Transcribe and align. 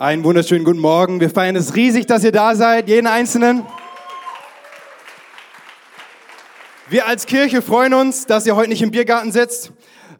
Einen 0.00 0.24
wunderschönen 0.24 0.64
guten 0.64 0.78
Morgen. 0.78 1.20
Wir 1.20 1.28
feiern 1.28 1.56
es 1.56 1.76
riesig, 1.76 2.06
dass 2.06 2.24
ihr 2.24 2.32
da 2.32 2.54
seid, 2.54 2.88
jeden 2.88 3.06
Einzelnen. 3.06 3.66
Wir 6.88 7.06
als 7.06 7.26
Kirche 7.26 7.60
freuen 7.60 7.92
uns, 7.92 8.24
dass 8.24 8.46
ihr 8.46 8.56
heute 8.56 8.70
nicht 8.70 8.80
im 8.80 8.92
Biergarten 8.92 9.30
sitzt 9.30 9.72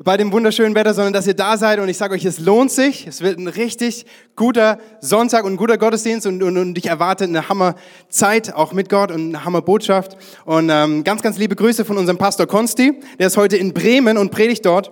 bei 0.05 0.19
dem 0.19 0.33
wunderschönen 0.33 0.75
Wetter, 0.75 0.93
sondern 0.93 1.15
dass 1.15 1.27
ihr 1.27 1.33
da 1.33 1.57
seid. 1.57 1.79
Und 1.79 1.89
ich 1.89 1.97
sage 1.97 2.13
euch, 2.13 2.27
es 2.27 2.39
lohnt 2.39 2.71
sich. 2.71 3.07
Es 3.07 3.23
wird 3.23 3.39
ein 3.39 3.49
richtig 3.49 4.05
guter 4.37 4.79
Sonntag 5.01 5.45
und 5.47 5.55
ein 5.55 5.57
guter 5.57 5.79
Gottesdienst 5.79 6.27
und, 6.27 6.43
und, 6.43 6.59
und 6.59 6.77
ich 6.77 6.85
erwarte 6.85 7.25
eine 7.25 7.49
Hammerzeit 7.49 8.53
auch 8.53 8.75
mit 8.75 8.91
Gott 8.91 9.11
und 9.11 9.35
eine 9.35 9.47
Hammerbotschaft. 9.47 10.19
Und 10.45 10.69
ähm, 10.69 11.05
ganz, 11.05 11.23
ganz 11.23 11.39
liebe 11.39 11.57
Grüße 11.57 11.87
von 11.87 11.97
unserem 11.97 12.19
Pastor 12.19 12.47
Konsti. 12.47 13.01
Der 13.19 13.29
ist 13.29 13.39
heute 13.39 13.57
in 13.57 13.73
Bremen 13.73 14.19
und 14.19 14.31
predigt 14.31 14.67
dort. 14.67 14.91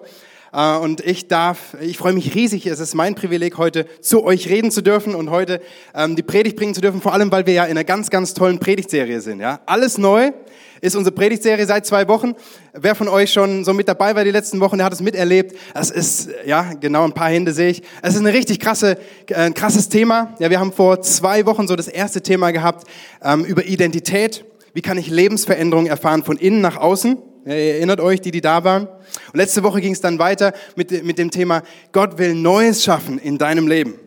Äh, 0.53 0.77
und 0.77 1.01
ich 1.01 1.29
darf, 1.29 1.77
ich 1.81 1.99
freue 1.99 2.12
mich 2.12 2.35
riesig, 2.35 2.67
es 2.67 2.81
ist 2.81 2.95
mein 2.95 3.14
Privileg, 3.14 3.59
heute 3.59 3.87
zu 4.01 4.25
euch 4.25 4.49
reden 4.49 4.71
zu 4.71 4.82
dürfen 4.82 5.14
und 5.14 5.31
heute 5.31 5.61
ähm, 5.95 6.17
die 6.17 6.23
Predigt 6.23 6.57
bringen 6.57 6.75
zu 6.75 6.81
dürfen, 6.81 7.00
vor 7.00 7.13
allem, 7.13 7.31
weil 7.31 7.46
wir 7.46 7.55
ja 7.55 7.64
in 7.64 7.72
einer 7.72 7.85
ganz, 7.85 8.11
ganz 8.11 8.35
tollen 8.35 8.58
Predigtserie 8.58 9.21
sind. 9.21 9.41
Ja? 9.41 9.61
Alles 9.67 9.99
neu 9.99 10.32
ist 10.81 10.96
unsere 10.96 11.14
Predigtserie 11.14 11.67
seit 11.67 11.86
zwei 11.86 12.07
Wochen. 12.08 12.35
Wer 12.72 12.95
von 12.95 13.08
euch 13.08 13.32
schon 13.32 13.64
so 13.64 13.72
mit 13.75 13.89
dabei 13.89 14.14
war 14.14 14.25
die 14.25 14.31
letzten 14.31 14.61
Wochen, 14.61 14.77
der 14.79 14.86
hat 14.86 14.93
es 14.93 15.00
miterlebt. 15.00 15.57
Es 15.75 15.91
ist, 15.91 16.29
ja, 16.46 16.72
genau, 16.80 17.05
ein 17.05 17.13
paar 17.13 17.30
Hände 17.30 17.53
sehe 17.53 17.71
ich. 17.71 17.83
Es 18.03 18.14
ist 18.14 18.21
ein 18.21 18.27
richtig 18.27 18.61
krasse, 18.61 18.99
äh, 19.27 19.35
ein 19.35 19.55
krasses 19.55 19.89
Thema. 19.89 20.35
Ja, 20.39 20.50
wir 20.50 20.61
haben 20.61 20.72
vor 20.72 21.00
zwei 21.03 21.46
Wochen 21.46 21.67
so 21.67 21.77
das 21.77 21.89
erste 21.89 22.22
Thema 22.22 22.53
gehabt 22.53 22.86
ähm, 23.22 23.44
über 23.44 23.64
Identität. 23.64 24.44
Wie 24.72 24.83
kann 24.83 24.99
ich 24.99 25.08
Lebensveränderung 25.08 25.86
erfahren 25.86 26.22
von 26.22 26.36
innen 26.36 26.61
nach 26.61 26.77
außen? 26.77 27.19
Ihr 27.48 27.75
erinnert 27.75 28.00
euch, 28.00 28.20
die, 28.20 28.30
die 28.30 28.40
da 28.40 28.62
waren. 28.62 28.86
Und 28.86 29.34
letzte 29.34 29.62
Woche 29.62 29.80
ging 29.80 29.93
es 29.93 30.00
dann 30.00 30.18
weiter 30.18 30.52
mit, 30.76 31.04
mit 31.04 31.18
dem 31.18 31.30
Thema, 31.30 31.62
Gott 31.93 32.19
will 32.19 32.34
Neues 32.34 32.84
schaffen 32.84 33.19
in 33.19 33.38
deinem 33.38 33.69
Leben. 33.69 33.98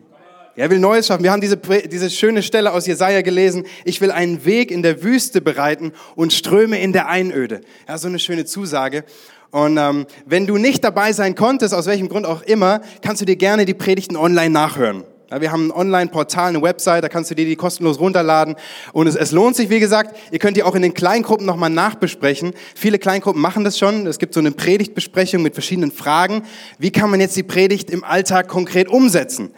Er 0.55 0.69
will 0.69 0.79
Neues 0.79 1.07
schaffen. 1.07 1.23
Wir 1.23 1.31
haben 1.31 1.41
diese, 1.41 1.57
diese 1.57 2.09
schöne 2.09 2.43
Stelle 2.43 2.71
aus 2.73 2.85
Jesaja 2.85 3.21
gelesen. 3.21 3.65
Ich 3.83 3.99
will 4.01 4.11
einen 4.11 4.45
Weg 4.45 4.69
in 4.69 4.83
der 4.83 5.01
Wüste 5.01 5.41
bereiten 5.41 5.93
und 6.15 6.33
Ströme 6.33 6.79
in 6.79 6.93
der 6.93 7.07
Einöde. 7.07 7.61
Ja, 7.87 7.97
so 7.97 8.07
eine 8.07 8.19
schöne 8.19 8.45
Zusage. 8.45 9.05
Und 9.49 9.77
ähm, 9.77 10.05
wenn 10.25 10.45
du 10.45 10.57
nicht 10.57 10.83
dabei 10.83 11.11
sein 11.13 11.35
konntest, 11.35 11.73
aus 11.73 11.87
welchem 11.87 12.09
Grund 12.09 12.25
auch 12.25 12.41
immer, 12.43 12.81
kannst 13.01 13.21
du 13.21 13.25
dir 13.25 13.37
gerne 13.37 13.65
die 13.65 13.73
Predigten 13.73 14.17
online 14.17 14.51
nachhören. 14.51 15.03
Ja, 15.31 15.39
wir 15.39 15.53
haben 15.53 15.67
ein 15.67 15.71
Online-Portal, 15.71 16.49
eine 16.49 16.61
Website, 16.61 17.05
da 17.05 17.07
kannst 17.07 17.31
du 17.31 17.35
dir 17.35 17.45
die 17.45 17.55
kostenlos 17.55 17.99
runterladen. 17.99 18.57
Und 18.91 19.07
es, 19.07 19.15
es 19.15 19.31
lohnt 19.31 19.55
sich, 19.55 19.69
wie 19.69 19.79
gesagt, 19.79 20.17
ihr 20.29 20.39
könnt 20.39 20.57
die 20.57 20.63
auch 20.63 20.75
in 20.75 20.81
den 20.81 20.93
Kleingruppen 20.93 21.45
nochmal 21.45 21.69
nachbesprechen. 21.69 22.51
Viele 22.75 22.99
Kleingruppen 22.99 23.41
machen 23.41 23.63
das 23.63 23.79
schon. 23.79 24.07
Es 24.07 24.19
gibt 24.19 24.33
so 24.33 24.41
eine 24.41 24.51
Predigtbesprechung 24.51 25.41
mit 25.41 25.53
verschiedenen 25.53 25.93
Fragen. 25.93 26.43
Wie 26.79 26.91
kann 26.91 27.09
man 27.09 27.21
jetzt 27.21 27.37
die 27.37 27.43
Predigt 27.43 27.89
im 27.91 28.03
Alltag 28.03 28.49
konkret 28.49 28.89
umsetzen? 28.89 29.51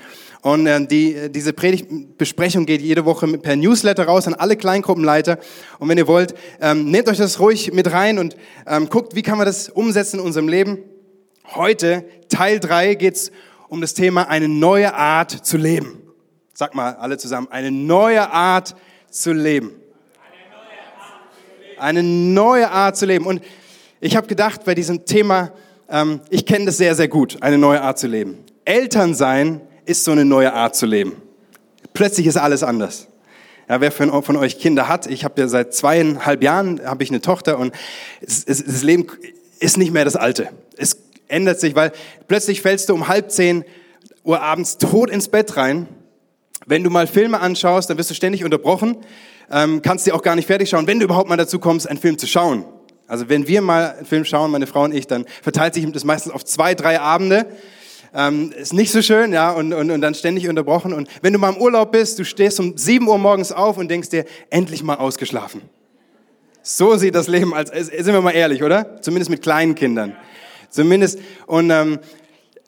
Und 0.44 0.68
äh, 0.68 0.86
die, 0.86 1.32
diese 1.32 1.54
Predigtbesprechung 1.54 2.68
geht 2.68 2.84
jede 2.84 3.06
Woche 3.06 3.28
per 3.40 3.56
Newsletter 3.56 4.06
raus 4.06 4.28
an 4.28 4.36
alle 4.36 4.56
Kleingruppenleiter. 4.56 5.40
Und 5.80 5.90
wenn 5.90 5.98
ihr 5.98 6.08
wollt, 6.08 6.36
ähm, 6.62 6.92
nehmt 6.92 7.10
euch 7.10 7.18
das 7.18 7.40
ruhig 7.40 7.74
mit 7.74 7.92
rein 7.92 8.20
und 8.20 8.36
ähm, 8.68 8.90
guckt, 8.90 9.16
wie 9.16 9.24
kann 9.24 9.40
man 9.40 9.48
das 9.48 9.70
umsetzen 9.70 10.20
in 10.20 10.26
unserem 10.26 10.50
Leben. 10.50 10.78
Heute, 11.56 12.06
Teil 12.30 12.60
drei 12.60 12.94
geht's 12.94 13.32
um 13.74 13.82
das 13.82 13.96
Thema 13.96 14.30
eine 14.30 14.48
neue 14.48 14.94
Art 14.94 15.32
zu 15.32 15.58
leben. 15.58 16.00
Sag 16.54 16.76
mal 16.76 16.94
alle 16.94 17.18
zusammen, 17.18 17.48
eine 17.50 17.72
neue 17.72 18.32
Art 18.32 18.76
zu 19.10 19.34
leben. 19.34 19.72
Eine 21.80 22.04
neue 22.04 22.70
Art 22.70 22.96
zu 22.98 23.08
leben. 23.08 23.26
Und 23.26 23.42
ich 24.00 24.16
habe 24.16 24.28
gedacht, 24.28 24.64
bei 24.64 24.76
diesem 24.76 25.06
Thema, 25.06 25.54
ähm, 25.90 26.22
ich 26.30 26.46
kenne 26.46 26.66
das 26.66 26.78
sehr, 26.78 26.94
sehr 26.94 27.08
gut, 27.08 27.42
eine 27.42 27.58
neue 27.58 27.82
Art 27.82 27.98
zu 27.98 28.06
leben. 28.06 28.38
Eltern 28.64 29.16
sein 29.16 29.62
ist 29.86 30.04
so 30.04 30.12
eine 30.12 30.24
neue 30.24 30.54
Art 30.54 30.76
zu 30.76 30.86
leben. 30.86 31.14
Plötzlich 31.94 32.28
ist 32.28 32.38
alles 32.38 32.62
anders. 32.62 33.08
Ja, 33.68 33.82
wer 33.82 33.92
von, 33.92 34.22
von 34.22 34.38
euch 34.38 34.60
Kinder 34.60 34.88
hat, 34.88 35.08
ich 35.08 35.24
habe 35.24 35.42
ja 35.42 35.48
seit 35.48 35.74
zweieinhalb 35.74 36.44
Jahren 36.44 36.80
ich 37.00 37.10
eine 37.10 37.22
Tochter 37.22 37.58
und 37.58 37.74
es, 38.22 38.44
es, 38.44 38.64
das 38.64 38.84
Leben 38.84 39.08
ist 39.59 39.80
nicht 39.80 39.92
mehr 39.92 40.06
das 40.06 40.16
alte. 40.16 40.50
Es 40.78 41.00
ändert 41.28 41.59
sich, 41.59 41.75
weil 41.75 41.91
plötzlich 42.28 42.61
fällst 42.61 42.89
du 42.89 42.94
um 42.94 43.07
halb 43.07 43.31
zehn 43.31 43.66
Uhr 44.23 44.41
abends 44.41 44.78
tot 44.78 45.09
ins 45.09 45.28
Bett 45.28 45.57
rein. 45.57 45.88
Wenn 46.66 46.84
du 46.84 46.89
mal 46.89 47.07
Filme 47.07 47.39
anschaust, 47.39 47.89
dann 47.89 47.97
wirst 47.97 48.09
du 48.09 48.13
ständig 48.13 48.44
unterbrochen, 48.44 48.97
ähm, 49.51 49.81
kannst 49.81 50.07
dir 50.07 50.16
auch 50.16 50.22
gar 50.22 50.35
nicht 50.35 50.47
fertig 50.47 50.69
schauen, 50.69 50.88
wenn 50.88 51.00
du 51.00 51.06
überhaupt 51.06 51.28
mal 51.28 51.38
dazu 51.38 51.59
kommst, 51.59 51.89
einen 51.89 52.00
Film 52.00 52.17
zu 52.17 52.28
schauen. 52.28 52.66
Also 53.07 53.28
wenn 53.28 53.47
wir 53.47 53.61
mal 53.61 53.95
einen 53.97 54.06
Film 54.06 54.23
schauen, 54.23 54.51
meine 54.51 54.66
Frau 54.66 54.84
und 54.84 54.94
ich, 54.94 55.07
dann 55.07 55.25
verteilt 55.41 55.73
sich 55.73 55.89
das 55.91 56.06
meistens 56.06 56.31
auf 56.31 56.45
zwei, 56.45 56.73
drei 56.73 57.00
Abende 57.00 57.47
ähm, 58.13 58.53
ist 58.55 58.73
nicht 58.73 58.91
so 58.91 59.01
schön, 59.01 59.34
ja, 59.34 59.51
und, 59.51 59.73
und, 59.73 59.90
und 59.90 60.01
dann 60.01 60.13
ständig 60.13 60.47
unterbrochen. 60.47 60.94
Und 60.94 61.09
wenn 61.22 61.34
du 61.34 61.40
mal 61.40 61.53
im 61.53 61.61
Urlaub 61.61 61.91
bist, 61.91 62.19
du 62.19 62.25
stehst 62.25 62.59
um 62.59 62.78
7 62.78 63.07
Uhr 63.07 63.17
morgens 63.17 63.51
auf 63.51 63.78
und 63.78 63.90
denkst 63.90 64.09
dir, 64.09 64.25
endlich 64.50 64.84
mal 64.84 64.95
ausgeschlafen. 64.95 65.61
So 66.61 66.95
sieht 66.95 67.16
das 67.16 67.28
Leben 67.28 67.53
als, 67.53 67.72
sind 67.72 68.13
wir 68.13 68.22
mal 68.22 68.31
ehrlich, 68.31 68.63
oder? 68.63 69.01
Zumindest 69.01 69.29
mit 69.29 69.41
kleinen 69.41 69.75
Kindern. 69.75 70.16
Zumindest, 70.73 71.19
und 71.45 71.69
ähm, 71.69 72.00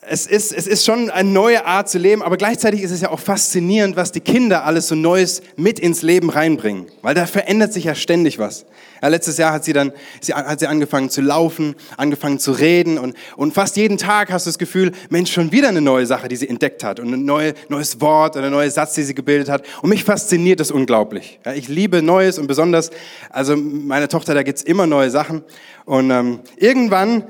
es 0.08 0.28
ist, 0.28 0.54
es 0.54 0.68
ist 0.68 0.86
schon 0.86 1.10
eine 1.10 1.28
neue 1.28 1.66
Art 1.66 1.90
zu 1.90 1.98
leben, 1.98 2.22
aber 2.22 2.38
gleichzeitig 2.38 2.84
ist 2.84 2.92
es 2.92 3.02
ja 3.02 3.10
auch 3.10 3.20
faszinierend, 3.20 3.96
was 3.96 4.12
die 4.12 4.20
Kinder 4.20 4.64
alles 4.64 4.88
so 4.88 4.94
Neues 4.94 5.42
mit 5.56 5.80
ins 5.80 6.04
Leben 6.04 6.30
reinbringen. 6.30 6.86
Weil 7.02 7.16
da 7.16 7.26
verändert 7.26 7.74
sich 7.74 7.86
ja 7.86 7.96
ständig 7.96 8.38
was. 8.38 8.68
Ja, 9.02 9.08
letztes 9.08 9.40
Jahr 9.40 9.54
hat 9.54 9.66
sie 9.66 9.74
dann, 9.74 9.92
sie, 10.22 10.36
hat 10.36 10.60
sie 10.60 10.68
angefangen 10.68 11.10
zu 11.10 11.22
laufen, 11.22 11.74
angefangen 11.98 12.38
zu 12.38 12.52
reden 12.52 13.00
und, 13.00 13.16
und 13.36 13.56
fast 13.56 13.76
jeden 13.76 13.98
Tag 13.98 14.32
hast 14.32 14.46
du 14.46 14.50
das 14.50 14.60
Gefühl, 14.60 14.92
Mensch, 15.10 15.34
schon 15.34 15.52
wieder 15.52 15.70
eine 15.70 15.82
neue 15.82 16.06
Sache, 16.06 16.28
die 16.28 16.36
sie 16.36 16.48
entdeckt 16.48 16.84
hat 16.84 17.00
und 17.00 17.12
ein 17.12 17.26
neue, 17.26 17.56
neues 17.70 18.00
Wort 18.02 18.38
oder 18.38 18.46
ein 18.46 18.52
neuer 18.52 18.70
Satz, 18.70 18.94
die 18.94 19.02
sie 19.04 19.16
gebildet 19.16 19.50
hat. 19.50 19.64
Und 19.82 19.90
mich 19.90 20.04
fasziniert 20.04 20.60
das 20.60 20.70
unglaublich. 20.70 21.40
Ja, 21.44 21.54
ich 21.54 21.68
liebe 21.68 22.04
Neues 22.04 22.38
und 22.38 22.46
besonders, 22.46 22.92
also 23.32 23.56
meine 23.58 24.08
Tochter, 24.08 24.36
da 24.36 24.44
gibt's 24.44 24.62
immer 24.62 24.86
neue 24.86 25.10
Sachen. 25.10 25.44
Und 25.86 26.12
ähm, 26.12 26.42
irgendwann 26.58 27.24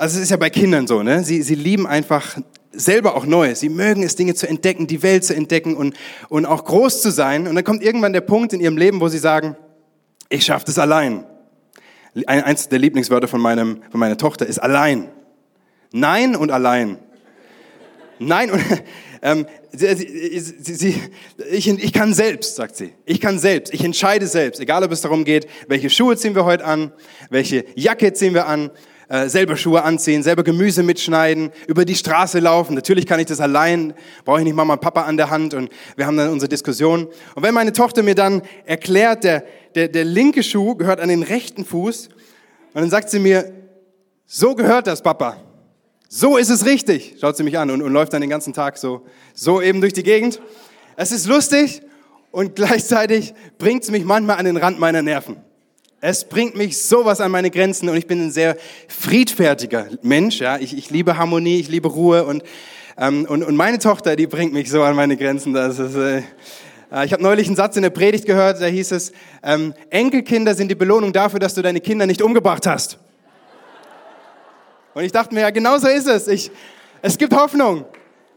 also 0.00 0.16
es 0.16 0.24
ist 0.24 0.30
ja 0.30 0.38
bei 0.38 0.48
Kindern 0.48 0.86
so, 0.86 1.02
ne? 1.02 1.22
Sie, 1.24 1.42
sie 1.42 1.54
lieben 1.54 1.86
einfach 1.86 2.38
selber 2.72 3.14
auch 3.16 3.26
Neues. 3.26 3.60
Sie 3.60 3.68
mögen 3.68 4.02
es, 4.02 4.16
Dinge 4.16 4.34
zu 4.34 4.48
entdecken, 4.48 4.86
die 4.86 5.02
Welt 5.02 5.24
zu 5.24 5.34
entdecken 5.36 5.76
und, 5.76 5.94
und 6.30 6.46
auch 6.46 6.64
groß 6.64 7.02
zu 7.02 7.10
sein. 7.10 7.46
Und 7.46 7.54
dann 7.54 7.64
kommt 7.64 7.82
irgendwann 7.82 8.14
der 8.14 8.22
Punkt 8.22 8.54
in 8.54 8.60
ihrem 8.60 8.78
Leben, 8.78 9.02
wo 9.02 9.08
sie 9.08 9.18
sagen, 9.18 9.56
ich 10.30 10.46
schaffe 10.46 10.64
das 10.64 10.78
allein. 10.78 11.26
Eins 12.26 12.70
der 12.70 12.78
Lieblingswörter 12.78 13.28
von, 13.28 13.42
meinem, 13.42 13.82
von 13.90 14.00
meiner 14.00 14.16
Tochter 14.16 14.46
ist 14.46 14.58
allein. 14.58 15.10
Nein 15.92 16.34
und 16.34 16.50
allein. 16.50 16.98
Nein 18.18 18.52
und 18.52 18.62
ähm, 19.22 19.46
sie, 19.70 19.96
sie, 19.96 20.74
sie, 20.74 21.02
ich, 21.50 21.68
ich 21.68 21.92
kann 21.92 22.14
selbst, 22.14 22.56
sagt 22.56 22.76
sie. 22.76 22.94
Ich 23.04 23.20
kann 23.20 23.38
selbst. 23.38 23.74
Ich 23.74 23.84
entscheide 23.84 24.26
selbst. 24.26 24.60
Egal, 24.60 24.82
ob 24.82 24.92
es 24.92 25.02
darum 25.02 25.24
geht, 25.24 25.46
welche 25.68 25.90
Schuhe 25.90 26.16
ziehen 26.16 26.34
wir 26.34 26.46
heute 26.46 26.64
an, 26.64 26.90
welche 27.28 27.66
Jacke 27.74 28.14
ziehen 28.14 28.32
wir 28.32 28.46
an, 28.46 28.70
äh, 29.10 29.28
selber 29.28 29.56
Schuhe 29.56 29.82
anziehen, 29.82 30.22
selber 30.22 30.44
Gemüse 30.44 30.84
mitschneiden, 30.84 31.50
über 31.66 31.84
die 31.84 31.96
Straße 31.96 32.38
laufen. 32.38 32.74
Natürlich 32.74 33.06
kann 33.06 33.18
ich 33.18 33.26
das 33.26 33.40
allein, 33.40 33.92
brauche 34.24 34.38
ich 34.38 34.44
nicht 34.44 34.54
Mama 34.54 34.74
und 34.74 34.80
Papa 34.80 35.02
an 35.02 35.16
der 35.16 35.30
Hand 35.30 35.52
und 35.52 35.68
wir 35.96 36.06
haben 36.06 36.16
dann 36.16 36.30
unsere 36.30 36.48
Diskussion. 36.48 37.08
Und 37.34 37.42
wenn 37.42 37.52
meine 37.52 37.72
Tochter 37.72 38.04
mir 38.04 38.14
dann 38.14 38.42
erklärt, 38.64 39.24
der, 39.24 39.44
der, 39.74 39.88
der 39.88 40.04
linke 40.04 40.44
Schuh 40.44 40.76
gehört 40.76 41.00
an 41.00 41.08
den 41.08 41.24
rechten 41.24 41.64
Fuß, 41.64 42.08
und 42.72 42.82
dann 42.82 42.88
sagt 42.88 43.10
sie 43.10 43.18
mir, 43.18 43.52
so 44.26 44.54
gehört 44.54 44.86
das, 44.86 45.02
Papa. 45.02 45.38
So 46.08 46.36
ist 46.36 46.48
es 46.48 46.64
richtig, 46.64 47.16
schaut 47.20 47.36
sie 47.36 47.42
mich 47.42 47.58
an 47.58 47.68
und, 47.72 47.82
und 47.82 47.92
läuft 47.92 48.12
dann 48.12 48.20
den 48.20 48.30
ganzen 48.30 48.52
Tag 48.52 48.78
so, 48.78 49.04
so 49.34 49.60
eben 49.60 49.80
durch 49.80 49.92
die 49.92 50.04
Gegend. 50.04 50.40
Es 50.94 51.10
ist 51.10 51.26
lustig 51.26 51.82
und 52.30 52.54
gleichzeitig 52.54 53.34
bringt 53.58 53.82
es 53.82 53.90
mich 53.90 54.04
manchmal 54.04 54.36
an 54.38 54.44
den 54.44 54.56
Rand 54.56 54.78
meiner 54.78 55.02
Nerven. 55.02 55.49
Es 56.02 56.24
bringt 56.24 56.56
mich 56.56 56.80
sowas 56.80 57.20
an 57.20 57.30
meine 57.30 57.50
Grenzen 57.50 57.90
und 57.90 57.96
ich 57.96 58.06
bin 58.06 58.22
ein 58.22 58.30
sehr 58.30 58.56
friedfertiger 58.88 59.86
Mensch. 60.00 60.40
Ja, 60.40 60.56
ich, 60.56 60.74
ich 60.74 60.88
liebe 60.88 61.18
Harmonie, 61.18 61.60
ich 61.60 61.68
liebe 61.68 61.88
Ruhe 61.88 62.24
und 62.24 62.42
ähm, 62.96 63.26
und, 63.28 63.44
und 63.44 63.54
meine 63.54 63.78
Tochter, 63.78 64.16
die 64.16 64.26
bringt 64.26 64.54
mich 64.54 64.70
so 64.70 64.82
an 64.82 64.96
meine 64.96 65.18
Grenzen. 65.18 65.52
Das 65.52 65.78
ist, 65.78 65.96
äh, 65.96 66.22
äh 66.90 67.04
ich 67.04 67.12
habe 67.12 67.22
neulich 67.22 67.48
einen 67.48 67.56
Satz 67.56 67.76
in 67.76 67.82
der 67.82 67.90
Predigt 67.90 68.24
gehört, 68.24 68.62
da 68.62 68.66
hieß 68.66 68.92
es: 68.92 69.12
ähm, 69.42 69.74
Enkelkinder 69.90 70.54
sind 70.54 70.68
die 70.68 70.74
Belohnung 70.74 71.12
dafür, 71.12 71.38
dass 71.38 71.52
du 71.52 71.60
deine 71.60 71.80
Kinder 71.82 72.06
nicht 72.06 72.22
umgebracht 72.22 72.66
hast. 72.66 72.98
Und 74.94 75.04
ich 75.04 75.12
dachte 75.12 75.34
mir, 75.34 75.42
ja, 75.42 75.50
genau 75.50 75.76
so 75.76 75.88
ist 75.88 76.08
es. 76.08 76.28
Ich, 76.28 76.50
es 77.02 77.18
gibt 77.18 77.34
Hoffnung 77.34 77.84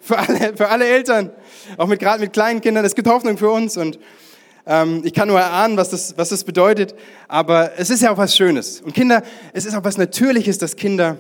für 0.02 0.20
alle, 0.20 0.56
für 0.58 0.68
alle 0.68 0.86
Eltern, 0.86 1.32
auch 1.78 1.88
mit 1.88 2.02
gerade 2.02 2.20
mit 2.20 2.34
kleinen 2.34 2.60
Kindern. 2.60 2.84
Es 2.84 2.94
gibt 2.94 3.08
Hoffnung 3.08 3.38
für 3.38 3.50
uns 3.50 3.78
und 3.78 4.00
ich 4.65 5.13
kann 5.13 5.27
nur 5.27 5.39
erahnen, 5.39 5.75
was 5.75 5.89
das, 5.89 6.18
was 6.18 6.30
das 6.30 6.45
bedeutet, 6.45 6.95
aber 7.27 7.71
es 7.77 7.89
ist 7.89 8.01
ja 8.01 8.13
auch 8.13 8.18
was 8.18 8.36
Schönes. 8.36 8.80
Und 8.80 8.94
Kinder, 8.94 9.21
es 9.51 9.65
ist 9.65 9.75
auch 9.75 9.83
was 9.83 9.98
Natürliches, 9.98 10.57
dass 10.57 10.77
Kinder 10.77 11.18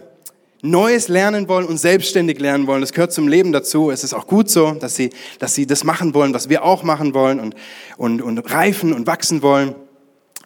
Neues 0.65 1.09
lernen 1.09 1.49
wollen 1.49 1.65
und 1.65 1.77
selbstständig 1.77 2.39
lernen 2.39 2.67
wollen. 2.67 2.79
Das 2.79 2.93
gehört 2.93 3.11
zum 3.11 3.27
Leben 3.27 3.51
dazu. 3.51 3.91
Es 3.91 4.05
ist 4.05 4.13
auch 4.13 4.27
gut 4.27 4.49
so, 4.49 4.71
dass 4.71 4.95
sie, 4.95 5.09
dass 5.37 5.53
sie 5.53 5.67
das 5.67 5.83
machen 5.83 6.13
wollen, 6.13 6.33
was 6.33 6.47
wir 6.47 6.63
auch 6.63 6.83
machen 6.83 7.13
wollen 7.13 7.41
und, 7.41 7.53
und, 7.97 8.21
und 8.21 8.39
reifen 8.49 8.93
und 8.93 9.05
wachsen 9.05 9.41
wollen. 9.41 9.75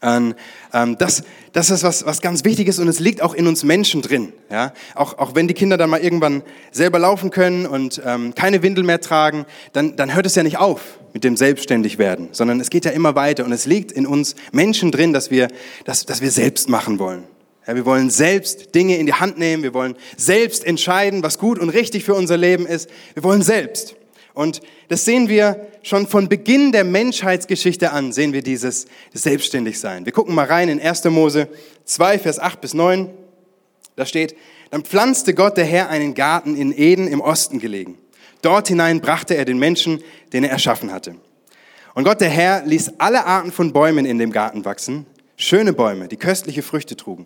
Ähm, 0.02 0.36
das, 1.00 1.24
das 1.54 1.72
ist 1.72 1.84
was, 1.84 2.06
was 2.06 2.22
ganz 2.22 2.46
wichtig 2.46 2.68
ist 2.68 2.78
und 2.80 2.88
es 2.88 3.00
liegt 3.00 3.22
auch 3.22 3.34
in 3.34 3.48
uns 3.48 3.64
Menschen 3.64 4.02
drin. 4.02 4.32
Ja? 4.52 4.74
Auch, 4.94 5.18
auch 5.18 5.34
wenn 5.34 5.48
die 5.48 5.54
Kinder 5.54 5.78
dann 5.78 5.90
mal 5.90 6.02
irgendwann 6.02 6.44
selber 6.72 7.00
laufen 7.00 7.32
können 7.32 7.66
und 7.66 8.02
ähm, 8.06 8.36
keine 8.36 8.62
Windel 8.62 8.84
mehr 8.84 9.02
tragen, 9.02 9.46
dann, 9.74 9.96
dann 9.96 10.14
hört 10.14 10.26
es 10.26 10.36
ja 10.36 10.44
nicht 10.44 10.58
auf 10.58 10.82
mit 11.14 11.24
dem 11.24 11.36
Selbstständigwerden, 11.36 12.30
sondern 12.32 12.60
es 12.60 12.70
geht 12.70 12.86
ja 12.86 12.92
immer 12.92 13.16
weiter 13.16 13.44
und 13.44 13.52
es 13.52 13.66
liegt 13.66 13.92
in 13.92 14.06
uns 14.06 14.36
Menschen 14.52 14.92
drin, 14.92 15.14
dass 15.14 15.32
wir, 15.32 15.48
dass, 15.84 16.06
dass 16.06 16.22
wir 16.22 16.32
selbst 16.32 16.70
machen 16.70 17.00
wollen. 17.00 17.24
Ja, 17.66 17.76
wir 17.76 17.86
wollen 17.86 18.10
selbst 18.10 18.76
Dinge 18.76 18.98
in 18.98 19.06
die 19.08 19.14
Hand 19.14 19.38
nehmen, 19.38 19.62
wir 19.62 19.74
wollen 19.74 19.96
selbst 20.16 20.64
entscheiden, 20.64 21.22
was 21.22 21.38
gut 21.38 21.60
und 21.60 21.70
richtig 21.70 22.06
für 22.06 22.14
unser 22.14 22.38
Leben 22.38 22.66
ist. 22.66 22.90
Wir 23.14 23.24
wollen 23.24 23.42
selbst. 23.42 23.97
Und 24.38 24.62
das 24.88 25.04
sehen 25.04 25.30
wir 25.30 25.68
schon 25.82 26.06
von 26.06 26.30
Beginn 26.30 26.72
der 26.72 26.84
Menschheitsgeschichte 26.84 27.92
an, 27.92 28.12
sehen 28.12 28.34
wir 28.34 28.44
dieses 28.44 28.86
Selbstständigsein. 29.12 30.06
Wir 30.06 30.14
gucken 30.14 30.36
mal 30.36 30.46
rein 30.46 30.70
in 30.70 30.80
1. 30.80 31.06
Mose 31.06 31.48
2, 31.86 32.20
Vers 32.20 32.38
8 32.38 32.62
bis 32.62 32.76
9. 32.76 33.10
Da 33.96 34.06
steht, 34.06 34.36
dann 34.70 34.84
pflanzte 34.84 35.34
Gott 35.34 35.58
der 35.58 35.66
Herr 35.66 35.90
einen 35.90 36.14
Garten 36.14 36.56
in 36.56 36.72
Eden 36.72 37.08
im 37.08 37.20
Osten 37.20 37.58
gelegen. 37.58 37.98
Dort 38.44 38.68
hinein 38.68 39.02
brachte 39.02 39.36
er 39.36 39.44
den 39.44 39.58
Menschen, 39.58 40.04
den 40.34 40.44
er 40.44 40.52
erschaffen 40.52 40.92
hatte. 40.92 41.16
Und 41.96 42.04
Gott 42.04 42.22
der 42.22 42.30
Herr 42.30 42.64
ließ 42.64 43.00
alle 43.00 43.26
Arten 43.26 43.52
von 43.52 43.74
Bäumen 43.74 44.06
in 44.06 44.20
dem 44.20 44.32
Garten 44.32 44.66
wachsen, 44.66 45.08
schöne 45.36 45.74
Bäume, 45.74 46.10
die 46.10 46.18
köstliche 46.18 46.62
Früchte 46.62 46.96
trugen. 46.96 47.26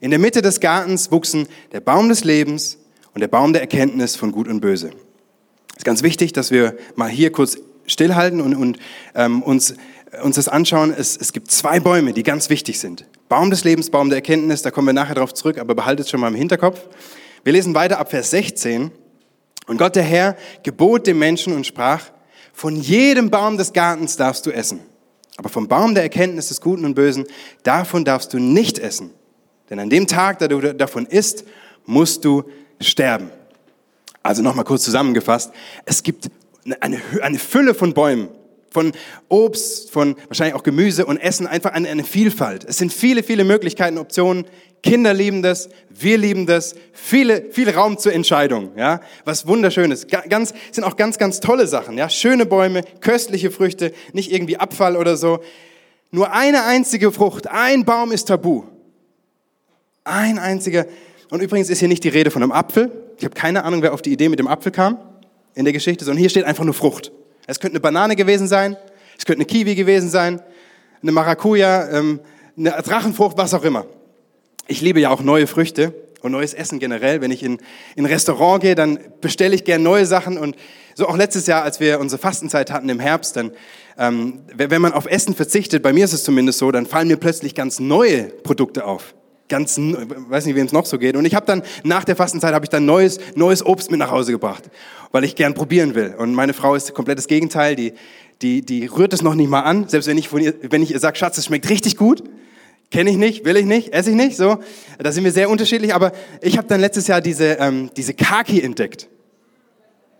In 0.00 0.10
der 0.10 0.20
Mitte 0.20 0.40
des 0.40 0.60
Gartens 0.60 1.10
wuchsen 1.10 1.48
der 1.72 1.80
Baum 1.80 2.08
des 2.08 2.22
Lebens 2.22 2.78
und 3.12 3.22
der 3.22 3.28
Baum 3.28 3.52
der 3.52 3.62
Erkenntnis 3.62 4.14
von 4.14 4.30
Gut 4.30 4.46
und 4.46 4.60
Böse. 4.60 4.92
Es 5.74 5.78
ist 5.78 5.84
ganz 5.84 6.02
wichtig, 6.02 6.32
dass 6.32 6.50
wir 6.50 6.76
mal 6.94 7.10
hier 7.10 7.32
kurz 7.32 7.58
stillhalten 7.86 8.40
und, 8.40 8.54
und 8.54 8.78
ähm, 9.14 9.42
uns, 9.42 9.74
uns 10.22 10.36
das 10.36 10.48
anschauen. 10.48 10.94
Es, 10.96 11.16
es 11.16 11.32
gibt 11.32 11.50
zwei 11.50 11.80
Bäume, 11.80 12.12
die 12.12 12.22
ganz 12.22 12.48
wichtig 12.48 12.78
sind. 12.78 13.06
Baum 13.28 13.50
des 13.50 13.64
Lebens, 13.64 13.90
Baum 13.90 14.08
der 14.08 14.18
Erkenntnis, 14.18 14.62
da 14.62 14.70
kommen 14.70 14.86
wir 14.86 14.92
nachher 14.92 15.14
darauf 15.14 15.34
zurück, 15.34 15.58
aber 15.58 15.74
behaltet 15.74 16.06
es 16.06 16.10
schon 16.10 16.20
mal 16.20 16.28
im 16.28 16.34
Hinterkopf. 16.34 16.80
Wir 17.42 17.52
lesen 17.52 17.74
weiter 17.74 17.98
ab 17.98 18.10
Vers 18.10 18.30
16. 18.30 18.90
Und 19.66 19.78
Gott 19.78 19.96
der 19.96 20.02
Herr 20.02 20.36
gebot 20.62 21.06
dem 21.06 21.18
Menschen 21.18 21.54
und 21.54 21.66
sprach, 21.66 22.02
von 22.52 22.76
jedem 22.76 23.30
Baum 23.30 23.56
des 23.56 23.72
Gartens 23.72 24.16
darfst 24.16 24.46
du 24.46 24.50
essen. 24.50 24.80
Aber 25.36 25.48
vom 25.48 25.66
Baum 25.66 25.94
der 25.94 26.04
Erkenntnis 26.04 26.48
des 26.48 26.60
Guten 26.60 26.84
und 26.84 26.94
Bösen, 26.94 27.24
davon 27.64 28.04
darfst 28.04 28.32
du 28.32 28.38
nicht 28.38 28.78
essen. 28.78 29.10
Denn 29.68 29.80
an 29.80 29.90
dem 29.90 30.06
Tag, 30.06 30.38
da 30.38 30.46
du 30.46 30.60
davon 30.74 31.06
isst, 31.06 31.44
musst 31.86 32.24
du 32.24 32.44
sterben. 32.80 33.30
Also 34.24 34.42
nochmal 34.42 34.64
kurz 34.64 34.82
zusammengefasst. 34.82 35.52
Es 35.84 36.02
gibt 36.02 36.30
eine, 36.80 37.00
eine 37.20 37.38
Fülle 37.38 37.74
von 37.74 37.92
Bäumen, 37.92 38.28
von 38.70 38.92
Obst, 39.28 39.90
von 39.90 40.16
wahrscheinlich 40.28 40.54
auch 40.54 40.62
Gemüse 40.62 41.04
und 41.04 41.18
Essen, 41.18 41.46
einfach 41.46 41.72
eine, 41.72 41.90
eine 41.90 42.04
Vielfalt. 42.04 42.64
Es 42.64 42.78
sind 42.78 42.90
viele, 42.92 43.22
viele 43.22 43.44
Möglichkeiten, 43.44 43.98
Optionen. 43.98 44.46
Kinder 44.82 45.12
lieben 45.12 45.42
das, 45.42 45.68
wir 45.90 46.16
lieben 46.16 46.46
das, 46.46 46.74
viele, 46.94 47.50
viel 47.52 47.68
Raum 47.68 47.98
zur 47.98 48.14
Entscheidung, 48.14 48.70
ja, 48.76 49.00
was 49.26 49.46
wunderschönes. 49.46 50.06
Ganz, 50.06 50.54
sind 50.72 50.84
auch 50.84 50.96
ganz, 50.96 51.18
ganz 51.18 51.40
tolle 51.40 51.66
Sachen, 51.66 51.98
ja, 51.98 52.08
schöne 52.08 52.46
Bäume, 52.46 52.82
köstliche 53.00 53.50
Früchte, 53.50 53.92
nicht 54.14 54.32
irgendwie 54.32 54.56
Abfall 54.56 54.96
oder 54.96 55.18
so. 55.18 55.40
Nur 56.10 56.32
eine 56.32 56.64
einzige 56.64 57.12
Frucht, 57.12 57.46
ein 57.46 57.84
Baum 57.84 58.10
ist 58.10 58.28
tabu. 58.28 58.64
Ein 60.02 60.38
einziger. 60.38 60.86
Und 61.34 61.40
übrigens 61.40 61.68
ist 61.68 61.80
hier 61.80 61.88
nicht 61.88 62.04
die 62.04 62.10
Rede 62.10 62.30
von 62.30 62.44
einem 62.44 62.52
Apfel. 62.52 62.92
Ich 63.18 63.24
habe 63.24 63.34
keine 63.34 63.64
Ahnung, 63.64 63.82
wer 63.82 63.92
auf 63.92 64.02
die 64.02 64.12
Idee 64.12 64.28
mit 64.28 64.38
dem 64.38 64.46
Apfel 64.46 64.70
kam 64.70 64.98
in 65.56 65.64
der 65.64 65.72
Geschichte, 65.72 66.04
sondern 66.04 66.20
hier 66.20 66.30
steht 66.30 66.44
einfach 66.44 66.62
nur 66.62 66.74
Frucht. 66.74 67.10
Es 67.48 67.58
könnte 67.58 67.72
eine 67.72 67.80
Banane 67.80 68.14
gewesen 68.14 68.46
sein, 68.46 68.76
es 69.18 69.24
könnte 69.24 69.38
eine 69.38 69.46
Kiwi 69.46 69.74
gewesen 69.74 70.10
sein, 70.10 70.40
eine 71.02 71.10
Maracuja, 71.10 71.90
ähm, 71.90 72.20
eine 72.56 72.70
Drachenfrucht, 72.70 73.36
was 73.36 73.52
auch 73.52 73.64
immer. 73.64 73.86
Ich 74.68 74.80
liebe 74.80 75.00
ja 75.00 75.10
auch 75.10 75.22
neue 75.22 75.48
Früchte 75.48 75.92
und 76.20 76.30
neues 76.30 76.54
Essen 76.54 76.78
generell. 76.78 77.20
Wenn 77.20 77.32
ich 77.32 77.42
in, 77.42 77.58
in 77.96 78.04
ein 78.04 78.06
Restaurant 78.06 78.62
gehe, 78.62 78.76
dann 78.76 79.00
bestelle 79.20 79.56
ich 79.56 79.64
gern 79.64 79.82
neue 79.82 80.06
Sachen. 80.06 80.38
Und 80.38 80.54
so 80.94 81.08
auch 81.08 81.16
letztes 81.16 81.48
Jahr, 81.48 81.64
als 81.64 81.80
wir 81.80 81.98
unsere 81.98 82.22
Fastenzeit 82.22 82.70
hatten 82.70 82.88
im 82.88 83.00
Herbst, 83.00 83.34
dann, 83.34 83.50
ähm, 83.98 84.42
wenn 84.54 84.80
man 84.80 84.92
auf 84.92 85.06
Essen 85.06 85.34
verzichtet, 85.34 85.82
bei 85.82 85.92
mir 85.92 86.04
ist 86.04 86.12
es 86.12 86.22
zumindest 86.22 86.60
so, 86.60 86.70
dann 86.70 86.86
fallen 86.86 87.08
mir 87.08 87.16
plötzlich 87.16 87.56
ganz 87.56 87.80
neue 87.80 88.22
Produkte 88.22 88.84
auf 88.84 89.16
ganz, 89.54 89.78
weiß 89.78 90.46
nicht, 90.46 90.56
wem 90.56 90.66
es 90.66 90.72
noch 90.72 90.84
so 90.84 90.98
geht. 90.98 91.14
Und 91.14 91.24
ich 91.26 91.36
habe 91.36 91.46
dann 91.46 91.62
nach 91.84 92.02
der 92.02 92.16
Fastenzeit 92.16 92.52
habe 92.54 92.64
ich 92.64 92.70
dann 92.70 92.84
neues, 92.84 93.20
neues 93.36 93.64
Obst 93.64 93.88
mit 93.88 94.00
nach 94.00 94.10
Hause 94.10 94.32
gebracht, 94.32 94.64
weil 95.12 95.22
ich 95.22 95.36
gern 95.36 95.54
probieren 95.54 95.94
will. 95.94 96.12
Und 96.18 96.34
meine 96.34 96.54
Frau 96.54 96.74
ist 96.74 96.92
komplett 96.92 97.18
das 97.18 97.28
Gegenteil. 97.28 97.76
Die, 97.76 97.92
die, 98.42 98.62
die 98.62 98.86
rührt 98.86 99.12
es 99.12 99.22
noch 99.22 99.36
nicht 99.36 99.48
mal 99.48 99.60
an, 99.60 99.88
selbst 99.88 100.08
wenn 100.08 100.18
ich 100.18 100.32
ihr, 100.32 100.54
wenn 100.62 100.82
ich 100.82 100.90
ihr 100.90 100.98
sage, 100.98 101.16
Schatz, 101.16 101.38
es 101.38 101.44
schmeckt 101.44 101.70
richtig 101.70 101.96
gut. 101.96 102.24
Kenne 102.90 103.10
ich 103.10 103.16
nicht, 103.16 103.44
will 103.44 103.56
ich 103.56 103.64
nicht, 103.64 103.94
esse 103.94 104.10
ich 104.10 104.16
nicht. 104.16 104.36
So, 104.36 104.58
da 104.98 105.12
sind 105.12 105.22
wir 105.22 105.30
sehr 105.30 105.48
unterschiedlich. 105.48 105.94
Aber 105.94 106.10
ich 106.42 106.58
habe 106.58 106.66
dann 106.66 106.80
letztes 106.80 107.06
Jahr 107.06 107.20
diese 107.20 107.56
ähm, 107.60 107.90
diese 107.96 108.12
Kaki 108.12 108.60
entdeckt. 108.60 109.08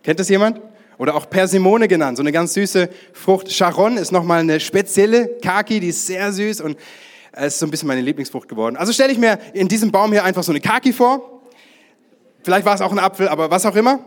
Kennt 0.05 0.21
das 0.21 0.29
jemand? 0.29 0.61
Oder 0.97 1.17
auch 1.17 1.29
Persimone 1.29 1.89
genannt, 1.89 2.19
so 2.19 2.23
eine 2.23 2.31
ganz 2.31 2.55
süße 2.55 2.89
Frucht. 3.13 3.49
Charon 3.49 3.97
ist 3.97 4.13
nochmal 4.13 4.41
eine 4.41 4.61
spezielle 4.61 5.27
Kaki, 5.43 5.81
die 5.81 5.89
ist 5.89 6.07
sehr 6.07 6.33
süß 6.33 6.61
und 6.61 6.77
es 7.37 7.55
ist 7.55 7.61
so 7.61 7.67
ein 7.67 7.71
bisschen 7.71 7.89
meine 7.89 8.01
Lieblingsfrucht 8.01 8.49
geworden. 8.49 8.77
Also 8.77 8.93
stelle 8.93 9.13
ich 9.13 9.19
mir 9.19 9.39
in 9.53 9.69
diesem 9.69 9.91
Baum 9.91 10.13
hier 10.13 10.25
einfach 10.25 10.43
so 10.43 10.53
eine 10.53 10.61
Kaki 10.61 10.93
vor. 10.93 11.43
Vielleicht 12.43 12.67
war 12.67 12.75
es 12.75 12.81
auch 12.81 12.93
ein 12.93 12.99
Apfel, 12.99 13.29
aber 13.29 13.51
was 13.51 13.67
auch 13.67 13.77
immer. 13.77 14.01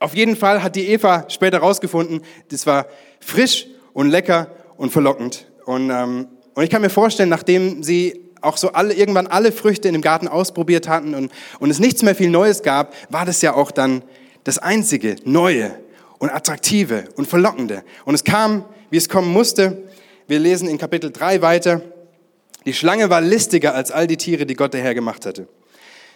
Auf 0.00 0.14
jeden 0.14 0.36
Fall 0.36 0.62
hat 0.62 0.76
die 0.76 0.88
Eva 0.88 1.24
später 1.28 1.58
rausgefunden, 1.58 2.22
das 2.50 2.66
war 2.66 2.86
frisch 3.20 3.66
und 3.92 4.10
lecker 4.10 4.48
und 4.76 4.90
verlockend. 4.90 5.48
Und, 5.64 5.90
ähm, 5.90 6.28
und 6.54 6.62
ich 6.62 6.70
kann 6.70 6.82
mir 6.82 6.90
vorstellen, 6.90 7.28
nachdem 7.28 7.82
sie 7.82 8.28
auch 8.40 8.56
so 8.56 8.72
alle, 8.72 8.94
irgendwann 8.94 9.26
alle 9.26 9.50
Früchte 9.50 9.88
in 9.88 9.94
dem 9.94 10.02
Garten 10.02 10.28
ausprobiert 10.28 10.88
hatten 10.88 11.14
und, 11.14 11.32
und 11.58 11.70
es 11.70 11.80
nichts 11.80 12.02
mehr 12.02 12.14
viel 12.14 12.30
Neues 12.30 12.62
gab, 12.62 12.94
war 13.10 13.26
das 13.26 13.42
ja 13.42 13.54
auch 13.54 13.72
dann 13.72 14.02
das 14.44 14.58
einzige 14.58 15.16
Neue 15.24 15.74
und 16.18 16.30
Attraktive 16.30 17.04
und 17.16 17.26
Verlockende. 17.26 17.82
Und 18.04 18.14
es 18.14 18.22
kam, 18.22 18.64
wie 18.90 18.96
es 18.96 19.08
kommen 19.08 19.32
musste. 19.32 19.82
Wir 20.28 20.38
lesen 20.38 20.68
in 20.68 20.78
Kapitel 20.78 21.10
3 21.10 21.42
weiter. 21.42 21.82
Die 22.68 22.74
Schlange 22.74 23.08
war 23.08 23.22
listiger 23.22 23.74
als 23.74 23.90
all 23.90 24.06
die 24.06 24.18
Tiere, 24.18 24.44
die 24.44 24.52
Gott 24.52 24.74
der 24.74 24.82
Herr 24.82 24.92
gemacht 24.92 25.24
hatte. 25.24 25.48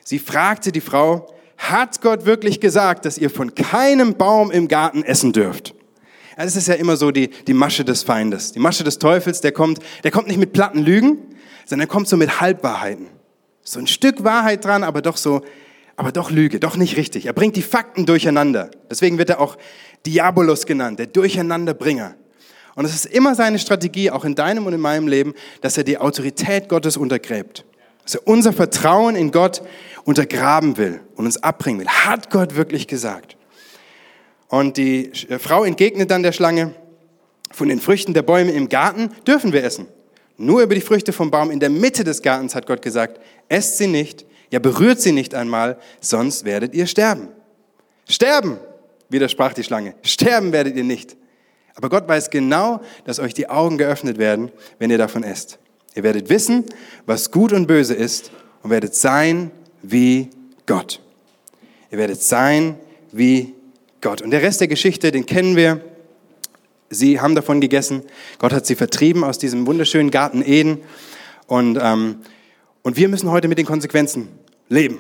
Sie 0.05 0.19
fragte 0.19 0.71
die 0.71 0.83
Frau, 0.83 1.35
hat 1.57 2.03
Gott 2.03 2.27
wirklich 2.27 2.61
gesagt, 2.61 3.07
dass 3.07 3.17
ihr 3.17 3.31
von 3.31 3.55
keinem 3.55 4.17
Baum 4.19 4.51
im 4.51 4.69
Garten 4.69 5.03
essen 5.03 5.33
dürft? 5.33 5.75
Ja, 6.37 6.45
das 6.45 6.55
ist 6.55 6.69
ja 6.69 6.75
immer 6.75 6.99
so 6.99 7.11
die, 7.11 7.29
die 7.29 7.55
Masche 7.55 7.87
des 7.87 8.03
Feindes. 8.03 8.53
Die 8.53 8.59
Masche 8.59 8.85
des 8.85 8.99
Teufels, 8.99 9.41
der 9.41 9.53
kommt, 9.53 9.79
der 10.05 10.11
kommt 10.11 10.29
nicht 10.29 10.37
mit 10.37 10.53
platten 10.53 10.83
Lügen, 10.83 11.21
sondern 11.65 11.89
er 11.89 11.91
kommt 11.91 12.07
so 12.07 12.19
mit 12.19 12.43
Halbwahrheiten. 12.43 13.07
So 13.63 13.79
ein 13.79 13.87
Stück 13.87 14.23
Wahrheit 14.23 14.63
dran, 14.63 14.85
aber 14.85 15.01
doch 15.01 15.17
so, 15.17 15.41
aber 15.97 16.13
doch 16.13 16.31
Lüge, 16.31 16.61
doch 16.61 16.77
nicht 16.77 16.99
richtig. 16.99 17.25
Er 17.25 17.33
bringt 17.33 17.57
die 17.57 17.63
Fakten 17.63 18.05
durcheinander. 18.05 18.71
Deswegen 18.91 19.17
wird 19.17 19.31
er 19.31 19.41
auch 19.41 19.57
Diabolos 20.05 20.67
genannt, 20.67 20.99
der 20.99 21.07
Durcheinanderbringer. 21.07 22.15
Und 22.75 22.85
es 22.85 22.95
ist 22.95 23.07
immer 23.07 23.35
seine 23.35 23.59
Strategie, 23.59 24.11
auch 24.11 24.25
in 24.25 24.35
deinem 24.35 24.67
und 24.67 24.73
in 24.73 24.81
meinem 24.81 25.09
Leben, 25.09 25.35
dass 25.61 25.77
er 25.77 25.85
die 25.85 25.99
Autorität 25.99 26.69
Gottes 26.69 26.97
untergräbt. 26.97 27.65
Dass 28.05 28.15
er 28.15 28.27
unser 28.27 28.53
Vertrauen 28.53 29.15
in 29.15 29.31
Gott 29.31 29.63
untergraben 30.05 30.77
will 30.77 31.01
und 31.15 31.27
uns 31.27 31.43
abbringen 31.43 31.81
will. 31.81 31.89
Hat 31.89 32.31
Gott 32.31 32.57
wirklich 32.57 32.89
gesagt? 32.89 33.37
Und 34.49 34.77
die 34.77 35.13
äh, 35.29 35.39
Frau 35.39 35.65
entgegnet 35.65 36.11
dann 36.11 36.23
der 36.23 36.33
Schlange, 36.33 36.75
von 37.51 37.69
den 37.69 37.81
Früchten 37.81 38.15
der 38.15 38.23
Bäume 38.23 38.53
im 38.53 38.69
Garten 38.69 39.11
dürfen 39.27 39.53
wir 39.53 39.63
essen. 39.63 39.87
Nur 40.39 40.63
über 40.63 40.75
die 40.75 40.81
Früchte 40.81 41.13
vom 41.13 41.31
Baum 41.31 41.51
in 41.51 41.61
der 41.61 41.71
Mitte 41.71 42.03
des 42.03 42.23
Gartens 42.23 42.55
hat 42.55 42.67
Gott 42.67 42.83
gesagt, 42.83 43.21
esst 43.49 43.77
sie 43.77 43.87
nicht, 43.87 44.25
ja 44.51 44.59
berührt 44.59 45.01
sie 45.01 45.13
nicht 45.13 45.35
einmal, 45.35 45.79
sonst 46.01 46.45
werdet 46.45 46.75
ihr 46.75 46.87
sterben. 46.87 47.29
Sterben, 48.09 48.59
widersprach 49.09 49.53
die 49.53 49.63
Schlange. 49.63 49.95
Sterben 50.03 50.53
werdet 50.53 50.77
ihr 50.77 50.85
nicht. 50.85 51.17
Aber 51.75 51.89
Gott 51.89 52.09
weiß 52.09 52.31
genau, 52.31 52.81
dass 53.05 53.19
euch 53.19 53.35
die 53.35 53.49
Augen 53.49 53.79
geöffnet 53.79 54.19
werden, 54.19 54.51
wenn 54.79 54.91
ihr 54.91 54.99
davon 54.99 55.23
esst. 55.23 55.59
Ihr 55.95 56.03
werdet 56.03 56.29
wissen, 56.29 56.65
was 57.07 57.31
gut 57.31 57.53
und 57.53 57.67
böse 57.67 57.95
ist 57.95 58.31
und 58.63 58.71
werdet 58.71 58.95
sein 58.95 59.51
wie 59.83 60.31
Gott. 60.67 61.01
Ihr 61.91 61.99
werdet 61.99 62.23
sein 62.23 62.77
wie 63.11 63.55
Gott. 64.01 64.23
Und 64.23 64.31
der 64.31 64.43
Rest 64.43 64.61
der 64.61 64.69
Geschichte, 64.69 65.13
den 65.13 65.27
kennen 65.27 65.57
wir. 65.57 65.81
Sie 66.89 67.21
haben 67.21 67.35
davon 67.35 67.61
gegessen. 67.61 68.03
Gott 68.39 68.53
hat 68.53 68.67
sie 68.67 68.75
vertrieben 68.75 69.25
aus 69.25 69.39
diesem 69.39 69.67
wunderschönen 69.67 70.11
Garten 70.11 70.43
Eden. 70.43 70.79
Und, 71.47 71.79
ähm, 71.81 72.17
und 72.83 72.97
wir 72.97 73.09
müssen 73.09 73.31
heute 73.31 73.49
mit 73.49 73.59
den 73.59 73.67
Konsequenzen 73.67 74.29
leben 74.69 74.99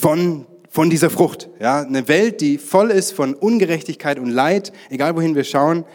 von 0.00 0.46
von 0.76 0.90
dieser 0.90 1.08
Frucht. 1.08 1.48
Ja, 1.58 1.80
eine 1.80 2.06
Welt, 2.06 2.42
die 2.42 2.58
voll 2.58 2.90
ist 2.90 3.12
von 3.12 3.32
Ungerechtigkeit 3.32 4.18
und 4.18 4.28
Leid, 4.28 4.74
egal 4.90 5.16
wohin 5.16 5.34
wir 5.34 5.44
schauen. 5.44 5.86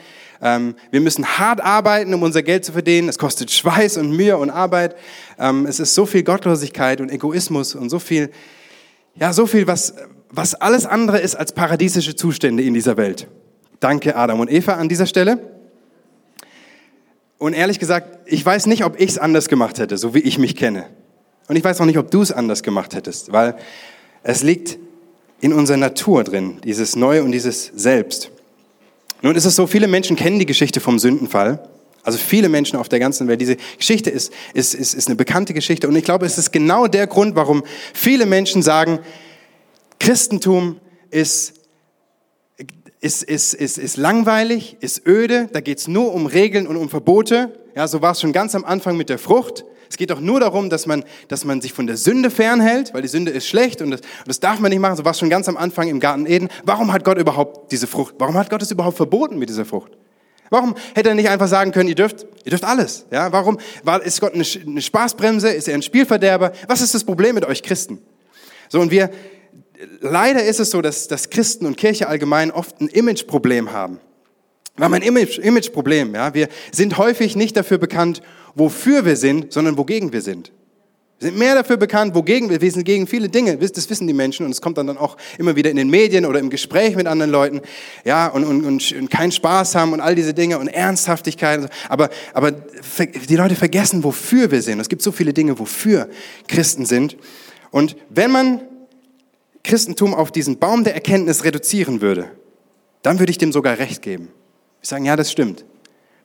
Ähm, 0.42 0.74
wir 0.90 1.02
müssen 1.02 1.24
hart 1.24 1.62
arbeiten, 1.62 2.12
um 2.16 2.24
unser 2.24 2.42
Geld 2.42 2.66
zu 2.66 2.72
verdienen. 2.72 3.08
Es 3.08 3.20
kostet 3.20 3.52
Schweiß 3.52 3.98
und 3.98 4.10
Mühe 4.10 4.36
und 4.38 4.50
Arbeit. 4.50 4.96
Ähm, 5.38 5.68
es 5.68 5.80
ist 5.80 5.94
so 5.94 6.08
viel 6.08 6.24
Gottlosigkeit 6.24 7.00
und 7.00 7.12
Egoismus 7.12 7.76
und 7.76 7.92
so 7.92 8.00
viel, 8.00 8.32
ja, 9.14 9.34
so 9.34 9.46
viel, 9.46 9.68
was, 9.68 9.94
was 10.32 10.56
alles 10.56 10.88
andere 10.88 11.20
ist 11.20 11.36
als 11.36 11.52
paradiesische 11.52 12.16
Zustände 12.16 12.64
in 12.64 12.74
dieser 12.74 12.98
Welt. 12.98 13.28
Danke 13.80 14.16
Adam 14.16 14.40
und 14.40 14.52
Eva 14.52 14.74
an 14.74 14.90
dieser 14.90 15.06
Stelle. 15.06 15.38
Und 17.38 17.54
ehrlich 17.54 17.78
gesagt, 17.78 18.18
ich 18.26 18.44
weiß 18.44 18.66
nicht, 18.66 18.84
ob 18.84 19.00
ich 19.00 19.12
es 19.12 19.18
anders 19.20 19.48
gemacht 19.48 19.78
hätte, 19.78 20.00
so 20.00 20.16
wie 20.16 20.22
ich 20.22 20.40
mich 20.40 20.56
kenne. 20.56 20.88
Und 21.48 21.56
ich 21.56 21.64
weiß 21.64 21.80
auch 21.82 21.86
nicht, 21.86 22.00
ob 22.00 22.10
du 22.10 22.24
es 22.24 22.32
anders 22.32 22.64
gemacht 22.64 22.96
hättest, 22.96 23.32
weil 23.32 23.58
es 24.24 24.44
liegt 24.44 24.78
in 25.40 25.54
unserer 25.54 25.78
Natur 25.78 26.24
drin, 26.24 26.60
dieses 26.64 26.96
Neue 26.96 27.24
und 27.24 27.32
dieses 27.32 27.72
Selbst. 27.76 28.32
Nun 29.22 29.36
ist 29.36 29.46
es 29.46 29.56
so, 29.56 29.68
viele 29.68 29.88
Menschen 29.88 30.16
kennen 30.16 30.40
die 30.40 30.46
Geschichte 30.46 30.80
vom 30.80 31.00
Sündenfall. 31.00 31.68
Also 32.04 32.18
viele 32.18 32.50
Menschen 32.50 32.78
auf 32.78 32.90
der 32.90 33.00
ganzen 33.00 33.28
Welt. 33.28 33.42
Diese 33.42 33.58
Geschichte 33.78 34.10
ist, 34.10 34.34
ist, 34.54 34.74
ist, 34.74 34.94
ist 34.96 35.08
eine 35.08 35.16
bekannte 35.16 35.54
Geschichte. 35.54 35.88
Und 35.88 35.96
ich 35.96 36.04
glaube, 36.04 36.26
es 36.26 36.38
ist 36.38 36.52
genau 36.52 36.88
der 36.88 37.06
Grund, 37.06 37.36
warum 37.36 37.64
viele 37.94 38.26
Menschen 38.26 38.64
sagen, 38.64 39.00
Christentum 40.00 40.80
ist 41.12 41.54
ist, 43.02 43.24
ist, 43.24 43.56
ist, 43.56 43.80
ist 43.80 43.98
langweilig, 43.98 44.78
ist 44.80 45.08
öde, 45.08 45.50
da 45.52 45.60
geht 45.60 45.80
es 45.80 45.88
nur 45.88 46.14
um 46.14 46.28
Regeln 46.28 46.68
und 46.68 46.78
um 46.78 46.88
Verbote. 46.88 47.52
Ja, 47.76 47.88
so 47.88 48.02
war 48.04 48.12
es 48.12 48.22
schon 48.22 48.32
ganz 48.32 48.54
am 48.54 48.64
Anfang 48.64 48.96
mit 48.96 49.10
der 49.10 49.18
Frucht. 49.18 49.66
Es 49.92 49.98
geht 49.98 50.10
doch 50.10 50.22
nur 50.22 50.40
darum, 50.40 50.70
dass 50.70 50.86
man, 50.86 51.04
dass 51.28 51.44
man 51.44 51.60
sich 51.60 51.74
von 51.74 51.86
der 51.86 51.98
Sünde 51.98 52.32
fernhält, 52.32 52.94
weil 52.94 53.02
die 53.02 53.10
Sünde 53.10 53.30
ist 53.30 53.46
schlecht 53.46 53.82
und 53.82 53.92
das, 53.92 54.00
und 54.00 54.28
das 54.30 54.40
darf 54.40 54.58
man 54.60 54.70
nicht 54.70 54.80
machen. 54.80 54.96
So 54.96 55.04
war 55.04 55.12
es 55.12 55.20
schon 55.20 55.30
ganz 55.30 55.50
am 55.50 55.58
Anfang 55.58 55.90
im 55.90 56.00
Garten 56.00 56.26
Eden. 56.26 56.48
Warum 56.64 56.94
hat 56.94 57.04
Gott 57.04 57.18
überhaupt 57.18 57.74
diese 57.74 57.88
Frucht? 57.88 58.16
Warum 58.18 58.38
hat 58.38 58.50
Gott 58.50 58.62
es 58.62 58.72
überhaupt 58.72 58.96
verboten 58.96 59.38
mit 59.38 59.50
dieser 59.50 59.66
Frucht? 59.66 59.92
Warum 60.50 60.76
hätte 60.96 61.10
er 61.10 61.16
nicht 61.16 61.28
einfach 61.28 61.50
sagen 61.50 61.74
können, 61.74 61.90
ihr 61.90 61.96
dürft, 61.96 62.26
ihr 62.46 62.52
dürft 62.52 62.64
alles? 62.64 63.06
Ja, 63.12 63.34
warum 63.34 63.60
war, 63.84 64.02
ist 64.02 64.22
Gott 64.22 64.34
eine, 64.34 64.46
eine 64.66 64.82
Spaßbremse? 64.82 65.50
Ist 65.50 65.68
er 65.68 65.74
ein 65.74 65.82
Spielverderber? 65.82 66.54
Was 66.70 66.80
ist 66.80 66.96
das 66.96 67.04
Problem 67.04 67.36
mit 67.36 67.44
euch 67.44 67.62
Christen? 67.62 68.00
So, 68.70 68.80
und 68.80 68.92
wir, 68.92 69.10
leider 70.00 70.42
ist 70.46 70.62
es 70.62 70.72
so, 70.72 70.82
dass, 70.82 71.10
dass 71.10 71.30
Christen 71.30 71.66
und 71.66 71.76
Kirche 71.76 72.08
allgemein 72.08 72.50
oft 72.52 72.80
ein 72.80 72.88
Imageproblem 72.88 73.74
haben. 73.74 74.00
Wir 74.78 74.86
haben 74.86 74.94
ein 74.94 75.02
Image, 75.02 75.38
Imageproblem. 75.38 76.16
Ja? 76.16 76.34
Wir 76.34 76.48
sind 76.72 76.98
häufig 76.98 77.36
nicht 77.36 77.58
dafür 77.58 77.78
bekannt, 77.78 78.22
wofür 78.56 79.06
wir 79.06 79.16
sind, 79.16 79.54
sondern 79.54 79.78
wogegen 79.78 80.14
wir 80.14 80.22
sind. 80.22 80.52
Wir 81.22 81.28
sind 81.28 81.38
mehr 81.38 81.54
dafür 81.54 81.78
bekannt, 81.78 82.16
wogegen 82.16 82.50
wir, 82.50 82.62
wir 82.62 82.72
sind 82.72 82.84
gegen 82.84 83.06
viele 83.06 83.30
Dinge, 83.30 83.56
das 83.56 83.88
wissen 83.92 84.08
die 84.08 84.14
Menschen 84.14 84.44
und 84.44 84.52
es 84.52 84.60
kommt 84.60 84.80
dann, 84.80 84.98
auch 84.98 85.18
immer 85.38 85.56
wieder 85.56 85.70
in 85.70 85.76
den 85.76 85.92
Medien 85.92 86.26
oder 86.26 86.40
im 86.40 86.50
Gespräch 86.50 86.96
mit 86.96 87.06
anderen 87.06 87.32
Leuten, 87.32 87.62
ja, 88.04 88.26
und, 88.26 88.44
und, 88.44 88.66
und, 88.66 88.92
und 88.92 89.12
keinen 89.12 89.32
Spaß 89.32 89.76
haben 89.76 89.94
und 89.94 90.02
all 90.02 90.16
diese 90.16 90.34
Dinge 90.34 90.58
und 90.58 90.68
Ernsthaftigkeit. 90.68 91.70
Aber, 91.90 92.10
aber 92.34 92.52
die 92.52 93.36
Leute 93.36 93.56
vergessen, 93.56 94.04
wofür 94.04 94.50
wir 94.50 94.64
sind. 94.64 94.80
Es 94.80 94.90
gibt 94.90 95.04
so 95.04 95.12
viele 95.12 95.32
Dinge, 95.32 95.60
wofür 95.60 96.10
Christen 96.48 96.88
sind. 96.88 97.18
Und 97.70 97.96
wenn 98.10 98.32
man 98.32 98.62
Christentum 99.64 100.16
auf 100.16 100.32
diesen 100.32 100.58
Baum 100.58 100.84
der 100.84 100.96
Erkenntnis 100.96 101.44
reduzieren 101.44 102.02
würde, 102.02 102.32
dann 103.04 103.20
würde 103.20 103.30
ich 103.30 103.38
dem 103.38 103.52
sogar 103.52 103.78
recht 103.78 104.02
geben. 104.02 104.30
Ich 104.82 104.90
sagen, 104.90 105.06
ja, 105.06 105.16
das 105.16 105.32
stimmt. 105.32 105.66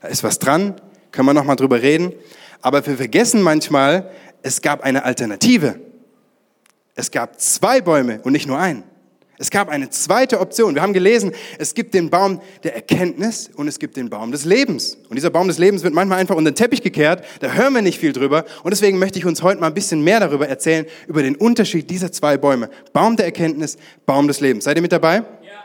Da 0.01 0.09
ist 0.09 0.25
was 0.25 0.39
dran, 0.39 0.81
können 1.17 1.27
wir 1.27 1.35
noch 1.35 1.45
mal 1.45 1.57
drüber 1.57 1.81
reden. 1.81 2.13
Aber 2.61 2.87
wir 2.87 2.97
vergessen 2.97 3.43
manchmal, 3.43 4.11
es 4.43 4.61
gab 4.61 4.83
eine 4.83 5.05
Alternative. 5.05 5.81
Es 6.95 7.11
gab 7.11 7.41
zwei 7.41 7.81
Bäume 7.81 8.21
und 8.23 8.33
nicht 8.33 8.47
nur 8.47 8.59
einen. 8.59 8.85
Es 9.39 9.51
gab 9.51 9.69
eine 9.69 9.91
zweite 9.91 10.41
Option. 10.41 10.75
Wir 10.75 10.83
haben 10.83 10.93
gelesen, 10.95 11.33
es 11.59 11.75
gibt 11.75 11.93
den 11.95 12.09
Baum 12.09 12.41
der 12.65 12.75
Erkenntnis 12.75 13.51
und 13.55 13.69
es 13.69 13.79
gibt 13.79 13.97
den 13.97 14.09
Baum 14.09 14.33
des 14.33 14.45
Lebens. 14.45 14.97
Und 15.09 15.17
dieser 15.17 15.29
Baum 15.29 15.49
des 15.49 15.59
Lebens 15.59 15.83
wird 15.83 15.93
manchmal 15.93 16.19
einfach 16.19 16.37
unter 16.37 16.51
den 16.51 16.57
Teppich 16.57 16.83
gekehrt. 16.83 17.25
Da 17.41 17.53
hören 17.53 17.75
wir 17.75 17.83
nicht 17.83 17.99
viel 17.99 18.13
drüber. 18.13 18.45
Und 18.63 18.71
deswegen 18.71 18.99
möchte 18.99 19.19
ich 19.19 19.27
uns 19.27 19.43
heute 19.43 19.61
mal 19.61 19.67
ein 19.67 19.75
bisschen 19.75 20.03
mehr 20.03 20.21
darüber 20.21 20.49
erzählen, 20.49 20.87
über 21.07 21.23
den 21.23 21.37
Unterschied 21.37 21.91
dieser 21.91 22.13
zwei 22.13 22.39
Bäume. 22.39 22.71
Baum 22.93 23.17
der 23.17 23.27
Erkenntnis, 23.27 23.77
Baum 24.07 24.27
des 24.27 24.41
Lebens. 24.41 24.65
Seid 24.65 24.77
ihr 24.77 24.83
mit 24.83 24.93
dabei? 24.93 25.17
Ja. 25.17 25.23
ja. 25.23 25.63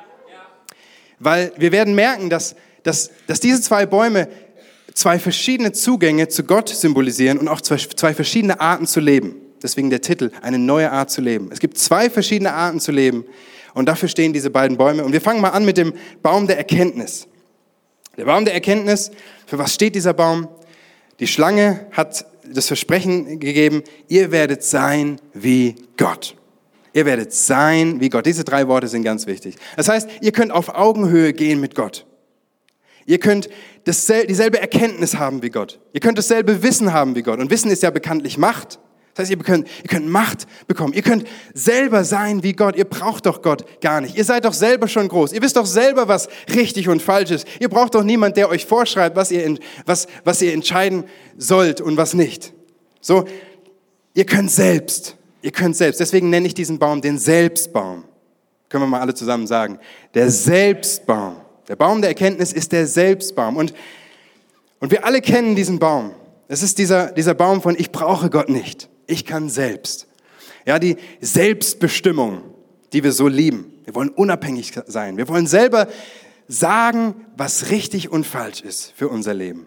Weil 1.20 1.54
wir 1.58 1.72
werden 1.72 1.96
merken, 1.96 2.30
dass, 2.30 2.56
dass, 2.84 3.10
dass 3.28 3.40
diese 3.40 3.62
zwei 3.62 3.86
Bäume 3.86 4.28
zwei 4.94 5.20
verschiedene 5.20 5.72
Zugänge 5.72 6.28
zu 6.28 6.44
Gott 6.44 6.70
symbolisieren 6.70 7.38
und 7.38 7.48
auch 7.48 7.62
zwei, 7.62 8.14
verschiedene 8.14 8.60
Arten 8.60 8.88
zu 8.88 9.00
leben. 9.00 9.36
Deswegen 9.62 9.90
der 9.90 10.02
Titel, 10.02 10.32
eine 10.42 10.58
neue 10.58 10.92
Art 10.92 11.12
zu 11.12 11.22
leben. 11.22 11.50
Es 11.52 11.60
gibt 11.60 11.78
zwei 11.78 12.10
verschiedene 12.10 12.54
Arten 12.54 12.80
zu 12.80 12.92
leben 12.92 13.26
und 13.74 13.86
dafür 13.88 14.10
stehen 14.10 14.34
diese 14.34 14.50
beiden 14.50 14.78
Bäume. 14.78 15.04
Und 15.04 15.14
wir 15.14 15.22
fangen 15.22 15.42
mal 15.42 15.50
an 15.50 15.66
mit 15.66 15.78
dem 15.78 15.94
Baum 16.22 16.48
der 16.48 16.58
Erkenntnis. 16.58 17.28
Der 18.18 18.26
Baum 18.26 18.44
der 18.44 18.54
Erkenntnis, 18.54 19.12
für 19.46 19.58
was 19.58 19.74
steht 19.74 19.96
dieser 19.96 20.14
Baum? 20.14 20.48
Die 21.20 21.28
Schlange 21.28 21.88
hat 21.92 22.26
das 22.44 22.68
Versprechen 22.68 23.40
gegeben, 23.40 23.84
ihr 24.08 24.32
werdet 24.32 24.64
sein 24.64 25.22
wie 25.34 25.76
Gott. 25.96 26.36
Ihr 26.94 27.06
werdet 27.06 27.32
sein 27.32 28.02
wie 28.02 28.10
Gott. 28.10 28.26
Diese 28.26 28.44
drei 28.44 28.68
Worte 28.68 28.88
sind 28.88 29.04
ganz 29.04 29.26
wichtig. 29.28 29.56
Das 29.78 29.88
heißt, 29.88 30.10
ihr 30.22 30.32
könnt 30.34 30.52
auf 30.52 30.76
Augenhöhe 30.76 31.32
gehen 31.32 31.62
mit 31.62 31.76
Gott. 31.76 32.06
Ihr 33.06 33.20
könnt 33.20 33.50
dieselbe 33.86 34.60
Erkenntnis 34.60 35.16
haben 35.16 35.42
wie 35.42 35.50
Gott. 35.50 35.80
Ihr 35.94 36.00
könnt 36.00 36.18
dasselbe 36.18 36.64
Wissen 36.64 36.94
haben 36.94 37.16
wie 37.16 37.24
Gott. 37.24 37.40
Und 37.40 37.50
Wissen 37.50 37.72
ist 37.72 37.84
ja 37.84 37.90
bekanntlich 37.90 38.38
Macht. 38.38 38.80
Das 39.14 39.24
heißt, 39.24 39.32
ihr 39.32 39.38
könnt, 39.38 39.68
ihr 39.84 39.90
könnt 39.90 40.08
Macht 40.08 40.48
bekommen. 40.68 40.94
Ihr 40.94 41.02
könnt 41.02 41.28
selber 41.54 42.06
sein 42.06 42.44
wie 42.44 42.54
Gott. 42.54 42.78
Ihr 42.78 42.86
braucht 42.86 43.26
doch 43.26 43.42
Gott 43.42 43.82
gar 43.82 44.00
nicht. 44.00 44.16
Ihr 44.16 44.24
seid 44.24 44.46
doch 44.46 44.54
selber 44.54 44.88
schon 44.88 45.10
groß. 45.10 45.34
Ihr 45.34 45.42
wisst 45.42 45.58
doch 45.58 45.66
selber, 45.66 46.08
was 46.08 46.30
richtig 46.54 46.88
und 46.88 47.02
falsch 47.02 47.32
ist. 47.32 47.48
Ihr 47.60 47.68
braucht 47.68 47.96
doch 47.96 48.04
niemand, 48.04 48.38
der 48.38 48.50
euch 48.50 48.66
vorschreibt, 48.66 49.18
was 49.18 49.32
ihr, 49.32 49.58
was, 49.86 50.08
was 50.24 50.42
ihr 50.42 50.54
entscheiden 50.54 51.04
sollt 51.38 51.82
und 51.82 51.98
was 51.98 52.14
nicht. 52.14 52.54
So, 53.02 53.26
ihr 54.14 54.26
könnt 54.26 54.52
selbst. 54.52 55.18
Ihr 55.42 55.52
könnt 55.52 55.76
selbst. 55.76 56.00
Deswegen 56.00 56.30
nenne 56.30 56.48
ich 56.48 56.54
diesen 56.54 56.80
Baum 56.80 57.02
den 57.02 57.18
Selbstbaum. 57.18 58.06
Können 58.70 58.84
wir 58.84 58.88
mal 58.88 59.02
alle 59.02 59.14
zusammen 59.14 59.48
sagen. 59.48 59.80
Der 60.14 60.32
Selbstbaum. 60.32 61.41
Der 61.68 61.76
Baum 61.76 62.02
der 62.02 62.10
Erkenntnis 62.10 62.54
ist 62.54 62.72
der 62.72 62.88
Selbstbaum. 62.88 63.58
Und, 63.58 63.74
und 64.80 64.92
wir 64.92 65.06
alle 65.06 65.22
kennen 65.22 65.56
diesen 65.56 65.80
Baum. 65.80 66.14
Es 66.48 66.64
ist 66.64 66.78
dieser, 66.78 67.12
dieser 67.12 67.34
Baum 67.34 67.62
von 67.62 67.76
ich 67.78 67.92
brauche 67.92 68.30
Gott 68.30 68.50
nicht. 68.50 68.90
Ich 69.08 69.26
kann 69.26 69.50
selbst. 69.50 70.08
Ja, 70.66 70.80
die 70.80 70.98
Selbstbestimmung, 71.22 72.42
die 72.94 73.04
wir 73.04 73.12
so 73.12 73.28
lieben. 73.28 73.74
Wir 73.86 73.96
wollen 73.96 74.10
unabhängig 74.10 74.74
sein. 74.88 75.18
Wir 75.18 75.28
wollen 75.28 75.48
selber 75.48 75.88
sagen, 76.48 77.16
was 77.38 77.70
richtig 77.70 78.12
und 78.12 78.26
falsch 78.26 78.62
ist 78.62 78.94
für 78.96 79.08
unser 79.08 79.34
Leben. 79.34 79.66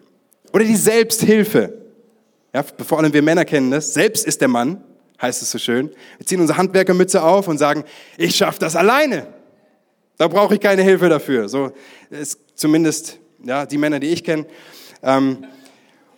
Oder 0.53 0.65
die 0.65 0.77
Selbsthilfe. 0.77 1.73
Ja, 2.53 2.63
vor 2.63 2.99
allem 2.99 3.13
wir 3.13 3.23
Männer 3.23 3.45
kennen 3.45 3.71
das. 3.71 3.95
Selbst 3.95 4.27
ist 4.27 4.41
der 4.41 4.49
Mann, 4.49 4.85
heißt 5.21 5.43
es 5.43 5.51
so 5.51 5.59
schön. 5.59 5.91
Wir 6.19 6.27
ziehen 6.27 6.41
unsere 6.41 6.59
Handwerkermütze 6.59 7.23
auf 7.23 7.49
und 7.49 7.59
sagen, 7.59 7.85
ich 8.17 8.37
schaffe 8.37 8.61
das 8.61 8.77
alleine. 8.77 9.27
Da 10.17 10.29
brauche 10.29 10.55
ich 10.55 10.61
keine 10.61 10.83
Hilfe 10.83 11.09
dafür. 11.09 11.49
So 11.49 11.73
ist 12.11 12.39
zumindest 12.55 13.19
ja, 13.43 13.67
die 13.67 13.79
Männer, 13.79 14.01
die 14.01 14.09
ich 14.09 14.25
kenne. 14.25 14.47
Ähm, 15.03 15.45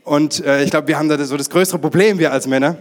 und 0.04 0.44
äh, 0.44 0.62
ich 0.62 0.70
glaube, 0.70 0.88
wir 0.88 0.98
haben 0.98 1.08
da 1.08 1.22
so 1.24 1.36
das 1.36 1.50
größere 1.50 1.78
Problem, 1.78 2.18
wir 2.18 2.32
als 2.32 2.46
Männer. 2.46 2.76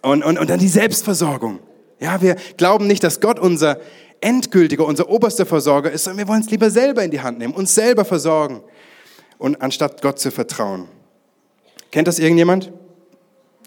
Und, 0.00 0.24
und, 0.24 0.38
und 0.38 0.50
dann 0.50 0.58
die 0.58 0.68
Selbstversorgung. 0.68 1.60
Ja, 2.00 2.20
wir 2.20 2.36
glauben 2.56 2.86
nicht, 2.86 3.04
dass 3.04 3.20
Gott 3.20 3.38
unser 3.38 3.78
endgültiger, 4.20 4.84
unser 4.86 5.08
oberster 5.08 5.46
Versorger 5.46 5.90
ist, 5.90 6.04
sondern 6.04 6.26
wir 6.26 6.28
wollen 6.28 6.42
es 6.42 6.50
lieber 6.50 6.70
selber 6.70 7.04
in 7.04 7.10
die 7.10 7.20
Hand 7.20 7.38
nehmen, 7.38 7.54
uns 7.54 7.74
selber 7.74 8.04
versorgen 8.04 8.62
und 9.38 9.60
anstatt 9.60 10.00
Gott 10.02 10.18
zu 10.18 10.30
vertrauen. 10.30 10.88
Kennt 11.90 12.08
das 12.08 12.18
irgendjemand? 12.18 12.72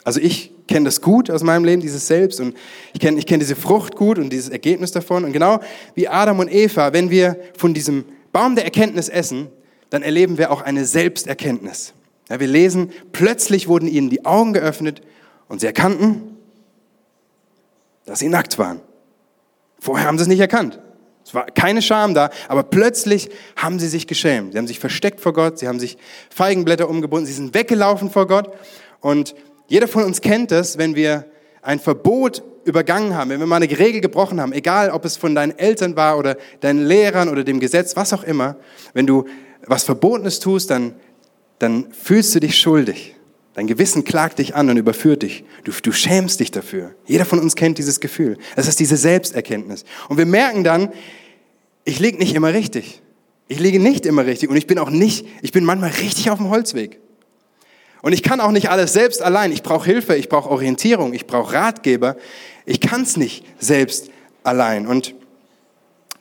Also 0.03 0.19
ich 0.19 0.54
kenne 0.67 0.85
das 0.85 1.01
gut 1.01 1.29
aus 1.29 1.43
meinem 1.43 1.63
Leben, 1.63 1.81
dieses 1.81 2.07
Selbst 2.07 2.39
und 2.39 2.55
ich 2.93 2.99
kenne 2.99 3.19
ich 3.19 3.25
kenn 3.25 3.39
diese 3.39 3.55
Frucht 3.55 3.95
gut 3.95 4.17
und 4.17 4.31
dieses 4.31 4.49
Ergebnis 4.49 4.91
davon. 4.91 5.23
Und 5.23 5.33
genau 5.33 5.59
wie 5.93 6.07
Adam 6.07 6.39
und 6.39 6.51
Eva, 6.51 6.93
wenn 6.93 7.09
wir 7.09 7.37
von 7.57 7.73
diesem 7.73 8.05
Baum 8.31 8.55
der 8.55 8.65
Erkenntnis 8.65 9.09
essen, 9.09 9.47
dann 9.89 10.01
erleben 10.01 10.37
wir 10.37 10.51
auch 10.51 10.61
eine 10.61 10.85
Selbsterkenntnis. 10.85 11.93
Ja, 12.29 12.39
wir 12.39 12.47
lesen, 12.47 12.91
plötzlich 13.11 13.67
wurden 13.67 13.87
ihnen 13.87 14.09
die 14.09 14.25
Augen 14.25 14.53
geöffnet 14.53 15.01
und 15.47 15.61
sie 15.61 15.67
erkannten, 15.67 16.37
dass 18.05 18.19
sie 18.19 18.29
nackt 18.29 18.57
waren. 18.57 18.81
Vorher 19.79 20.07
haben 20.07 20.17
sie 20.17 20.23
es 20.23 20.27
nicht 20.27 20.39
erkannt. 20.39 20.79
Es 21.23 21.33
war 21.33 21.45
keine 21.45 21.81
Scham 21.81 22.13
da, 22.13 22.29
aber 22.47 22.63
plötzlich 22.63 23.29
haben 23.55 23.79
sie 23.79 23.87
sich 23.87 24.05
geschämt. 24.05 24.53
Sie 24.53 24.57
haben 24.57 24.67
sich 24.67 24.79
versteckt 24.79 25.21
vor 25.21 25.33
Gott, 25.33 25.57
sie 25.57 25.67
haben 25.67 25.79
sich 25.79 25.97
Feigenblätter 26.29 26.87
umgebunden, 26.87 27.25
sie 27.25 27.33
sind 27.33 27.53
weggelaufen 27.53 28.11
vor 28.11 28.27
Gott. 28.27 28.51
Und 29.01 29.35
jeder 29.67 29.87
von 29.87 30.03
uns 30.03 30.21
kennt 30.21 30.51
das, 30.51 30.77
wenn 30.77 30.95
wir 30.95 31.25
ein 31.61 31.79
Verbot 31.79 32.43
übergangen 32.65 33.15
haben, 33.15 33.29
wenn 33.29 33.39
wir 33.39 33.47
mal 33.47 33.61
eine 33.61 33.79
Regel 33.79 34.01
gebrochen 34.01 34.41
haben, 34.41 34.53
egal 34.53 34.89
ob 34.89 35.05
es 35.05 35.17
von 35.17 35.35
deinen 35.35 35.57
Eltern 35.57 35.95
war 35.95 36.17
oder 36.17 36.37
deinen 36.61 36.85
Lehrern 36.85 37.29
oder 37.29 37.43
dem 37.43 37.59
Gesetz, 37.59 37.95
was 37.95 38.13
auch 38.13 38.23
immer, 38.23 38.57
wenn 38.93 39.05
du 39.05 39.25
was 39.65 39.83
Verbotenes 39.83 40.39
tust, 40.39 40.69
dann, 40.71 40.95
dann 41.59 41.91
fühlst 41.91 42.33
du 42.35 42.39
dich 42.39 42.59
schuldig. 42.59 43.15
Dein 43.53 43.67
Gewissen 43.67 44.03
klagt 44.03 44.39
dich 44.39 44.53
an 44.53 44.69
und 44.69 44.77
überführt 44.77 45.23
dich. 45.23 45.45
Du, 45.63 45.71
du 45.71 45.91
schämst 45.91 46.41
dich 46.41 46.51
dafür. 46.51 46.93
Jeder 47.05 47.23
von 47.23 47.39
uns 47.39 47.55
kennt 47.55 47.77
dieses 47.77 48.01
Gefühl. 48.01 48.37
Das 48.55 48.67
ist 48.67 48.79
diese 48.79 48.97
Selbsterkenntnis. 48.97 49.85
Und 50.09 50.17
wir 50.17 50.25
merken 50.25 50.63
dann, 50.63 50.91
ich 51.85 51.99
liege 51.99 52.17
nicht 52.17 52.35
immer 52.35 52.53
richtig. 52.53 53.01
Ich 53.47 53.59
liege 53.59 53.79
nicht 53.79 54.05
immer 54.05 54.25
richtig 54.25 54.49
und 54.49 54.57
ich 54.57 54.65
bin 54.65 54.79
auch 54.79 54.89
nicht, 54.89 55.27
ich 55.43 55.51
bin 55.51 55.63
manchmal 55.63 55.91
richtig 55.91 56.31
auf 56.31 56.39
dem 56.39 56.49
Holzweg. 56.49 56.99
Und 58.05 58.13
ich 58.13 58.21
kann 58.21 58.39
auch 58.39 58.51
nicht 58.51 58.69
alles 58.69 58.93
selbst 58.93 59.23
allein. 59.23 59.51
Ich 59.51 59.63
brauche 59.63 59.83
Hilfe, 59.83 60.15
ich 60.15 60.29
brauche 60.29 60.51
Orientierung, 60.51 61.15
ich 61.15 61.25
brauche 61.25 61.53
Ratgeber. 61.53 62.17
Ich 62.67 62.79
kann 62.79 63.01
es 63.01 63.17
nicht 63.17 63.43
selbst 63.57 64.11
allein. 64.43 64.85
Und 64.85 65.15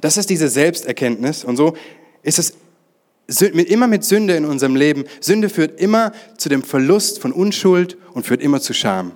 das 0.00 0.16
ist 0.16 0.30
diese 0.30 0.48
Selbsterkenntnis. 0.48 1.44
Und 1.44 1.58
so 1.58 1.76
ist 2.22 2.38
es 2.38 3.42
immer 3.42 3.86
mit 3.86 4.02
Sünde 4.02 4.34
in 4.34 4.46
unserem 4.46 4.76
Leben. 4.76 5.04
Sünde 5.20 5.50
führt 5.50 5.78
immer 5.78 6.12
zu 6.38 6.48
dem 6.48 6.62
Verlust 6.62 7.20
von 7.20 7.32
Unschuld 7.32 7.98
und 8.14 8.24
führt 8.24 8.40
immer 8.40 8.62
zu 8.62 8.72
Scham. 8.72 9.12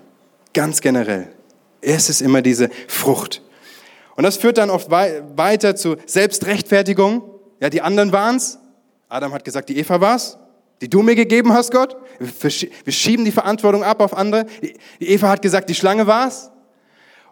Ganz 0.52 0.82
generell. 0.82 1.28
Es 1.80 2.10
ist 2.10 2.20
immer 2.20 2.42
diese 2.42 2.68
Frucht. 2.86 3.40
Und 4.14 4.24
das 4.24 4.36
führt 4.36 4.58
dann 4.58 4.68
oft 4.68 4.90
weiter 4.90 5.74
zu 5.74 5.96
Selbstrechtfertigung. 6.04 7.22
Ja, 7.60 7.70
die 7.70 7.80
anderen 7.80 8.12
waren's. 8.12 8.58
Adam 9.08 9.32
hat 9.32 9.46
gesagt, 9.46 9.70
die 9.70 9.78
Eva 9.78 10.02
war's, 10.02 10.36
die 10.80 10.88
du 10.88 11.02
mir 11.02 11.14
gegeben 11.14 11.52
hast, 11.52 11.72
Gott. 11.72 11.96
Wir 12.18 12.92
schieben 12.92 13.24
die 13.24 13.32
Verantwortung 13.32 13.84
ab 13.84 14.00
auf 14.00 14.16
andere. 14.16 14.46
Die 15.00 15.08
Eva 15.08 15.28
hat 15.28 15.42
gesagt, 15.42 15.68
die 15.68 15.74
Schlange 15.74 16.06
war's. 16.06 16.50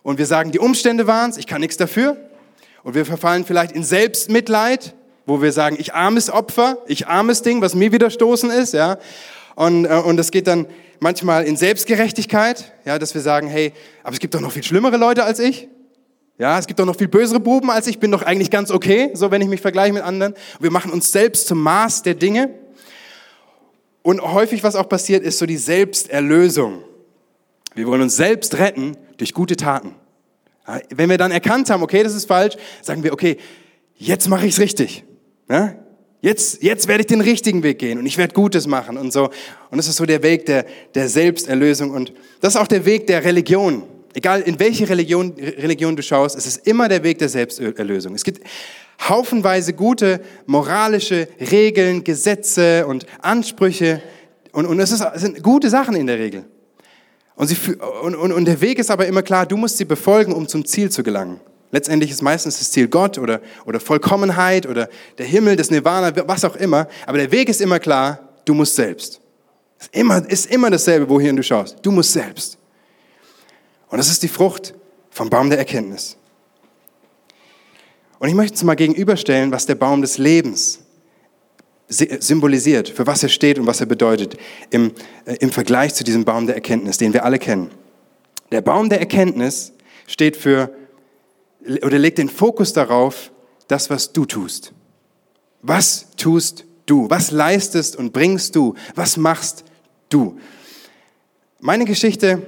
Und 0.03 0.19
wir 0.19 0.26
sagen, 0.26 0.53
die 0.53 0.59
Umstände 0.59 1.07
waren's, 1.07 1.37
ich 1.37 1.47
kann 1.47 1.61
nichts 1.61 1.76
dafür. 1.76 2.17
Und 2.85 2.95
wir 2.95 3.05
verfallen 3.05 3.45
vielleicht 3.45 3.73
in 3.73 3.83
Selbstmitleid, 3.83 4.95
wo 5.26 5.43
wir 5.43 5.50
sagen, 5.50 5.76
ich 5.79 5.95
armes 5.95 6.31
Opfer, 6.31 6.79
ich 6.87 7.09
armes 7.09 7.43
Ding, 7.43 7.61
was 7.61 7.75
mir 7.75 7.91
widerstoßen 7.91 8.50
ist, 8.50 8.75
ja. 8.75 8.99
Und, 9.57 9.87
äh, 9.87 9.88
und 9.88 10.17
das 10.17 10.31
geht 10.31 10.47
dann 10.47 10.67
manchmal 11.00 11.45
in 11.45 11.57
Selbstgerechtigkeit, 11.57 12.73
ja, 12.85 12.99
dass 12.99 13.15
wir 13.15 13.21
sagen, 13.21 13.49
hey, 13.49 13.73
aber 14.05 14.12
es 14.12 14.21
gibt 14.21 14.35
doch 14.35 14.41
noch 14.41 14.53
viel 14.53 14.62
schlimmere 14.62 14.97
Leute 14.97 15.25
als 15.25 15.41
ich. 15.41 15.69
Ja, 16.38 16.59
es 16.59 16.67
gibt 16.67 16.79
doch 16.79 16.85
noch 16.85 16.97
viel 16.97 17.09
bösere 17.09 17.41
Buben 17.41 17.71
als 17.71 17.87
ich, 17.87 17.99
bin 17.99 18.11
doch 18.12 18.23
eigentlich 18.23 18.50
ganz 18.50 18.71
okay, 18.71 19.11
so 19.15 19.31
wenn 19.31 19.41
ich 19.41 19.49
mich 19.49 19.62
vergleiche 19.62 19.93
mit 19.93 20.03
anderen. 20.03 20.35
Wir 20.61 20.71
machen 20.71 20.93
uns 20.93 21.11
selbst 21.11 21.49
zum 21.49 21.62
Maß 21.62 22.03
der 22.03 22.15
Dinge. 22.15 22.50
Und 24.07 24.23
häufig, 24.23 24.63
was 24.63 24.77
auch 24.77 24.89
passiert, 24.89 25.25
ist 25.25 25.37
so 25.37 25.47
die 25.47 25.57
Selbsterlösung. 25.57 26.85
Wir 27.75 27.89
wollen 27.89 28.03
uns 28.03 28.15
selbst 28.15 28.57
retten 28.57 28.97
durch 29.17 29.35
gute 29.35 29.57
Taten. 29.57 29.97
Wenn 30.95 31.11
wir 31.11 31.19
dann 31.19 31.33
erkannt 31.33 31.71
haben, 31.71 31.83
okay, 31.83 32.05
das 32.05 32.15
ist 32.15 32.27
falsch, 32.27 32.55
sagen 32.83 33.03
wir, 33.03 33.13
okay, 33.13 33.37
jetzt 33.97 34.29
mache 34.29 34.47
ich 34.47 34.53
es 34.53 34.61
richtig. 34.61 35.03
Ja? 35.51 35.75
Jetzt, 36.21 36.63
jetzt 36.63 36.87
werde 36.87 37.01
ich 37.01 37.09
den 37.09 37.21
richtigen 37.21 37.65
Weg 37.65 37.81
gehen 37.81 37.99
und 37.99 38.07
ich 38.07 38.17
werde 38.17 38.33
Gutes 38.33 38.69
machen 38.69 38.97
und 38.97 39.13
so. 39.13 39.25
Und 39.71 39.77
das 39.77 39.89
ist 39.89 39.97
so 39.97 40.07
der 40.07 40.23
Weg 40.23 40.47
der, 40.47 40.67
der 40.95 41.09
Selbsterlösung 41.09 41.91
und 41.91 42.13
das 42.41 42.55
ist 42.55 42.61
auch 42.61 42.69
der 42.69 42.85
Weg 42.85 43.09
der 43.09 43.25
Religion. 43.25 43.83
Egal 44.15 44.43
in 44.43 44.61
welche 44.61 44.89
Religion, 44.89 45.35
Religion 45.37 45.97
du 45.97 46.05
schaust, 46.05 46.37
es 46.37 46.47
ist 46.47 46.65
immer 46.65 46.89
der 46.89 47.03
Weg 47.03 47.19
der 47.19 47.29
Selbsterlösung. 47.29 48.15
Es 48.15 48.23
gibt 48.23 48.41
haufenweise 49.09 49.73
gute 49.73 50.21
moralische 50.47 51.29
Regeln, 51.41 52.05
Gesetze 52.05 52.87
und 52.87 53.07
Ansprüche 53.21 54.03
und, 54.53 54.67
und 54.67 54.81
es, 54.81 54.91
ist, 54.91 55.05
es 55.15 55.21
sind 55.21 55.43
gute 55.43 55.69
Sachen 55.69 55.95
in 55.97 56.07
der 56.07 56.19
Regel. 56.19 56.45
Und, 57.35 57.49
sie, 57.49 57.57
und, 58.03 58.15
und, 58.15 58.33
und 58.33 58.45
der 58.47 58.61
Weg 58.62 58.79
ist 58.79 58.91
aber 58.91 59.07
immer 59.07 59.23
klar, 59.23 59.45
du 59.45 59.57
musst 59.57 59.76
sie 59.76 59.85
befolgen, 59.85 60.33
um 60.33 60.49
zum 60.49 60.65
Ziel 60.65 60.91
zu 60.91 61.03
gelangen. 61.03 61.41
Letztendlich 61.71 62.11
ist 62.11 62.23
meistens 62.23 62.59
das 62.59 62.71
Ziel 62.71 62.88
Gott 62.88 63.19
oder, 63.19 63.43
oder 63.67 63.81
Vollkommenheit 63.81 64.67
oder 64.67 64.88
der 65.19 65.26
Himmel, 65.26 65.57
das 65.57 65.71
Nirvana, 65.71 66.12
was 66.26 66.45
auch 66.45 66.57
immer. 66.57 66.88
Aber 67.07 67.19
der 67.19 67.31
Weg 67.31 67.50
ist 67.50 67.61
immer 67.61 67.79
klar, 67.79 68.21
du 68.47 68.55
musst 68.55 68.76
selbst. 68.76 69.21
Ist 69.79 69.95
immer, 69.95 70.26
ist 70.26 70.47
immer 70.47 70.71
dasselbe, 70.71 71.07
wohin 71.09 71.37
du 71.37 71.43
schaust. 71.43 71.76
Du 71.83 71.91
musst 71.91 72.15
selbst. 72.15 72.57
Und 73.88 73.99
das 73.99 74.09
ist 74.09 74.23
die 74.23 74.29
Frucht 74.29 74.73
vom 75.11 75.29
Baum 75.29 75.50
der 75.50 75.59
Erkenntnis. 75.59 76.17
Und 78.18 78.28
ich 78.28 78.35
möchte 78.35 78.54
es 78.54 78.64
mal 78.64 78.75
gegenüberstellen, 78.75 79.52
was 79.52 79.66
der 79.66 79.75
Baum 79.75 80.00
des 80.00 80.18
Lebens 80.18 80.80
symbolisiert, 81.88 82.88
für 82.88 83.06
was 83.06 83.23
er 83.23 83.28
steht 83.28 83.58
und 83.58 83.66
was 83.66 83.80
er 83.80 83.87
bedeutet 83.87 84.37
im, 84.70 84.92
äh, 85.25 85.37
im 85.37 85.52
Vergleich 85.52 85.94
zu 85.94 86.02
diesem 86.02 86.25
Baum 86.25 86.46
der 86.46 86.56
Erkenntnis, 86.56 86.99
den 86.99 87.12
wir 87.12 87.25
alle 87.25 87.38
kennen. 87.38 87.70
Der 88.50 88.61
Baum 88.61 88.88
der 88.88 88.99
Erkenntnis 88.99 89.73
steht 90.06 90.37
für 90.37 90.75
oder 91.82 91.99
legt 91.99 92.18
den 92.18 92.28
Fokus 92.28 92.73
darauf, 92.73 93.30
das, 93.68 93.90
was 93.90 94.12
du 94.12 94.25
tust. 94.25 94.73
Was 95.62 96.06
tust 96.16 96.64
du? 96.87 97.11
Was 97.11 97.30
leistest 97.30 97.96
und 97.96 98.12
bringst 98.12 98.54
du? 98.54 98.75
Was 98.94 99.16
machst 99.16 99.64
du? 100.08 100.38
Meine 101.61 101.85
Geschichte 101.85 102.42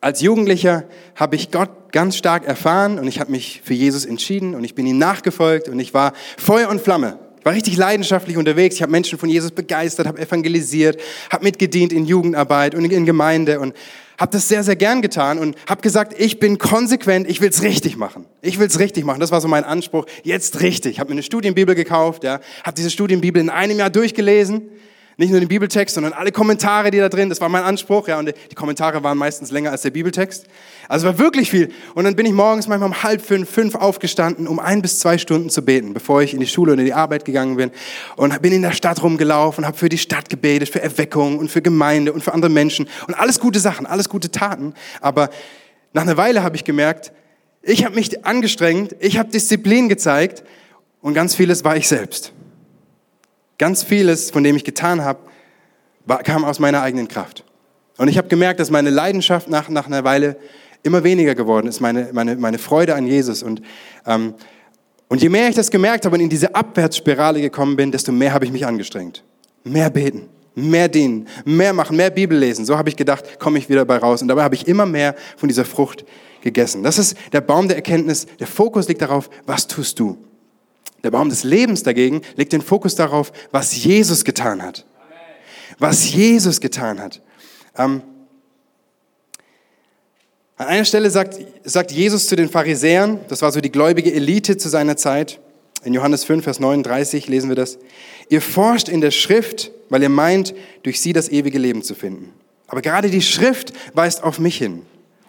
als 0.00 0.22
Jugendlicher 0.22 0.84
habe 1.14 1.36
ich 1.36 1.50
Gott 1.50 1.92
ganz 1.92 2.16
stark 2.16 2.46
erfahren 2.46 2.98
und 2.98 3.06
ich 3.06 3.20
habe 3.20 3.30
mich 3.30 3.60
für 3.64 3.74
Jesus 3.74 4.06
entschieden 4.06 4.54
und 4.54 4.64
ich 4.64 4.74
bin 4.74 4.86
ihm 4.86 4.98
nachgefolgt 4.98 5.68
und 5.68 5.78
ich 5.78 5.92
war 5.92 6.14
Feuer 6.38 6.70
und 6.70 6.80
Flamme. 6.80 7.18
Ich 7.38 7.44
war 7.44 7.52
richtig 7.52 7.76
leidenschaftlich 7.76 8.36
unterwegs. 8.36 8.76
Ich 8.76 8.82
habe 8.82 8.92
Menschen 8.92 9.18
von 9.18 9.28
Jesus 9.28 9.50
begeistert, 9.50 10.06
habe 10.06 10.20
evangelisiert, 10.20 11.00
habe 11.30 11.44
mitgedient 11.44 11.92
in 11.92 12.04
Jugendarbeit 12.04 12.74
und 12.74 12.84
in 12.84 13.06
Gemeinde 13.06 13.60
und 13.60 13.74
habe 14.18 14.32
das 14.32 14.48
sehr, 14.48 14.62
sehr 14.62 14.76
gern 14.76 15.00
getan 15.00 15.38
und 15.38 15.56
habe 15.66 15.80
gesagt, 15.80 16.14
ich 16.18 16.38
bin 16.38 16.58
konsequent, 16.58 17.28
ich 17.28 17.40
will's 17.40 17.62
richtig 17.62 17.96
machen. 17.96 18.26
Ich 18.42 18.58
will's 18.58 18.78
richtig 18.78 19.04
machen. 19.04 19.20
Das 19.20 19.32
war 19.32 19.40
so 19.40 19.48
mein 19.48 19.64
Anspruch. 19.64 20.04
Jetzt 20.22 20.60
richtig. 20.60 20.92
Ich 20.92 21.00
habe 21.00 21.08
mir 21.08 21.14
eine 21.14 21.22
Studienbibel 21.22 21.74
gekauft, 21.74 22.24
ja, 22.24 22.40
habe 22.62 22.74
diese 22.74 22.90
Studienbibel 22.90 23.40
in 23.40 23.48
einem 23.48 23.78
Jahr 23.78 23.90
durchgelesen 23.90 24.68
nicht 25.20 25.30
nur 25.30 25.38
den 25.38 25.48
Bibeltext, 25.48 25.94
sondern 25.94 26.14
alle 26.14 26.32
Kommentare, 26.32 26.90
die 26.90 26.96
da 26.96 27.10
drin, 27.10 27.28
das 27.28 27.42
war 27.42 27.50
mein 27.50 27.62
Anspruch, 27.62 28.08
ja, 28.08 28.18
und 28.18 28.32
die 28.50 28.54
Kommentare 28.54 29.04
waren 29.04 29.18
meistens 29.18 29.50
länger 29.50 29.70
als 29.70 29.82
der 29.82 29.90
Bibeltext. 29.90 30.46
Also 30.88 31.06
war 31.06 31.18
wirklich 31.18 31.50
viel. 31.50 31.70
Und 31.94 32.04
dann 32.04 32.16
bin 32.16 32.24
ich 32.24 32.32
morgens 32.32 32.66
manchmal 32.66 32.88
um 32.88 33.02
halb 33.02 33.20
fünf, 33.20 33.50
fünf 33.50 33.74
aufgestanden, 33.74 34.48
um 34.48 34.58
ein 34.58 34.80
bis 34.80 34.98
zwei 34.98 35.18
Stunden 35.18 35.50
zu 35.50 35.62
beten, 35.62 35.92
bevor 35.92 36.22
ich 36.22 36.32
in 36.32 36.40
die 36.40 36.46
Schule 36.46 36.72
und 36.72 36.78
in 36.78 36.86
die 36.86 36.94
Arbeit 36.94 37.26
gegangen 37.26 37.56
bin. 37.56 37.70
Und 38.16 38.40
bin 38.40 38.54
in 38.54 38.62
der 38.62 38.72
Stadt 38.72 39.02
rumgelaufen, 39.02 39.66
habe 39.66 39.76
für 39.76 39.90
die 39.90 39.98
Stadt 39.98 40.30
gebetet, 40.30 40.70
für 40.70 40.80
Erweckung 40.80 41.38
und 41.38 41.50
für 41.50 41.60
Gemeinde 41.60 42.14
und 42.14 42.24
für 42.24 42.32
andere 42.32 42.50
Menschen. 42.50 42.88
Und 43.06 43.12
alles 43.12 43.40
gute 43.40 43.60
Sachen, 43.60 43.84
alles 43.84 44.08
gute 44.08 44.30
Taten. 44.30 44.72
Aber 45.02 45.28
nach 45.92 46.02
einer 46.02 46.16
Weile 46.16 46.42
habe 46.42 46.56
ich 46.56 46.64
gemerkt, 46.64 47.12
ich 47.60 47.84
habe 47.84 47.94
mich 47.94 48.24
angestrengt, 48.24 48.96
ich 49.00 49.18
habe 49.18 49.30
Disziplin 49.30 49.90
gezeigt 49.90 50.44
und 51.02 51.12
ganz 51.12 51.34
vieles 51.34 51.62
war 51.62 51.76
ich 51.76 51.88
selbst. 51.88 52.32
Ganz 53.60 53.82
vieles, 53.82 54.30
von 54.30 54.42
dem 54.42 54.56
ich 54.56 54.64
getan 54.64 55.04
habe, 55.04 55.20
kam 56.24 56.46
aus 56.46 56.60
meiner 56.60 56.80
eigenen 56.80 57.08
Kraft. 57.08 57.44
Und 57.98 58.08
ich 58.08 58.16
habe 58.16 58.26
gemerkt, 58.26 58.58
dass 58.58 58.70
meine 58.70 58.88
Leidenschaft 58.88 59.50
nach, 59.50 59.68
nach 59.68 59.86
einer 59.86 60.02
Weile 60.02 60.38
immer 60.82 61.04
weniger 61.04 61.34
geworden 61.34 61.66
ist, 61.66 61.78
meine, 61.78 62.08
meine, 62.14 62.36
meine 62.36 62.56
Freude 62.56 62.94
an 62.94 63.06
Jesus. 63.06 63.42
Und, 63.42 63.60
ähm, 64.06 64.32
und 65.08 65.20
je 65.20 65.28
mehr 65.28 65.50
ich 65.50 65.56
das 65.56 65.70
gemerkt 65.70 66.06
habe 66.06 66.16
und 66.16 66.22
in 66.22 66.30
diese 66.30 66.54
Abwärtsspirale 66.54 67.42
gekommen 67.42 67.76
bin, 67.76 67.92
desto 67.92 68.12
mehr 68.12 68.32
habe 68.32 68.46
ich 68.46 68.50
mich 68.50 68.64
angestrengt. 68.64 69.24
Mehr 69.62 69.90
beten, 69.90 70.30
mehr 70.54 70.88
dienen, 70.88 71.28
mehr 71.44 71.74
machen, 71.74 71.98
mehr 71.98 72.08
Bibel 72.08 72.38
lesen. 72.38 72.64
So 72.64 72.78
habe 72.78 72.88
ich 72.88 72.96
gedacht, 72.96 73.38
komme 73.38 73.58
ich 73.58 73.68
wieder 73.68 73.84
bei 73.84 73.98
raus. 73.98 74.22
Und 74.22 74.28
dabei 74.28 74.44
habe 74.44 74.54
ich 74.54 74.66
immer 74.68 74.86
mehr 74.86 75.14
von 75.36 75.50
dieser 75.50 75.66
Frucht 75.66 76.06
gegessen. 76.40 76.82
Das 76.82 76.96
ist 76.96 77.14
der 77.34 77.42
Baum 77.42 77.68
der 77.68 77.76
Erkenntnis. 77.76 78.26
Der 78.38 78.46
Fokus 78.46 78.88
liegt 78.88 79.02
darauf, 79.02 79.28
was 79.44 79.66
tust 79.66 80.00
du? 80.00 80.16
Der 81.02 81.10
Baum 81.10 81.28
des 81.28 81.44
Lebens 81.44 81.82
dagegen 81.82 82.22
legt 82.36 82.52
den 82.52 82.62
Fokus 82.62 82.94
darauf, 82.94 83.32
was 83.50 83.82
Jesus 83.82 84.24
getan 84.24 84.62
hat. 84.62 84.84
Was 85.78 86.12
Jesus 86.12 86.60
getan 86.60 87.00
hat. 87.00 87.22
Ähm, 87.76 88.02
an 90.56 90.66
einer 90.66 90.84
Stelle 90.84 91.10
sagt, 91.10 91.38
sagt 91.64 91.90
Jesus 91.90 92.26
zu 92.26 92.36
den 92.36 92.50
Pharisäern, 92.50 93.20
das 93.28 93.40
war 93.40 93.50
so 93.50 93.62
die 93.62 93.72
gläubige 93.72 94.12
Elite 94.12 94.58
zu 94.58 94.68
seiner 94.68 94.96
Zeit, 94.96 95.40
in 95.82 95.94
Johannes 95.94 96.24
5, 96.24 96.44
Vers 96.44 96.60
39 96.60 97.26
lesen 97.28 97.48
wir 97.48 97.56
das, 97.56 97.78
ihr 98.28 98.42
forscht 98.42 98.88
in 98.88 99.00
der 99.00 99.10
Schrift, 99.10 99.70
weil 99.88 100.02
ihr 100.02 100.10
meint, 100.10 100.54
durch 100.82 101.00
sie 101.00 101.12
das 101.12 101.30
ewige 101.30 101.58
Leben 101.58 101.82
zu 101.82 101.94
finden. 101.94 102.32
Aber 102.66 102.82
gerade 102.82 103.10
die 103.10 103.22
Schrift 103.22 103.72
weist 103.94 104.22
auf 104.22 104.38
mich 104.38 104.58
hin. 104.58 104.82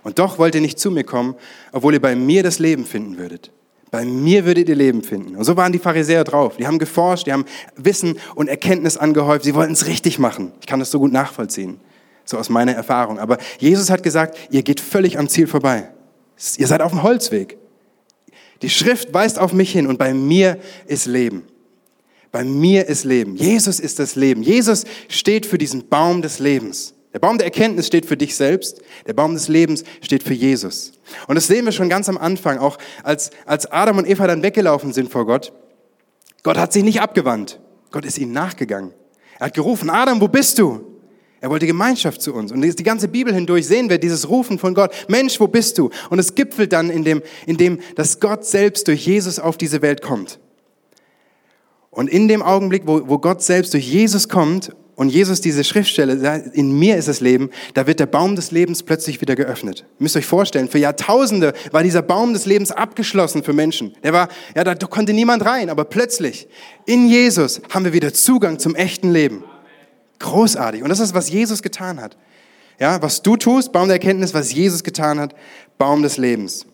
Und 0.03 0.19
doch 0.19 0.37
wollt 0.37 0.55
ihr 0.55 0.61
nicht 0.61 0.79
zu 0.79 0.91
mir 0.91 1.03
kommen, 1.03 1.35
obwohl 1.71 1.93
ihr 1.93 2.01
bei 2.01 2.15
mir 2.15 2.43
das 2.43 2.59
Leben 2.59 2.85
finden 2.85 3.17
würdet. 3.17 3.51
Bei 3.91 4.05
mir 4.05 4.45
würdet 4.45 4.69
ihr 4.69 4.75
Leben 4.75 5.03
finden. 5.03 5.35
Und 5.35 5.43
so 5.43 5.57
waren 5.57 5.73
die 5.73 5.79
Pharisäer 5.79 6.23
drauf. 6.23 6.55
Die 6.55 6.65
haben 6.65 6.79
geforscht, 6.79 7.27
die 7.27 7.33
haben 7.33 7.43
Wissen 7.75 8.17
und 8.35 8.47
Erkenntnis 8.47 8.95
angehäuft. 8.95 9.43
Sie 9.43 9.53
wollten 9.53 9.73
es 9.73 9.85
richtig 9.85 10.17
machen. 10.17 10.53
Ich 10.61 10.67
kann 10.67 10.79
das 10.79 10.91
so 10.91 10.99
gut 10.99 11.11
nachvollziehen. 11.11 11.77
So 12.23 12.37
aus 12.37 12.47
meiner 12.47 12.71
Erfahrung. 12.71 13.19
Aber 13.19 13.37
Jesus 13.59 13.89
hat 13.89 14.01
gesagt, 14.01 14.37
ihr 14.49 14.63
geht 14.63 14.79
völlig 14.79 15.19
am 15.19 15.27
Ziel 15.27 15.45
vorbei. 15.45 15.89
Ihr 16.57 16.67
seid 16.67 16.81
auf 16.81 16.91
dem 16.91 17.03
Holzweg. 17.03 17.57
Die 18.61 18.69
Schrift 18.69 19.13
weist 19.13 19.37
auf 19.37 19.51
mich 19.51 19.71
hin 19.71 19.87
und 19.87 19.99
bei 19.99 20.13
mir 20.13 20.57
ist 20.87 21.05
Leben. 21.05 21.43
Bei 22.31 22.45
mir 22.45 22.87
ist 22.87 23.03
Leben. 23.03 23.35
Jesus 23.35 23.81
ist 23.81 23.99
das 23.99 24.15
Leben. 24.15 24.41
Jesus 24.41 24.85
steht 25.09 25.45
für 25.45 25.57
diesen 25.57 25.89
Baum 25.89 26.21
des 26.21 26.39
Lebens. 26.39 26.93
Der 27.13 27.19
Baum 27.19 27.37
der 27.37 27.45
Erkenntnis 27.45 27.87
steht 27.87 28.05
für 28.05 28.15
dich 28.15 28.35
selbst, 28.35 28.81
der 29.05 29.13
Baum 29.13 29.33
des 29.33 29.47
Lebens 29.47 29.83
steht 30.01 30.23
für 30.23 30.33
Jesus. 30.33 30.93
Und 31.27 31.35
das 31.35 31.47
sehen 31.47 31.65
wir 31.65 31.73
schon 31.73 31.89
ganz 31.89 32.07
am 32.07 32.17
Anfang, 32.17 32.57
auch 32.57 32.77
als, 33.03 33.31
als 33.45 33.69
Adam 33.69 33.97
und 33.97 34.07
Eva 34.07 34.27
dann 34.27 34.43
weggelaufen 34.43 34.93
sind 34.93 35.11
vor 35.11 35.25
Gott. 35.25 35.51
Gott 36.43 36.57
hat 36.57 36.71
sich 36.71 36.83
nicht 36.83 37.01
abgewandt, 37.01 37.59
Gott 37.91 38.05
ist 38.05 38.17
ihnen 38.17 38.31
nachgegangen. 38.31 38.93
Er 39.39 39.47
hat 39.47 39.53
gerufen, 39.53 39.89
Adam, 39.89 40.21
wo 40.21 40.27
bist 40.27 40.57
du? 40.59 40.91
Er 41.41 41.49
wollte 41.49 41.65
Gemeinschaft 41.65 42.21
zu 42.21 42.35
uns. 42.35 42.51
Und 42.51 42.61
die 42.61 42.83
ganze 42.83 43.07
Bibel 43.07 43.33
hindurch 43.33 43.65
sehen 43.65 43.89
wir 43.89 43.97
dieses 43.97 44.29
Rufen 44.29 44.59
von 44.59 44.75
Gott. 44.75 44.93
Mensch, 45.07 45.39
wo 45.39 45.47
bist 45.47 45.79
du? 45.79 45.89
Und 46.11 46.19
es 46.19 46.35
gipfelt 46.35 46.71
dann 46.71 46.91
in 46.91 47.03
dem, 47.03 47.23
in 47.47 47.57
dem, 47.57 47.79
dass 47.95 48.19
Gott 48.19 48.45
selbst 48.45 48.87
durch 48.87 49.07
Jesus 49.07 49.39
auf 49.39 49.57
diese 49.57 49.81
Welt 49.81 50.03
kommt. 50.03 50.39
Und 51.89 52.09
in 52.09 52.27
dem 52.27 52.43
Augenblick, 52.43 52.83
wo, 52.85 53.09
wo 53.09 53.17
Gott 53.17 53.41
selbst 53.41 53.73
durch 53.73 53.91
Jesus 53.91 54.29
kommt 54.29 54.71
und 54.95 55.09
Jesus 55.09 55.41
diese 55.41 55.63
Schriftstelle, 55.63 56.51
in 56.53 56.77
mir 56.77 56.97
ist 56.97 57.07
das 57.07 57.21
Leben, 57.21 57.49
da 57.73 57.87
wird 57.87 57.99
der 57.99 58.05
Baum 58.05 58.35
des 58.35 58.51
Lebens 58.51 58.83
plötzlich 58.83 59.21
wieder 59.21 59.35
geöffnet. 59.35 59.85
Ihr 59.99 60.03
müsst 60.03 60.17
euch 60.17 60.25
vorstellen, 60.25 60.69
für 60.69 60.77
Jahrtausende 60.77 61.53
war 61.71 61.83
dieser 61.83 62.01
Baum 62.01 62.33
des 62.33 62.45
Lebens 62.45 62.71
abgeschlossen 62.71 63.43
für 63.43 63.53
Menschen. 63.53 63.95
Der 64.03 64.13
war, 64.13 64.29
ja, 64.55 64.63
da 64.63 64.75
konnte 64.75 65.13
niemand 65.13 65.45
rein, 65.45 65.69
aber 65.69 65.85
plötzlich 65.85 66.47
in 66.85 67.07
Jesus 67.07 67.61
haben 67.69 67.85
wir 67.85 67.93
wieder 67.93 68.13
Zugang 68.13 68.59
zum 68.59 68.75
echten 68.75 69.11
Leben. 69.11 69.43
Großartig. 70.19 70.83
Und 70.83 70.89
das 70.89 70.99
ist, 70.99 71.15
was 71.15 71.29
Jesus 71.29 71.63
getan 71.63 71.99
hat. 71.99 72.15
Ja, 72.79 73.01
was 73.01 73.21
du 73.21 73.37
tust, 73.37 73.71
Baum 73.71 73.87
der 73.87 73.95
Erkenntnis, 73.95 74.33
was 74.33 74.53
Jesus 74.53 74.83
getan 74.83 75.19
hat, 75.19 75.35
Baum 75.77 76.03
des 76.03 76.17
Lebens. 76.17 76.65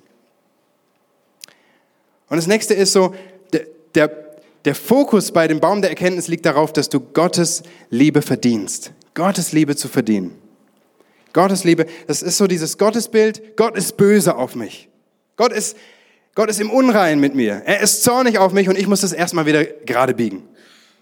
Und 2.30 2.38
das 2.38 2.48
nächste 2.48 2.74
ist 2.74 2.94
so, 2.94 3.14
der, 3.54 3.68
der, 3.96 4.27
der 4.68 4.76
Fokus 4.76 5.32
bei 5.32 5.48
dem 5.48 5.62
Baum 5.62 5.82
der 5.82 5.92
Erkenntnis 5.92 6.28
liegt 6.28 6.46
darauf, 6.46 6.74
dass 6.74 6.90
du 6.90 7.00
Gottes 7.00 7.64
Liebe 7.90 8.22
verdienst. 8.22 8.92
Gottes 9.14 9.54
Liebe 9.54 9.78
zu 9.78 9.88
verdienen. 9.88 10.36
Gottes 11.32 11.64
Liebe, 11.64 11.86
das 12.06 12.22
ist 12.22 12.36
so 12.36 12.48
dieses 12.48 12.78
Gottesbild, 12.78 13.56
Gott 13.56 13.78
ist 13.78 13.96
böse 13.96 14.36
auf 14.36 14.56
mich. 14.56 14.90
Gott 15.38 15.54
ist, 15.54 15.78
Gott 16.36 16.50
ist 16.50 16.60
im 16.60 16.70
Unrein 16.70 17.22
mit 17.22 17.34
mir. 17.34 17.62
Er 17.66 17.80
ist 17.80 18.04
zornig 18.04 18.40
auf 18.40 18.52
mich 18.52 18.68
und 18.68 18.78
ich 18.78 18.88
muss 18.88 19.02
das 19.02 19.14
erstmal 19.14 19.46
wieder 19.46 19.64
gerade 19.64 20.14
biegen. 20.14 20.44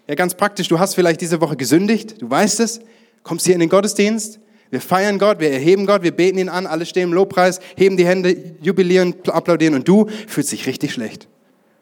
Ja, 0.06 0.14
ganz 0.14 0.34
praktisch, 0.34 0.68
du 0.68 0.78
hast 0.78 0.94
vielleicht 0.94 1.20
diese 1.20 1.40
Woche 1.40 1.56
gesündigt, 1.56 2.22
du 2.22 2.30
weißt 2.30 2.60
es, 2.60 2.80
kommst 3.24 3.46
hier 3.46 3.54
in 3.54 3.60
den 3.60 3.68
Gottesdienst, 3.68 4.38
wir 4.70 4.80
feiern 4.80 5.18
Gott, 5.18 5.40
wir 5.40 5.50
erheben 5.50 5.86
Gott, 5.86 6.04
wir 6.04 6.12
beten 6.12 6.38
ihn 6.38 6.48
an, 6.48 6.68
alle 6.68 6.86
stehen 6.86 7.08
im 7.08 7.12
Lobpreis, 7.12 7.58
heben 7.74 7.96
die 7.96 8.06
Hände, 8.06 8.54
jubilieren, 8.60 9.16
applaudieren 9.26 9.74
und 9.74 9.88
du 9.88 10.06
fühlst 10.28 10.52
dich 10.52 10.68
richtig 10.68 10.92
schlecht. 10.92 11.26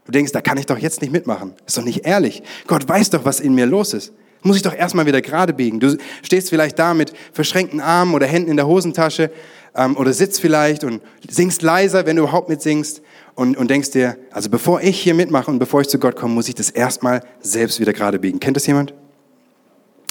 Du 0.04 0.12
denkst, 0.12 0.32
da 0.32 0.40
kann 0.40 0.58
ich 0.58 0.66
doch 0.66 0.78
jetzt 0.78 1.00
nicht 1.00 1.12
mitmachen. 1.12 1.54
Ist 1.66 1.78
doch 1.78 1.84
nicht 1.84 2.06
ehrlich. 2.06 2.42
Gott 2.66 2.88
weiß 2.88 3.10
doch, 3.10 3.24
was 3.24 3.40
in 3.40 3.54
mir 3.54 3.66
los 3.66 3.94
ist. 3.94 4.12
Muss 4.42 4.56
ich 4.56 4.62
doch 4.62 4.74
erstmal 4.74 5.06
wieder 5.06 5.22
gerade 5.22 5.54
biegen. 5.54 5.80
Du 5.80 5.96
stehst 6.22 6.50
vielleicht 6.50 6.78
da 6.78 6.92
mit 6.92 7.14
verschränkten 7.32 7.80
Armen 7.80 8.14
oder 8.14 8.26
Händen 8.26 8.50
in 8.50 8.56
der 8.58 8.66
Hosentasche 8.66 9.30
ähm, 9.74 9.96
oder 9.96 10.12
sitzt 10.12 10.40
vielleicht 10.40 10.84
und 10.84 11.00
singst 11.28 11.62
leiser, 11.62 12.04
wenn 12.04 12.16
du 12.16 12.22
überhaupt 12.22 12.50
mitsingst 12.50 13.00
und, 13.34 13.56
und 13.56 13.70
denkst 13.70 13.92
dir, 13.92 14.18
also 14.30 14.50
bevor 14.50 14.82
ich 14.82 15.00
hier 15.00 15.14
mitmache 15.14 15.50
und 15.50 15.58
bevor 15.58 15.80
ich 15.80 15.88
zu 15.88 15.98
Gott 15.98 16.16
komme, 16.16 16.34
muss 16.34 16.48
ich 16.48 16.54
das 16.54 16.68
erstmal 16.68 17.22
selbst 17.40 17.80
wieder 17.80 17.94
gerade 17.94 18.18
biegen. 18.18 18.38
Kennt 18.38 18.56
das 18.56 18.66
jemand? 18.66 18.92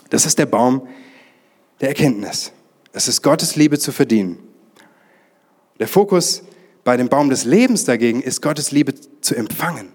Das 0.10 0.26
ist 0.26 0.40
der 0.40 0.48
Baum 0.48 0.88
der 1.80 1.90
Erkenntnis. 1.90 2.52
Es 2.92 3.08
ist 3.08 3.22
Gottes 3.22 3.56
Liebe 3.56 3.78
zu 3.78 3.92
verdienen. 3.92 4.40
Der 5.80 5.88
Fokus 5.88 6.44
bei 6.84 6.98
dem 6.98 7.10
Baum 7.10 7.30
des 7.30 7.46
Lebens 7.46 7.86
dagegen 7.86 8.22
ist 8.22 8.42
Gottes 8.42 8.72
Liebe 8.72 8.94
zu 9.22 9.36
empfangen. 9.36 9.92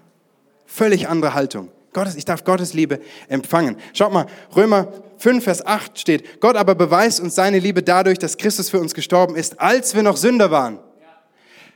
Völlig 0.65 1.07
andere 1.07 1.33
Haltung. 1.33 1.69
Gottes, 1.93 2.15
ich 2.15 2.25
darf 2.25 2.43
Gottes 2.43 2.73
Liebe 2.73 2.99
empfangen. 3.27 3.77
Schaut 3.93 4.13
mal, 4.13 4.27
Römer 4.55 4.87
5, 5.17 5.43
Vers 5.43 5.65
8 5.65 5.99
steht, 5.99 6.39
Gott 6.39 6.55
aber 6.55 6.75
beweist 6.75 7.19
uns 7.19 7.35
seine 7.35 7.59
Liebe 7.59 7.81
dadurch, 7.83 8.19
dass 8.19 8.37
Christus 8.37 8.69
für 8.69 8.79
uns 8.79 8.93
gestorben 8.93 9.35
ist, 9.35 9.59
als 9.59 9.95
wir 9.95 10.03
noch 10.03 10.17
Sünder 10.17 10.51
waren. 10.51 10.79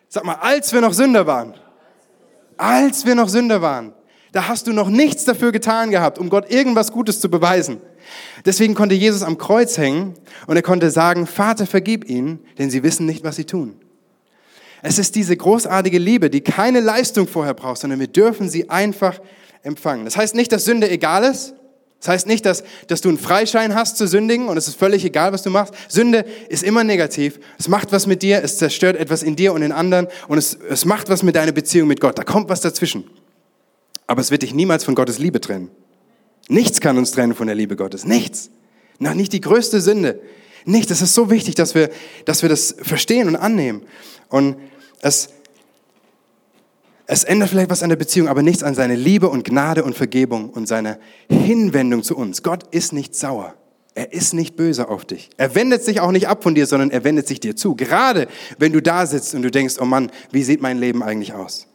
Sag 0.08 0.24
mal, 0.26 0.36
als 0.36 0.72
wir 0.74 0.82
noch 0.82 0.94
Sünder 0.94 1.26
waren. 1.26 1.56
Als 2.58 3.06
wir 3.06 3.16
noch 3.16 3.30
Sünder 3.30 3.62
waren. 3.62 3.94
Da 4.32 4.48
hast 4.48 4.68
du 4.68 4.74
noch 4.74 4.90
nichts 4.90 5.26
dafür 5.26 5.52
getan 5.52 5.92
gehabt, 5.92 6.18
um 6.18 6.30
Gott 6.30 6.52
irgendwas 6.52 6.92
Gutes 6.92 7.20
zu 7.20 7.30
beweisen. 7.30 7.82
Deswegen 8.46 8.76
konnte 8.76 8.96
Jesus 8.96 9.24
am 9.24 9.38
Kreuz 9.38 9.78
hängen 9.78 10.14
und 10.48 10.56
er 10.56 10.62
konnte 10.62 10.92
sagen, 10.92 11.26
Vater, 11.28 11.66
vergib 11.66 12.08
ihnen, 12.10 12.40
denn 12.58 12.70
sie 12.70 12.84
wissen 12.84 13.06
nicht, 13.06 13.24
was 13.24 13.36
sie 13.36 13.46
tun. 13.46 13.80
Es 14.86 15.00
ist 15.00 15.16
diese 15.16 15.36
großartige 15.36 15.98
Liebe, 15.98 16.30
die 16.30 16.42
keine 16.42 16.82
Leistung 16.82 17.28
vorher 17.28 17.54
braucht, 17.54 17.80
sondern 17.80 18.02
wir 18.02 18.08
dürfen 18.08 18.50
sie 18.50 18.70
einfach 18.70 19.20
empfangen. 19.64 20.04
Das 20.04 20.18
heißt 20.18 20.36
nicht, 20.36 20.52
dass 20.52 20.66
Sünde 20.66 20.92
egal 20.92 21.24
ist. 21.24 21.56
Das 22.02 22.10
heißt 22.10 22.28
nicht, 22.28 22.46
dass, 22.46 22.66
dass 22.88 23.00
du 23.00 23.08
einen 23.08 23.18
Freischein 23.18 23.76
hast 23.76 23.98
zu 23.98 24.10
sündigen 24.10 24.50
und 24.50 24.58
es 24.58 24.68
ist 24.68 24.78
völlig 24.78 25.06
egal, 25.06 25.32
was 25.32 25.42
du 25.42 25.50
machst. 25.50 25.74
Sünde 25.88 26.26
ist 26.50 26.62
immer 26.62 26.84
negativ. 26.84 27.40
Es 27.58 27.70
macht 27.70 27.94
was 27.94 28.08
mit 28.08 28.24
dir, 28.24 28.44
es 28.44 28.58
zerstört 28.58 28.98
etwas 28.98 29.24
in 29.24 29.38
dir 29.38 29.54
und 29.54 29.62
in 29.62 29.72
anderen 29.72 30.10
und 30.28 30.38
es, 30.38 30.58
es 30.70 30.84
macht 30.84 31.10
was 31.10 31.24
mit 31.24 31.38
deiner 31.38 31.54
Beziehung 31.54 31.88
mit 31.88 32.02
Gott. 32.02 32.18
Da 32.20 32.26
kommt 32.26 32.50
was 32.50 32.60
dazwischen. 32.60 33.06
Aber 34.06 34.20
es 34.20 34.32
wird 34.32 34.42
dich 34.42 34.54
niemals 34.54 34.84
von 34.84 34.96
Gottes 34.96 35.18
Liebe 35.18 35.40
trennen. 35.40 35.72
Nichts 36.50 36.82
kann 36.82 36.98
uns 36.98 37.12
trennen 37.12 37.36
von 37.36 37.48
der 37.48 37.56
Liebe 37.56 37.78
Gottes. 37.78 38.04
Nichts. 38.04 38.50
Noch 39.00 39.14
nicht 39.14 39.32
die 39.32 39.40
größte 39.40 39.80
Sünde. 39.80 40.20
Nichts. 40.66 40.92
Es 40.92 41.02
ist 41.02 41.14
so 41.14 41.30
wichtig, 41.30 41.56
dass 41.56 41.74
wir, 41.74 41.90
dass 42.26 42.42
wir 42.42 42.50
das 42.50 42.76
verstehen 42.82 43.30
und 43.30 43.38
annehmen. 43.38 43.84
Und 44.28 44.58
es, 45.04 45.30
es 47.06 47.26
ändert 47.26 47.50
vielleicht 47.50 47.70
was 47.70 47.84
an 47.84 47.90
der 47.90 47.98
Beziehung, 47.98 48.30
aber 48.30 48.42
nichts 48.42 48.64
an 48.64 48.74
seine 48.74 48.96
Liebe 48.96 49.28
und 49.30 49.44
Gnade 49.44 49.84
und 49.84 49.96
Vergebung 49.96 50.50
und 50.50 50.68
seine 50.68 50.98
Hinwendung 51.30 52.04
zu 52.04 52.16
uns. 52.16 52.42
Gott 52.42 52.64
ist 52.74 52.94
nicht 52.94 53.14
sauer. 53.14 53.54
Er 53.96 54.14
ist 54.14 54.34
nicht 54.34 54.56
böse 54.56 54.88
auf 54.88 55.06
dich. 55.06 55.30
Er 55.38 55.54
wendet 55.54 55.84
sich 55.84 56.00
auch 56.00 56.12
nicht 56.12 56.28
ab 56.28 56.42
von 56.42 56.56
dir, 56.56 56.66
sondern 56.66 56.90
er 56.90 57.04
wendet 57.04 57.28
sich 57.28 57.40
dir 57.40 57.56
zu. 57.56 57.76
Gerade 57.76 58.28
wenn 58.58 58.72
du 58.72 58.82
da 58.82 59.06
sitzt 59.06 59.36
und 59.36 59.44
du 59.44 59.52
denkst, 59.52 59.76
oh 59.80 59.86
Mann, 59.86 60.10
wie 60.32 60.42
sieht 60.42 60.62
mein 60.62 60.80
Leben 60.80 61.04
eigentlich 61.04 61.34
aus? 61.34 61.68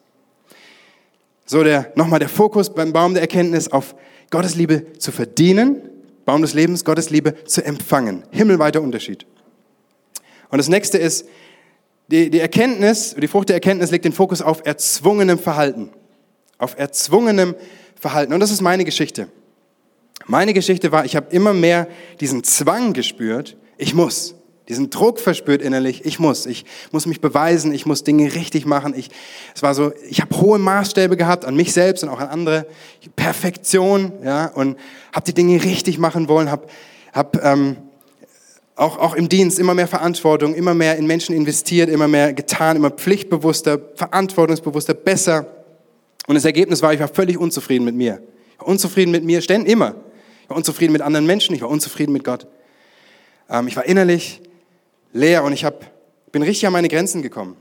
So 1.44 1.62
der, 1.62 1.92
nochmal 1.94 2.18
der 2.18 2.28
Fokus 2.28 2.74
beim 2.74 2.92
Baum 2.92 3.12
der 3.12 3.20
Erkenntnis 3.22 3.68
auf 3.68 3.94
Gottes 4.30 4.54
Liebe 4.54 4.94
zu 4.98 5.12
verdienen, 5.12 5.82
Baum 6.24 6.42
des 6.42 6.54
Lebens, 6.54 6.84
Gottes 6.84 7.10
Liebe 7.10 7.44
zu 7.44 7.64
empfangen. 7.64 8.24
Himmelweiter 8.30 8.80
Unterschied. 8.82 9.26
Und 10.48 10.58
das 10.58 10.68
nächste 10.68 10.98
ist, 10.98 11.26
die, 12.08 12.30
die 12.30 12.40
Erkenntnis, 12.40 13.14
die 13.14 13.28
Frucht 13.28 13.48
der 13.48 13.56
Erkenntnis 13.56 13.90
legt 13.90 14.04
den 14.04 14.12
Fokus 14.12 14.42
auf 14.42 14.62
erzwungenem 14.64 15.38
Verhalten. 15.38 15.90
Auf 16.58 16.76
erzwungenem 16.78 17.54
Verhalten. 17.98 18.32
Und 18.32 18.40
das 18.40 18.50
ist 18.50 18.60
meine 18.60 18.84
Geschichte. 18.84 19.28
Meine 20.26 20.52
Geschichte 20.52 20.92
war, 20.92 21.04
ich 21.04 21.16
habe 21.16 21.28
immer 21.30 21.54
mehr 21.54 21.88
diesen 22.20 22.44
Zwang 22.44 22.92
gespürt, 22.92 23.56
ich 23.76 23.94
muss 23.94 24.34
diesen 24.68 24.90
Druck 24.90 25.18
verspürt 25.18 25.62
innerlich, 25.62 26.04
ich 26.04 26.18
muss, 26.18 26.44
ich 26.44 26.66
muss 26.92 27.06
mich 27.06 27.22
beweisen, 27.22 27.72
ich 27.72 27.86
muss 27.86 28.04
Dinge 28.04 28.34
richtig 28.34 28.66
machen. 28.66 28.92
Ich, 28.94 29.08
es 29.54 29.62
war 29.62 29.74
so, 29.74 29.92
ich 30.08 30.20
habe 30.20 30.38
hohe 30.40 30.58
Maßstäbe 30.58 31.16
gehabt 31.16 31.46
an 31.46 31.56
mich 31.56 31.72
selbst 31.72 32.04
und 32.04 32.10
auch 32.10 32.20
an 32.20 32.28
andere, 32.28 32.66
Perfektion, 33.16 34.12
ja, 34.22 34.46
und 34.46 34.76
habe 35.12 35.24
die 35.24 35.32
Dinge 35.32 35.64
richtig 35.64 35.98
machen 35.98 36.28
wollen, 36.28 36.50
habe 36.50 36.66
hab, 37.14 37.42
ähm, 37.42 37.78
auch, 38.78 38.96
auch 38.98 39.14
im 39.14 39.28
Dienst 39.28 39.58
immer 39.58 39.74
mehr 39.74 39.88
Verantwortung, 39.88 40.54
immer 40.54 40.72
mehr 40.72 40.96
in 40.96 41.06
Menschen 41.06 41.34
investiert, 41.34 41.90
immer 41.90 42.06
mehr 42.06 42.32
getan, 42.32 42.76
immer 42.76 42.90
pflichtbewusster, 42.90 43.80
verantwortungsbewusster, 43.96 44.94
besser. 44.94 45.46
Und 46.28 46.36
das 46.36 46.44
Ergebnis 46.44 46.80
war, 46.80 46.94
ich 46.94 47.00
war 47.00 47.08
völlig 47.08 47.38
unzufrieden 47.38 47.84
mit 47.84 47.96
mir. 47.96 48.22
Ich 48.54 48.60
war 48.60 48.68
unzufrieden 48.68 49.10
mit 49.10 49.24
mir, 49.24 49.42
ständig 49.42 49.72
immer. 49.72 49.96
Ich 50.44 50.48
war 50.48 50.56
unzufrieden 50.56 50.92
mit 50.92 51.02
anderen 51.02 51.26
Menschen, 51.26 51.56
ich 51.56 51.62
war 51.62 51.68
unzufrieden 51.68 52.12
mit 52.12 52.22
Gott. 52.22 52.46
Ähm, 53.50 53.66
ich 53.66 53.74
war 53.74 53.84
innerlich 53.84 54.40
leer 55.12 55.42
und 55.42 55.52
ich 55.52 55.64
hab, 55.64 55.84
bin 56.30 56.42
richtig 56.44 56.64
an 56.66 56.72
meine 56.72 56.88
Grenzen 56.88 57.20
gekommen. 57.20 57.56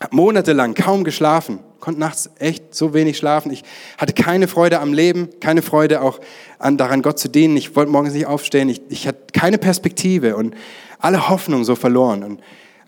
Hab 0.00 0.12
monatelang 0.12 0.74
kaum 0.74 1.02
geschlafen, 1.02 1.58
konnte 1.80 2.00
nachts 2.00 2.30
echt 2.38 2.74
so 2.74 2.94
wenig 2.94 3.16
schlafen. 3.16 3.50
Ich 3.52 3.62
hatte 3.98 4.12
keine 4.12 4.48
Freude 4.48 4.80
am 4.80 4.92
Leben, 4.92 5.28
keine 5.40 5.62
Freude 5.62 6.02
auch 6.02 6.20
an, 6.58 6.76
daran, 6.76 7.02
Gott 7.02 7.18
zu 7.18 7.28
dienen. 7.28 7.56
Ich 7.56 7.76
wollte 7.76 7.90
morgens 7.90 8.14
nicht 8.14 8.26
aufstehen. 8.26 8.68
Ich, 8.68 8.80
ich 8.88 9.06
hatte 9.06 9.20
keine 9.32 9.58
Perspektive 9.58 10.36
und 10.36 10.54
alle 10.98 11.28
Hoffnung 11.28 11.64
so 11.64 11.74
verloren. 11.74 12.24
Und 12.24 12.40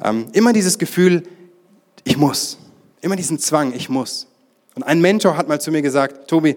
ähm, 0.03 0.27
immer 0.33 0.53
dieses 0.53 0.79
Gefühl, 0.79 1.23
ich 2.05 2.17
muss. 2.17 2.59
Immer 3.01 3.17
diesen 3.17 3.39
Zwang, 3.39 3.73
ich 3.75 3.89
muss. 3.89 4.27
Und 4.75 4.83
ein 4.83 5.01
Mentor 5.01 5.37
hat 5.37 5.49
mal 5.49 5.61
zu 5.61 5.71
mir 5.71 5.83
gesagt, 5.83 6.29
Tobi, 6.29 6.57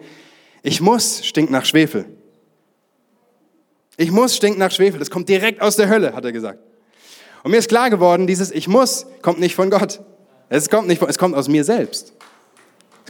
ich 0.63 0.81
muss 0.81 1.25
stinkt 1.25 1.51
nach 1.51 1.65
Schwefel. 1.65 2.05
Ich 3.97 4.11
muss 4.11 4.35
stinkt 4.35 4.57
nach 4.57 4.71
Schwefel. 4.71 4.99
Das 4.99 5.09
kommt 5.09 5.29
direkt 5.29 5.61
aus 5.61 5.75
der 5.75 5.89
Hölle, 5.89 6.13
hat 6.13 6.25
er 6.25 6.31
gesagt. 6.31 6.59
Und 7.43 7.51
mir 7.51 7.57
ist 7.57 7.69
klar 7.69 7.89
geworden, 7.89 8.27
dieses 8.27 8.51
Ich 8.51 8.67
muss 8.67 9.05
kommt 9.21 9.39
nicht 9.39 9.55
von 9.55 9.69
Gott. 9.69 10.01
Es 10.49 10.69
kommt 10.69 10.87
nicht 10.87 11.01
es 11.01 11.17
kommt 11.17 11.35
aus 11.35 11.47
mir 11.47 11.63
selbst. 11.63 12.13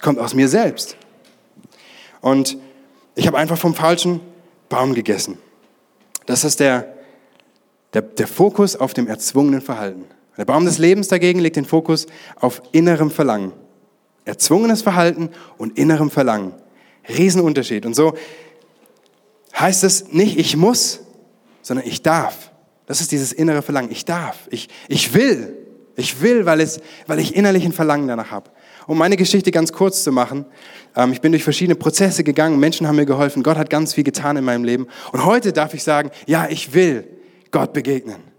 Kommt 0.01 0.19
aus 0.19 0.33
mir 0.33 0.49
selbst. 0.49 0.97
Und 2.21 2.57
ich 3.15 3.27
habe 3.27 3.37
einfach 3.37 3.57
vom 3.57 3.75
falschen 3.75 4.19
Baum 4.69 4.93
gegessen. 4.93 5.37
Das 6.25 6.43
ist 6.43 6.59
der, 6.59 6.93
der, 7.93 8.01
der 8.01 8.27
Fokus 8.27 8.75
auf 8.75 8.93
dem 8.93 9.07
erzwungenen 9.07 9.61
Verhalten. 9.61 10.05
Der 10.37 10.45
Baum 10.45 10.65
des 10.65 10.77
Lebens 10.77 11.07
dagegen 11.07 11.39
legt 11.39 11.55
den 11.55 11.65
Fokus 11.65 12.07
auf 12.39 12.61
innerem 12.71 13.11
Verlangen. 13.11 13.53
Erzwungenes 14.25 14.81
Verhalten 14.81 15.29
und 15.57 15.77
innerem 15.77 16.09
Verlangen. 16.09 16.53
Riesenunterschied. 17.09 17.85
Und 17.85 17.95
so 17.95 18.13
heißt 19.59 19.83
es 19.83 20.11
nicht, 20.11 20.37
ich 20.37 20.55
muss, 20.55 21.01
sondern 21.61 21.85
ich 21.85 22.01
darf. 22.01 22.51
Das 22.85 23.01
ist 23.01 23.11
dieses 23.11 23.33
innere 23.33 23.61
Verlangen. 23.61 23.91
Ich 23.91 24.05
darf, 24.05 24.47
ich, 24.49 24.69
ich 24.87 25.13
will, 25.13 25.57
ich 25.95 26.21
will, 26.21 26.45
weil, 26.45 26.61
es, 26.61 26.79
weil 27.07 27.19
ich 27.19 27.35
innerlich 27.35 27.65
ein 27.65 27.73
Verlangen 27.73 28.07
danach 28.07 28.31
habe. 28.31 28.51
Um 28.87 28.97
meine 28.97 29.17
Geschichte 29.17 29.51
ganz 29.51 29.71
kurz 29.71 30.03
zu 30.03 30.11
machen, 30.11 30.45
ähm, 30.95 31.11
ich 31.11 31.21
bin 31.21 31.31
durch 31.31 31.43
verschiedene 31.43 31.75
Prozesse 31.75 32.23
gegangen, 32.23 32.59
Menschen 32.59 32.87
haben 32.87 32.95
mir 32.95 33.05
geholfen, 33.05 33.43
Gott 33.43 33.57
hat 33.57 33.69
ganz 33.69 33.93
viel 33.93 34.03
getan 34.03 34.37
in 34.37 34.43
meinem 34.43 34.63
Leben. 34.63 34.87
Und 35.11 35.25
heute 35.25 35.53
darf 35.53 35.73
ich 35.73 35.83
sagen, 35.83 36.11
ja, 36.25 36.47
ich 36.49 36.73
will 36.73 37.07
Gott 37.51 37.73
begegnen. 37.73 38.31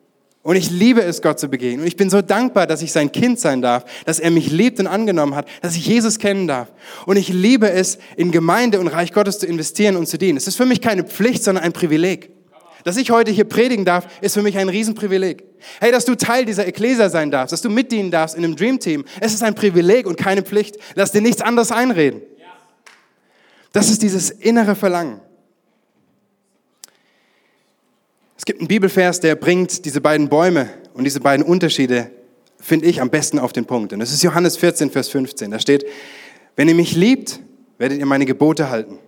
Und 0.43 0.57
ich 0.57 0.71
liebe 0.71 1.03
es, 1.03 1.23
Gott 1.23 1.39
zu 1.39 1.49
begegnen. 1.49 1.83
Und 1.83 1.87
ich 1.87 1.97
bin 1.97 2.11
so 2.11 2.21
dankbar, 2.21 2.67
dass 2.67 2.83
ich 2.83 2.91
sein 2.91 3.13
Kind 3.13 3.39
sein 3.39 3.63
darf, 3.63 3.85
dass 4.07 4.19
er 4.19 4.33
mich 4.33 4.51
liebt 4.51 4.81
und 4.81 4.89
angenommen 4.89 5.37
hat, 5.37 5.47
dass 5.63 5.77
ich 5.77 5.87
Jesus 5.87 6.19
kennen 6.19 6.49
darf. 6.49 6.73
Und 7.07 7.17
ich 7.17 7.29
liebe 7.29 7.71
es, 7.71 7.99
in 8.17 8.33
Gemeinde 8.33 8.81
und 8.81 8.89
Reich 8.89 9.13
Gottes 9.13 9.39
zu 9.39 9.47
investieren 9.47 9.95
und 9.95 10.09
zu 10.09 10.19
dienen. 10.19 10.37
Es 10.37 10.49
ist 10.49 10.57
für 10.57 10.67
mich 10.67 10.81
keine 10.81 11.05
Pflicht, 11.05 11.45
sondern 11.45 11.63
ein 11.63 11.73
Privileg. 11.73 12.32
Dass 12.85 12.97
ich 12.97 13.11
heute 13.11 13.31
hier 13.31 13.45
predigen 13.45 13.85
darf, 13.85 14.07
ist 14.21 14.35
für 14.35 14.43
mich 14.43 14.59
ein 14.59 14.69
Riesenprivileg. 14.69 15.45
Hey, 15.81 15.93
dass 15.93 16.05
du 16.05 16.17
Teil 16.17 16.45
dieser 16.45 16.67
Ekklesia 16.67 17.09
sein 17.09 17.31
darfst, 17.31 17.53
dass 17.53 17.63
du 17.63 17.71
mitdienen 17.71 18.11
darfst 18.11 18.37
in 18.37 18.45
einem 18.45 18.57
Dream 18.57 18.81
Team, 18.81 19.05
es 19.21 19.33
ist 19.35 19.43
ein 19.43 19.55
Privileg 19.55 20.07
und 20.07 20.17
keine 20.17 20.43
Pflicht. 20.43 20.77
Lass 20.95 21.13
dir 21.13 21.21
nichts 21.21 21.41
anderes 21.41 21.71
einreden. 21.71 22.23
Das 23.73 23.89
ist 23.89 24.03
dieses 24.03 24.31
innere 24.31 24.75
Verlangen. 24.75 25.21
Es 28.37 28.45
gibt 28.45 28.59
einen 28.59 28.69
Bibelvers, 28.69 29.21
der 29.21 29.37
bringt 29.37 29.85
diese 29.85 30.01
beiden 30.01 30.29
Bäume 30.29 30.69
und 30.95 31.05
diese 31.05 31.21
beiden 31.21 31.47
Unterschiede, 31.47 32.11
finde 32.59 32.87
ich, 32.87 33.01
am 33.01 33.09
besten 33.09 33.39
auf 33.39 33.53
den 33.53 33.67
Punkt. 33.67 33.93
Und 33.93 34.01
das 34.01 34.13
ist 34.13 34.23
Johannes 34.23 34.57
14, 34.57 34.91
Vers 34.91 35.09
15. 35.09 35.53
Da 35.53 35.61
steht, 35.61 35.87
wenn 36.57 36.69
ihr 36.69 36.75
mich 36.75 36.97
liebt, 36.97 37.41
werdet 37.79 37.99
ihr 37.99 38.07
meine 38.07 38.27
Gebote 38.27 38.69
halten. 38.69 38.99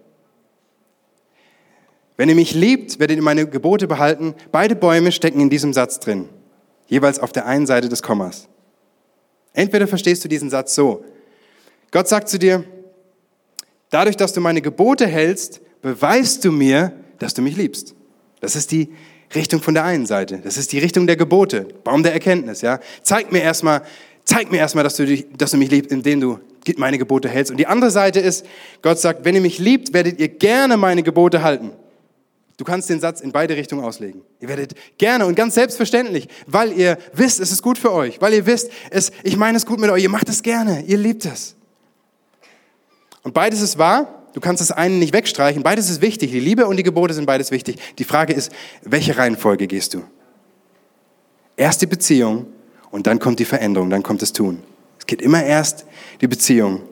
Wenn 2.16 2.29
ihr 2.29 2.35
mich 2.35 2.55
liebt, 2.55 3.00
werdet 3.00 3.16
ihr 3.16 3.22
meine 3.22 3.46
Gebote 3.46 3.88
behalten. 3.88 4.35
Beide 4.53 4.77
Bäume 4.77 5.11
stecken 5.11 5.40
in 5.40 5.50
diesem 5.50 5.72
Satz 5.72 5.98
drin, 5.98 6.29
jeweils 6.87 7.18
auf 7.18 7.33
der 7.33 7.46
einen 7.46 7.66
Seite 7.66 7.88
des 7.88 8.03
Kommas. 8.03 8.48
Entweder 9.53 9.87
verstehst 9.87 10.24
du 10.24 10.29
diesen 10.29 10.50
Satz 10.50 10.74
so. 10.74 11.05
Gott 11.90 12.09
sagt 12.09 12.29
zu 12.29 12.38
dir, 12.38 12.64
dadurch, 13.90 14.16
dass 14.16 14.33
du 14.33 14.40
meine 14.40 14.61
Gebote 14.61 15.07
hältst, 15.07 15.61
beweist 15.81 16.44
du 16.44 16.53
mir, 16.53 16.92
dass 17.18 17.35
du 17.35 17.42
mich 17.42 17.57
liebst. 17.57 17.94
Das 18.40 18.57
ist 18.57 18.72
die 18.72 18.92
Richtung 19.35 19.61
von 19.61 19.74
der 19.74 19.85
einen 19.85 20.07
Seite. 20.07 20.40
Das 20.42 20.57
ist 20.57 20.72
die 20.72 20.79
Richtung 20.79 21.07
der 21.07 21.16
Gebote, 21.16 21.66
Baum 21.83 22.03
der 22.03 22.12
Erkenntnis, 22.12 22.61
ja. 22.61 22.81
Zeig 23.03 23.33
mir 23.33 23.42
erstmal, 23.42 23.83
zeig 24.24 24.50
mir 24.50 24.59
erstmal, 24.59 24.85
dass 24.85 24.96
du, 24.96 25.07
dich, 25.07 25.27
dass 25.37 25.53
du 25.53 25.57
mich 25.57 25.70
liebst, 25.70 25.90
indem 25.90 26.20
du 26.20 26.38
meine 26.77 26.98
Gebote 26.98 27.29
hältst. 27.29 27.50
Und 27.50 27.59
die 27.59 27.66
andere 27.66 27.90
Seite 27.90 28.20
ist, 28.20 28.46
Gott 28.83 28.98
sagt, 28.98 29.24
wenn 29.24 29.35
ihr 29.35 29.40
mich 29.40 29.59
liebt, 29.59 29.92
werdet 29.92 30.18
ihr 30.18 30.29
gerne 30.29 30.77
meine 30.77 31.03
Gebote 31.03 31.42
halten. 31.42 31.72
Du 32.57 32.64
kannst 32.64 32.88
den 32.88 33.01
Satz 33.01 33.21
in 33.21 33.33
beide 33.33 33.57
Richtungen 33.57 33.85
auslegen. 33.85 34.23
Ihr 34.40 34.49
werdet 34.49 34.75
gerne 34.97 35.27
und 35.27 35.35
ganz 35.35 35.55
selbstverständlich, 35.55 36.29
weil 36.47 36.73
ihr 36.73 36.99
wisst, 37.12 37.40
es 37.40 37.51
ist 37.51 37.62
gut 37.62 37.79
für 37.79 37.93
euch, 37.93 38.21
weil 38.21 38.33
ihr 38.33 38.47
wisst, 38.47 38.71
es, 38.90 39.11
ich 39.25 39.37
meine 39.37 39.57
es 39.57 39.67
gut 39.67 39.81
mit 39.81 39.90
euch, 39.90 40.05
ihr 40.05 40.09
macht 40.09 40.29
es 40.29 40.43
gerne, 40.43 40.85
ihr 40.87 40.97
liebt 40.97 41.25
es. 41.25 41.57
Und 43.23 43.35
beides 43.35 43.61
ist 43.61 43.77
wahr, 43.77 44.23
du 44.35 44.40
kannst 44.40 44.61
das 44.61 44.71
eine 44.71 44.95
nicht 44.95 45.12
wegstreichen, 45.12 45.64
beides 45.64 45.90
ist 45.90 46.01
wichtig, 46.01 46.31
die 46.31 46.40
Liebe 46.40 46.67
und 46.67 46.77
die 46.77 46.85
Gebote 46.85 47.12
sind 47.12 47.27
beides 47.27 47.51
wichtig. 47.51 47.77
Die 47.99 48.05
Frage 48.05 48.33
ist, 48.33 48.53
welche 48.83 49.17
Reihenfolge 49.17 49.67
gehst 49.67 49.95
du? 49.95 50.05
Erst 51.57 51.83
die 51.83 51.87
Beziehung 51.87 52.47
und 52.93 53.09
dann 53.09 53.19
kommt 53.19 53.40
die 53.40 53.45
Veränderung, 53.45 53.90
dann 53.90 54.05
kommt 54.05 54.23
das 54.23 54.33
Tun. 54.33 54.62
Es 55.01 55.07
geht 55.07 55.23
immer 55.23 55.43
erst 55.43 55.87
die 56.21 56.29
Beziehung. 56.29 56.83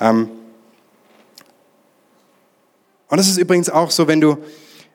Ähm, 0.00 0.30
und 3.08 3.18
das 3.18 3.28
ist 3.28 3.36
übrigens 3.36 3.68
auch 3.68 3.90
so, 3.90 4.08
wenn 4.08 4.22
du, 4.22 4.38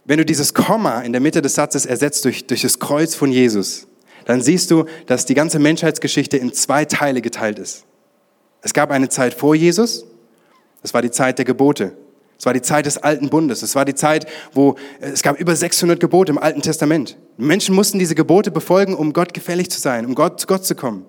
wenn 0.07 0.17
du 0.17 0.25
dieses 0.25 0.53
Komma 0.53 1.01
in 1.01 1.11
der 1.11 1.21
Mitte 1.21 1.41
des 1.41 1.55
Satzes 1.55 1.85
ersetzt 1.85 2.25
durch, 2.25 2.47
durch 2.47 2.61
das 2.61 2.79
Kreuz 2.79 3.13
von 3.13 3.31
Jesus, 3.31 3.87
dann 4.25 4.41
siehst 4.41 4.71
du, 4.71 4.85
dass 5.05 5.25
die 5.25 5.35
ganze 5.35 5.59
Menschheitsgeschichte 5.59 6.37
in 6.37 6.53
zwei 6.53 6.85
Teile 6.85 7.21
geteilt 7.21 7.59
ist. 7.59 7.85
Es 8.61 8.73
gab 8.73 8.89
eine 8.89 9.09
Zeit 9.09 9.33
vor 9.33 9.53
Jesus, 9.53 10.05
das 10.81 10.93
war 10.93 11.01
die 11.01 11.11
Zeit 11.11 11.37
der 11.37 11.45
Gebote. 11.45 11.93
Es 12.39 12.45
war 12.45 12.53
die 12.53 12.61
Zeit 12.61 12.85
des 12.85 12.97
alten 12.97 13.29
Bundes. 13.29 13.63
Es 13.63 13.75
war 13.75 13.83
die 13.83 13.95
Zeit, 13.95 14.27
wo 14.53 14.75
äh, 15.01 15.07
es 15.07 15.23
gab 15.23 15.39
über 15.39 15.55
600 15.55 15.99
Gebote 15.99 16.31
im 16.31 16.37
Alten 16.37 16.61
Testament. 16.61 17.17
Menschen 17.37 17.73
mussten 17.73 17.99
diese 17.99 18.15
Gebote 18.15 18.51
befolgen, 18.51 18.95
um 18.95 19.11
Gott 19.11 19.33
gefällig 19.33 19.71
zu 19.71 19.81
sein, 19.81 20.05
um 20.05 20.13
Gott 20.15 20.39
zu 20.39 20.47
Gott 20.47 20.65
zu 20.65 20.75
kommen. 20.75 21.05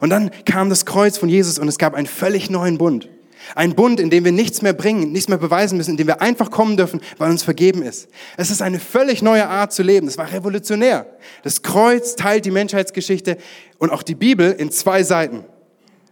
Und 0.00 0.10
dann 0.10 0.30
kam 0.44 0.70
das 0.70 0.86
Kreuz 0.86 1.18
von 1.18 1.28
Jesus 1.28 1.58
und 1.58 1.68
es 1.68 1.78
gab 1.78 1.94
einen 1.94 2.06
völlig 2.06 2.50
neuen 2.50 2.78
Bund. 2.78 3.08
Ein 3.54 3.74
Bund, 3.74 4.00
in 4.00 4.10
dem 4.10 4.24
wir 4.24 4.32
nichts 4.32 4.62
mehr 4.62 4.72
bringen, 4.72 5.12
nichts 5.12 5.28
mehr 5.28 5.38
beweisen 5.38 5.76
müssen, 5.76 5.92
in 5.92 5.96
dem 5.96 6.06
wir 6.06 6.20
einfach 6.20 6.50
kommen 6.50 6.76
dürfen, 6.76 7.00
weil 7.18 7.30
uns 7.30 7.42
vergeben 7.42 7.82
ist. 7.82 8.08
Es 8.36 8.50
ist 8.50 8.62
eine 8.62 8.78
völlig 8.78 9.22
neue 9.22 9.48
Art 9.48 9.72
zu 9.72 9.82
leben. 9.82 10.06
Es 10.06 10.18
war 10.18 10.30
revolutionär. 10.32 11.06
Das 11.42 11.62
Kreuz 11.62 12.16
teilt 12.16 12.44
die 12.44 12.50
Menschheitsgeschichte 12.50 13.36
und 13.78 13.90
auch 13.90 14.02
die 14.02 14.14
Bibel 14.14 14.52
in 14.52 14.70
zwei 14.70 15.02
Seiten. 15.02 15.44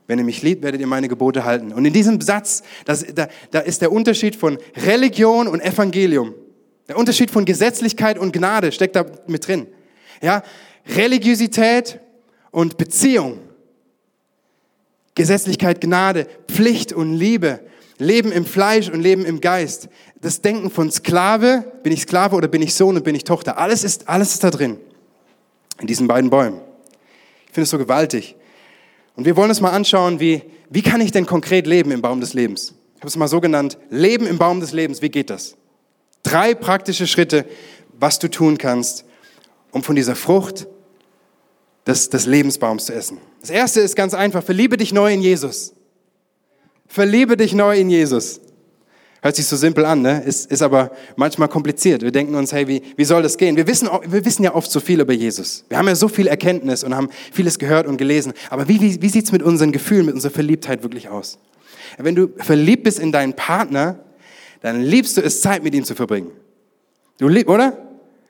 Wenn 0.07 0.19
ihr 0.19 0.25
mich 0.25 0.43
liebt, 0.43 0.63
werdet 0.63 0.81
ihr 0.81 0.87
meine 0.87 1.09
Gebote 1.09 1.45
halten. 1.45 1.73
Und 1.73 1.85
in 1.85 1.93
diesem 1.93 2.21
Satz, 2.21 2.63
das, 2.87 3.05
da, 3.15 3.29
da 3.51 3.61
ist 3.61 3.83
der 3.83 3.93
Unterschied 3.93 4.37
von 4.37 4.59
Religion 4.75 5.49
und 5.49 5.61
Evangelium. 5.61 6.35
Der 6.89 6.97
Unterschied 6.97 7.31
von 7.31 7.45
Gesetzlichkeit 7.45 8.19
und 8.19 8.33
Gnade 8.33 8.73
steckt 8.73 8.97
da 8.97 9.05
mit 9.27 9.47
drin. 9.47 9.67
Ja, 10.23 10.43
Religiosität 10.87 12.01
und 12.51 12.79
Beziehung 12.79 13.41
Gesetzlichkeit, 15.19 15.81
Gnade, 15.81 16.27
Pflicht 16.47 16.93
und 16.93 17.13
Liebe, 17.13 17.61
Leben 17.99 18.31
im 18.31 18.47
Fleisch 18.47 18.89
und 18.89 19.03
Leben 19.03 19.25
im 19.25 19.41
Geist. 19.41 19.89
Das 20.21 20.41
Denken 20.41 20.71
von 20.71 20.91
Sklave, 20.91 21.65
bin 21.83 21.93
ich 21.93 22.03
Sklave 22.03 22.37
oder 22.37 22.47
bin 22.47 22.63
ich 22.63 22.75
Sohn 22.75 22.97
und 22.97 23.03
bin 23.03 23.17
ich 23.17 23.25
Tochter. 23.25 23.59
Alles 23.59 23.83
ist, 23.83 24.09
alles 24.09 24.35
ist 24.35 24.45
da 24.45 24.51
drin. 24.51 24.79
In 25.81 25.89
diesen 25.89 26.07
beiden 26.07 26.31
Bäumen. 26.31 26.61
Ich 27.47 27.53
finde 27.53 27.65
es 27.65 27.71
so 27.71 27.79
gewaltig. 27.79 28.37
Und 29.17 29.25
wir 29.25 29.37
wollen 29.37 29.51
uns 29.51 29.61
mal 29.61 29.73
anschauen, 29.73 30.21
wie, 30.21 30.43
wie 30.71 30.83
kann 30.83 31.01
ich 31.01 31.11
denn 31.11 31.27
konkret 31.27 31.67
leben 31.67 31.91
im 31.91 32.01
Baum 32.01 32.21
des 32.21 32.33
Lebens? 32.33 32.75
Ich 32.95 33.01
habe 33.01 33.09
es 33.09 33.17
mal 33.17 33.29
so 33.29 33.41
genannt, 33.41 33.77
Leben 33.91 34.27
im 34.27 34.39
Baum 34.39 34.61
des 34.61 34.73
Lebens, 34.73 35.03
wie 35.03 35.09
geht 35.09 35.31
das? 35.31 35.57
Drei 36.23 36.55
praktische 36.55 37.09
Schritte, 37.09 37.45
was 37.99 38.21
du 38.21 38.29
tun 38.29 38.57
kannst, 38.57 39.05
um 39.73 39.83
von 39.83 39.97
dieser 39.97 40.15
Frucht 40.15 40.69
des, 41.89 42.11
des 42.11 42.27
Lebensbaums 42.27 42.85
zu 42.87 42.95
essen. 42.95 43.19
Das 43.41 43.51
erste 43.51 43.81
ist 43.81 43.97
ganz 43.97 44.15
einfach, 44.15 44.45
verliebe 44.45 44.77
dich 44.77 44.93
neu 44.93 45.13
in 45.13 45.23
Jesus. 45.23 45.73
Verliebe 46.87 47.37
dich 47.37 47.55
neu 47.55 47.77
in 47.77 47.89
Jesus. 47.91 48.41
Hört 49.21 49.35
sich 49.35 49.47
so 49.47 49.57
simpel 49.57 49.85
an, 49.85 50.03
ne? 50.03 50.23
ist, 50.25 50.51
ist 50.51 50.63
aber 50.63 50.93
manchmal 51.17 51.49
kompliziert. 51.49 52.03
Wir 52.03 52.13
denken 52.13 52.37
uns, 52.37 52.53
hey, 52.53 52.69
wie, 52.69 52.83
wie 52.97 53.05
soll 53.05 53.23
das 53.23 53.37
gehen? 53.37 53.57
Wir 53.57 53.67
wissen, 53.67 53.89
wir 54.07 54.25
wissen 54.25 54.45
ja 54.45 54.55
oft 54.55 54.71
so 54.71 54.79
viel 54.79 55.01
über 55.01 55.13
Jesus. 55.13 55.65
Wir 55.69 55.79
haben 55.79 55.89
ja 55.89 55.97
so 55.97 56.07
viel 56.07 56.29
Erkenntnis 56.29 56.85
und 56.85 56.95
haben 56.95 57.09
vieles 57.33 57.59
gehört 57.59 57.89
und 57.89 57.97
gelesen. 57.97 58.33
Aber 58.49 58.69
wie, 58.69 58.81
wie, 58.81 59.03
wie 59.03 59.09
sieht 59.09 59.25
es 59.25 59.33
mit 59.33 59.43
unseren 59.43 59.73
Gefühlen, 59.73 60.07
mit 60.07 60.15
unserer 60.15 60.33
Verliebtheit 60.33 60.85
wirklich 60.85 61.09
aus? 61.09 61.39
Wenn 61.97 62.15
du 62.15 62.29
verliebt 62.37 62.85
bist 62.85 63.01
in 63.01 63.11
deinen 63.11 63.35
Partner, 63.35 63.99
dann 64.61 64.83
liebst 64.83 65.17
du 65.17 65.23
es, 65.23 65.41
Zeit 65.41 65.65
mit 65.65 65.75
ihm 65.75 65.85
zu 65.85 65.95
verbringen. 65.97 66.31
Du 67.19 67.27
liebst, 67.29 67.49
oder? 67.49 67.88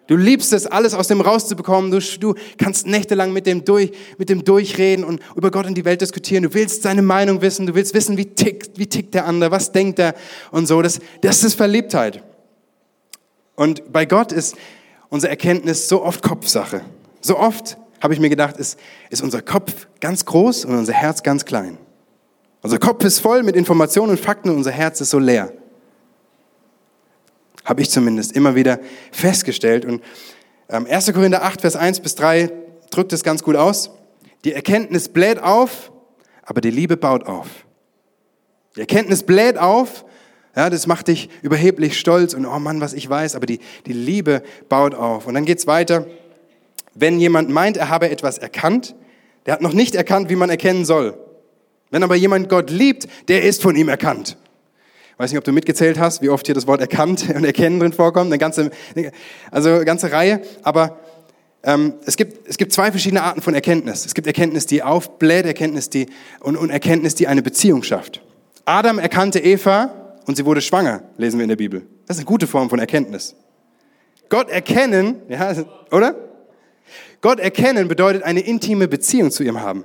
Du 0.09 0.17
liebst 0.17 0.55
es, 0.55 0.67
alles 0.67 0.95
aus 0.95 1.07
dem 1.07 1.21
rauszubekommen. 1.21 1.91
Du, 1.91 2.01
du 2.19 2.35
kannst 2.57 2.87
nächtelang 2.87 3.33
mit 3.33 3.47
dem, 3.47 3.65
durch, 3.67 3.93
mit 4.17 4.31
dem 4.31 4.43
durchreden 4.43 5.05
und 5.05 5.21
über 5.37 5.51
Gott 5.51 5.67
und 5.67 5.77
die 5.77 5.85
Welt 5.85 6.01
diskutieren. 6.01 6.43
Du 6.43 6.55
willst 6.55 6.83
seine 6.83 7.03
Meinung 7.03 7.43
wissen. 7.43 7.67
Du 7.67 7.75
willst 7.75 7.93
wissen, 7.93 8.17
wie 8.17 8.25
tickt, 8.25 8.79
wie 8.79 8.87
tickt 8.87 9.13
der 9.13 9.27
andere, 9.27 9.51
was 9.51 9.71
denkt 9.71 9.99
er 9.99 10.15
und 10.51 10.67
so. 10.67 10.81
Das, 10.81 10.99
das 11.21 11.45
ist 11.45 11.55
Verliebtheit. 11.55 12.25
Und 13.55 13.93
bei 13.93 14.07
Gott 14.07 14.33
ist 14.33 14.57
unsere 15.11 15.31
Erkenntnis 15.31 15.89
so 15.89 16.03
oft 16.03 16.23
Kopfsache. 16.23 16.81
So 17.21 17.39
oft 17.39 17.77
habe 18.01 18.15
ich 18.15 18.21
mir 18.21 18.31
gedacht, 18.31 18.57
ist, 18.57 18.79
ist 19.11 19.23
unser 19.23 19.43
Kopf 19.43 19.89
ganz 20.01 20.25
groß 20.25 20.65
und 20.65 20.75
unser 20.75 20.95
Herz 20.95 21.23
ganz 21.23 21.45
klein. 21.45 21.77
Unser 22.63 22.79
Kopf 22.79 23.05
ist 23.05 23.19
voll 23.19 23.43
mit 23.43 23.57
Informationen 23.57 24.13
und 24.13 24.21
Fakten 24.21 24.49
und 24.49 24.57
unser 24.57 24.71
Herz 24.71 25.03
ist 25.03 25.11
so 25.11 25.19
leer. 25.19 25.53
Habe 27.69 27.83
ich 27.83 27.91
zumindest 27.91 28.33
immer 28.33 28.55
wieder 28.55 28.81
festgestellt. 29.13 29.85
Und 29.85 30.03
1. 30.69 31.09
Ähm, 31.09 31.15
Korinther 31.15 31.43
8, 31.43 31.61
Vers 31.61 31.77
1 31.77 32.01
bis 32.01 32.15
3 32.15 32.51
drückt 32.91 33.13
es 33.13 33.23
ganz 33.23 33.43
gut 33.43 33.57
aus. 33.57 33.91
Die 34.47 34.55
Erkenntnis 34.55 35.11
bläht 35.11 35.39
auf, 35.43 35.93
aber 36.45 36.63
die 36.63 36.71
Liebe 36.71 36.97
baut 36.97 37.27
auf. 37.27 37.47
Die 38.75 38.81
Erkenntnis 38.81 39.23
bläht 39.23 39.59
auf, 39.59 40.07
ja, 40.57 40.71
das 40.71 40.87
macht 40.87 41.09
dich 41.09 41.29
überheblich 41.43 41.99
stolz 41.99 42.33
und 42.33 42.47
oh 42.47 42.59
Mann, 42.59 42.81
was 42.81 42.95
ich 42.95 43.09
weiß, 43.09 43.37
aber 43.37 43.45
die, 43.45 43.61
die 43.85 43.93
Liebe 43.93 44.43
baut 44.71 44.95
auf. 44.95 45.27
Und 45.27 45.35
dann 45.35 45.45
geht's 45.45 45.67
weiter. 45.67 46.07
Wenn 46.95 47.21
jemand 47.21 47.51
meint, 47.51 47.77
er 47.77 47.91
habe 47.91 48.09
etwas 48.09 48.39
erkannt, 48.39 48.97
der 49.45 49.53
hat 49.53 49.61
noch 49.61 49.75
nicht 49.75 49.95
erkannt, 49.95 50.31
wie 50.31 50.37
man 50.37 50.49
erkennen 50.49 50.87
soll. 50.87 51.19
Wenn 51.91 52.03
aber 52.03 52.15
jemand 52.15 52.49
Gott 52.49 52.71
liebt, 52.71 53.09
der 53.29 53.43
ist 53.43 53.61
von 53.61 53.77
ihm 53.77 53.91
erkannt 53.91 54.39
weiß 55.19 55.33
nicht, 55.33 55.39
ob 55.39 55.45
du 55.45 55.53
mitgezählt 55.53 55.99
hast, 55.99 56.23
wie 56.23 56.31
oft 56.31 56.47
hier 56.47 56.55
das 56.55 56.67
Wort 56.67 56.81
erkannt 56.81 57.27
und 57.35 57.45
erkennen 57.45 57.81
drin 57.81 57.93
vorkommt, 57.93 58.29
eine 58.29 58.39
ganze, 58.39 58.71
also 59.51 59.71
eine 59.71 59.85
ganze 59.85 60.11
Reihe. 60.13 60.41
Aber 60.63 60.99
ähm, 61.63 61.95
es, 62.07 62.17
gibt, 62.17 62.49
es 62.49 62.57
gibt 62.57 62.73
zwei 62.73 62.91
verschiedene 62.91 63.23
Arten 63.23 63.43
von 63.43 63.53
Erkenntnis. 63.55 64.07
Es 64.07 64.15
gibt 64.15 64.27
Erkenntnis, 64.27 64.67
die 64.67 64.83
aufbläht, 64.83 65.45
Erkenntnis, 65.45 65.91
die, 65.91 66.07
und, 66.41 66.57
und 66.57 66.71
Erkenntnis, 66.71 67.15
die 67.17 67.27
eine 67.27 67.43
Beziehung 67.43 67.83
schafft. 67.83 68.23
Adam 68.65 68.99
erkannte 68.99 69.41
Eva 69.41 70.15
und 70.27 70.37
sie 70.37 70.45
wurde 70.45 70.61
schwanger, 70.61 71.03
lesen 71.17 71.39
wir 71.39 71.45
in 71.45 71.49
der 71.49 71.57
Bibel. 71.57 71.83
Das 72.07 72.17
ist 72.17 72.21
eine 72.21 72.27
gute 72.27 72.47
Form 72.47 72.71
von 72.71 72.79
Erkenntnis. 72.79 73.35
Gott 74.29 74.51
erkennen, 74.51 75.23
ja, 75.29 75.53
oder? 75.91 76.15
Gott 77.21 77.41
erkennen 77.41 77.89
bedeutet 77.89 78.23
eine 78.23 78.41
intime 78.41 78.87
Beziehung 78.87 79.31
zu 79.31 79.43
ihm 79.43 79.61
haben. 79.61 79.85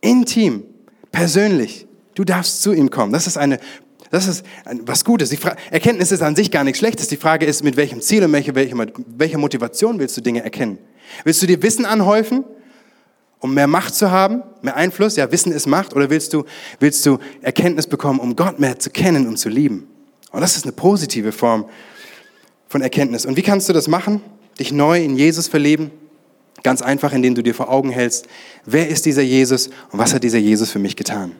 Intim, 0.00 0.62
persönlich. 1.10 1.86
Du 2.14 2.24
darfst 2.24 2.62
zu 2.62 2.72
ihm 2.72 2.90
kommen. 2.90 3.12
Das 3.12 3.26
ist 3.26 3.36
eine 3.36 3.58
das 4.16 4.26
ist 4.26 4.44
was 4.82 5.04
Gutes. 5.04 5.30
Die 5.30 5.38
Erkenntnis 5.70 6.12
ist 6.12 6.22
an 6.22 6.34
sich 6.36 6.50
gar 6.50 6.64
nichts 6.64 6.78
Schlechtes. 6.78 7.08
Die 7.08 7.16
Frage 7.16 7.46
ist, 7.46 7.62
mit 7.62 7.76
welchem 7.76 8.00
Ziel 8.00 8.24
und 8.24 8.32
welcher 8.32 8.54
welche 8.54 9.38
Motivation 9.38 9.98
willst 9.98 10.16
du 10.16 10.20
Dinge 10.20 10.42
erkennen? 10.42 10.78
Willst 11.24 11.42
du 11.42 11.46
dir 11.46 11.62
Wissen 11.62 11.84
anhäufen, 11.84 12.44
um 13.38 13.54
mehr 13.54 13.66
Macht 13.66 13.94
zu 13.94 14.10
haben, 14.10 14.42
mehr 14.62 14.76
Einfluss? 14.76 15.16
Ja, 15.16 15.30
Wissen 15.30 15.52
ist 15.52 15.66
Macht. 15.66 15.94
Oder 15.94 16.10
willst 16.10 16.32
du, 16.32 16.44
willst 16.80 17.04
du 17.06 17.18
Erkenntnis 17.42 17.86
bekommen, 17.86 18.18
um 18.18 18.34
Gott 18.34 18.58
mehr 18.58 18.78
zu 18.78 18.90
kennen 18.90 19.26
und 19.26 19.36
zu 19.36 19.48
lieben? 19.48 19.86
Und 20.32 20.40
das 20.40 20.56
ist 20.56 20.64
eine 20.64 20.72
positive 20.72 21.32
Form 21.32 21.66
von 22.68 22.82
Erkenntnis. 22.82 23.24
Und 23.26 23.36
wie 23.36 23.42
kannst 23.42 23.68
du 23.68 23.72
das 23.72 23.86
machen? 23.88 24.20
dich 24.58 24.72
neu 24.72 25.02
in 25.02 25.16
Jesus 25.16 25.48
verlieben? 25.48 25.90
Ganz 26.62 26.82
einfach, 26.82 27.12
indem 27.12 27.34
du 27.34 27.42
dir 27.42 27.54
vor 27.54 27.70
Augen 27.70 27.90
hältst, 27.90 28.26
wer 28.64 28.88
ist 28.88 29.06
dieser 29.06 29.22
Jesus 29.22 29.68
und 29.92 29.98
was 29.98 30.14
hat 30.14 30.24
dieser 30.24 30.38
Jesus 30.38 30.70
für 30.70 30.78
mich 30.78 30.96
getan? 30.96 31.32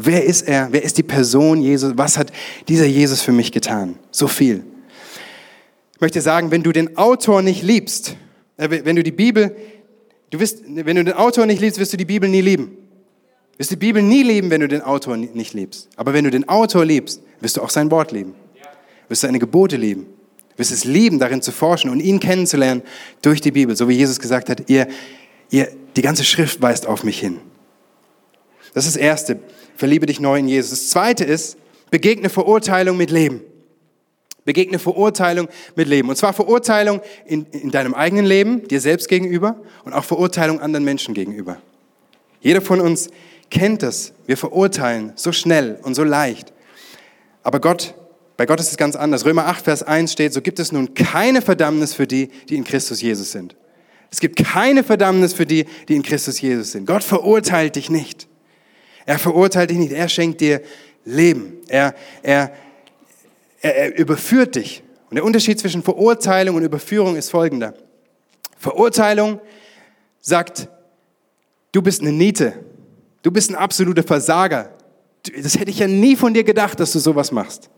Wer 0.00 0.24
ist 0.24 0.42
er? 0.42 0.68
Wer 0.70 0.82
ist 0.82 0.96
die 0.96 1.02
Person 1.02 1.60
Jesus? 1.60 1.92
Was 1.96 2.16
hat 2.16 2.32
dieser 2.68 2.86
Jesus 2.86 3.20
für 3.20 3.32
mich 3.32 3.50
getan? 3.50 3.96
So 4.10 4.28
viel. 4.28 4.64
Ich 5.94 6.00
möchte 6.00 6.20
sagen, 6.20 6.52
wenn 6.52 6.62
du 6.62 6.70
den 6.70 6.96
Autor 6.96 7.42
nicht 7.42 7.62
liebst, 7.62 8.16
äh, 8.56 8.68
wenn 8.84 8.94
du 8.94 9.02
die 9.02 9.12
Bibel, 9.12 9.56
du 10.30 10.38
wirst, 10.38 10.62
wenn 10.66 10.96
du 10.96 11.04
den 11.04 11.14
Autor 11.14 11.46
nicht 11.46 11.60
liebst, 11.60 11.80
wirst 11.80 11.92
du 11.92 11.96
die 11.96 12.04
Bibel 12.04 12.28
nie 12.28 12.40
lieben. 12.40 12.76
Du 13.52 13.58
wirst 13.58 13.72
die 13.72 13.76
Bibel 13.76 14.00
nie 14.00 14.22
lieben, 14.22 14.50
wenn 14.50 14.60
du 14.60 14.68
den 14.68 14.82
Autor 14.82 15.16
nicht 15.16 15.54
liebst. 15.54 15.88
Aber 15.96 16.12
wenn 16.12 16.24
du 16.24 16.30
den 16.30 16.48
Autor 16.48 16.84
liebst, 16.84 17.20
wirst 17.40 17.56
du 17.56 17.62
auch 17.62 17.70
sein 17.70 17.90
Wort 17.90 18.12
lieben. 18.12 18.34
Wirst 19.08 19.24
du 19.24 19.26
seine 19.26 19.40
Gebote 19.40 19.76
lieben. 19.76 20.06
Wirst 20.56 20.70
es 20.70 20.84
lieben, 20.84 21.18
darin 21.18 21.42
zu 21.42 21.50
forschen 21.50 21.90
und 21.90 21.98
ihn 21.98 22.20
kennenzulernen 22.20 22.82
durch 23.22 23.40
die 23.40 23.50
Bibel. 23.50 23.74
So 23.74 23.88
wie 23.88 23.94
Jesus 23.94 24.20
gesagt 24.20 24.48
hat, 24.48 24.70
ihr, 24.70 24.86
ihr, 25.50 25.68
die 25.96 26.02
ganze 26.02 26.22
Schrift 26.24 26.62
weist 26.62 26.86
auf 26.86 27.02
mich 27.02 27.18
hin. 27.18 27.40
Das 28.74 28.86
ist 28.86 28.94
das 28.94 29.02
Erste. 29.02 29.40
Verliebe 29.78 30.06
dich 30.06 30.18
neu 30.18 30.40
in 30.40 30.48
Jesus. 30.48 30.70
Das 30.70 30.88
Zweite 30.88 31.22
ist, 31.22 31.56
begegne 31.92 32.28
Verurteilung 32.28 32.96
mit 32.96 33.12
Leben. 33.12 33.42
Begegne 34.44 34.80
Verurteilung 34.80 35.46
mit 35.76 35.86
Leben. 35.86 36.08
Und 36.08 36.16
zwar 36.16 36.32
Verurteilung 36.32 37.00
in, 37.26 37.46
in 37.52 37.70
deinem 37.70 37.94
eigenen 37.94 38.26
Leben, 38.26 38.66
dir 38.66 38.80
selbst 38.80 39.08
gegenüber 39.08 39.54
und 39.84 39.92
auch 39.92 40.02
Verurteilung 40.02 40.60
anderen 40.60 40.84
Menschen 40.84 41.14
gegenüber. 41.14 41.58
Jeder 42.40 42.60
von 42.60 42.80
uns 42.80 43.08
kennt 43.50 43.84
das. 43.84 44.14
Wir 44.26 44.36
verurteilen 44.36 45.12
so 45.14 45.30
schnell 45.30 45.78
und 45.84 45.94
so 45.94 46.02
leicht. 46.02 46.52
Aber 47.44 47.60
Gott, 47.60 47.94
bei 48.36 48.46
Gott 48.46 48.58
ist 48.58 48.72
es 48.72 48.78
ganz 48.78 48.96
anders. 48.96 49.24
Römer 49.24 49.46
8, 49.46 49.64
Vers 49.64 49.84
1 49.84 50.10
steht, 50.10 50.32
so 50.32 50.42
gibt 50.42 50.58
es 50.58 50.72
nun 50.72 50.94
keine 50.94 51.40
Verdammnis 51.40 51.94
für 51.94 52.08
die, 52.08 52.30
die 52.48 52.56
in 52.56 52.64
Christus 52.64 53.00
Jesus 53.00 53.30
sind. 53.30 53.54
Es 54.10 54.18
gibt 54.18 54.44
keine 54.44 54.82
Verdammnis 54.82 55.34
für 55.34 55.46
die, 55.46 55.66
die 55.88 55.94
in 55.94 56.02
Christus 56.02 56.40
Jesus 56.40 56.72
sind. 56.72 56.84
Gott 56.84 57.04
verurteilt 57.04 57.76
dich 57.76 57.90
nicht. 57.90 58.27
Er 59.08 59.18
verurteilt 59.18 59.70
dich 59.70 59.78
nicht, 59.78 59.92
er 59.92 60.06
schenkt 60.06 60.42
dir 60.42 60.60
Leben. 61.06 61.62
Er, 61.68 61.94
er, 62.22 62.52
er, 63.62 63.74
er 63.74 63.98
überführt 63.98 64.54
dich. 64.54 64.82
Und 65.08 65.14
der 65.14 65.24
Unterschied 65.24 65.58
zwischen 65.58 65.82
Verurteilung 65.82 66.56
und 66.56 66.62
Überführung 66.62 67.16
ist 67.16 67.30
folgender. 67.30 67.72
Verurteilung 68.58 69.40
sagt, 70.20 70.68
du 71.72 71.80
bist 71.80 72.02
eine 72.02 72.12
Niete, 72.12 72.52
du 73.22 73.30
bist 73.30 73.48
ein 73.48 73.54
absoluter 73.54 74.02
Versager. 74.02 74.74
Das 75.42 75.58
hätte 75.58 75.70
ich 75.70 75.78
ja 75.78 75.88
nie 75.88 76.14
von 76.14 76.34
dir 76.34 76.44
gedacht, 76.44 76.78
dass 76.78 76.92
du 76.92 76.98
sowas 76.98 77.32
machst. 77.32 77.70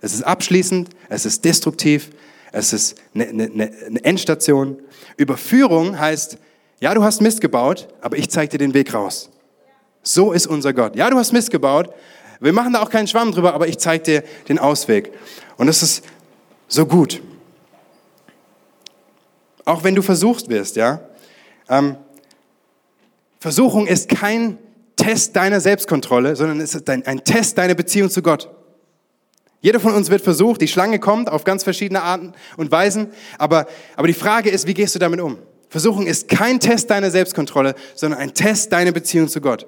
Es 0.00 0.14
ist 0.14 0.22
abschließend, 0.22 0.88
es 1.10 1.26
ist 1.26 1.44
destruktiv, 1.44 2.08
es 2.50 2.72
ist 2.72 2.94
eine, 3.14 3.28
eine, 3.28 3.72
eine 3.86 4.04
Endstation. 4.04 4.78
Überführung 5.18 5.98
heißt, 5.98 6.38
ja, 6.80 6.94
du 6.94 7.04
hast 7.04 7.20
Mist 7.20 7.42
gebaut, 7.42 7.88
aber 8.00 8.16
ich 8.16 8.30
zeige 8.30 8.52
dir 8.52 8.58
den 8.58 8.72
Weg 8.72 8.94
raus. 8.94 9.31
So 10.02 10.32
ist 10.32 10.46
unser 10.46 10.72
Gott. 10.72 10.96
Ja, 10.96 11.10
du 11.10 11.16
hast 11.16 11.32
Mist 11.32 11.50
gebaut. 11.50 11.92
Wir 12.40 12.52
machen 12.52 12.72
da 12.72 12.82
auch 12.82 12.90
keinen 12.90 13.06
Schwamm 13.06 13.30
drüber, 13.32 13.54
aber 13.54 13.68
ich 13.68 13.78
zeige 13.78 14.02
dir 14.02 14.24
den 14.48 14.58
Ausweg. 14.58 15.12
Und 15.56 15.68
das 15.68 15.82
ist 15.82 16.04
so 16.66 16.86
gut. 16.86 17.22
Auch 19.64 19.84
wenn 19.84 19.94
du 19.94 20.02
versucht 20.02 20.48
wirst, 20.48 20.76
ja. 20.76 21.00
Ähm, 21.68 21.96
Versuchung 23.38 23.86
ist 23.86 24.08
kein 24.08 24.58
Test 24.96 25.36
deiner 25.36 25.60
Selbstkontrolle, 25.60 26.34
sondern 26.36 26.60
es 26.60 26.74
ist 26.74 26.88
ein, 26.88 27.24
Test 27.24 27.58
deiner 27.58 27.74
Beziehung 27.74 28.10
zu 28.10 28.22
Gott. 28.22 28.50
Jeder 29.60 29.78
von 29.78 29.94
uns 29.94 30.10
wird 30.10 30.22
versucht, 30.22 30.60
die 30.60 30.68
Schlange 30.68 30.98
kommt 30.98 31.30
auf 31.30 31.44
ganz 31.44 31.62
verschiedene 31.62 32.02
Arten 32.02 32.34
und 32.56 32.72
Weisen, 32.72 33.08
aber, 33.38 33.66
aber 33.96 34.08
die 34.08 34.14
Frage 34.14 34.50
ist, 34.50 34.66
wie 34.66 34.74
gehst 34.74 34.94
du 34.96 34.98
damit 34.98 35.20
um? 35.20 35.38
Versuchung 35.68 36.06
ist 36.06 36.28
kein 36.28 36.60
Test 36.60 36.90
deiner 36.90 37.10
Selbstkontrolle, 37.10 37.74
sondern 37.94 38.20
ein 38.20 38.34
Test 38.34 38.72
deiner 38.72 38.92
Beziehung 38.92 39.28
zu 39.28 39.40
Gott. 39.40 39.66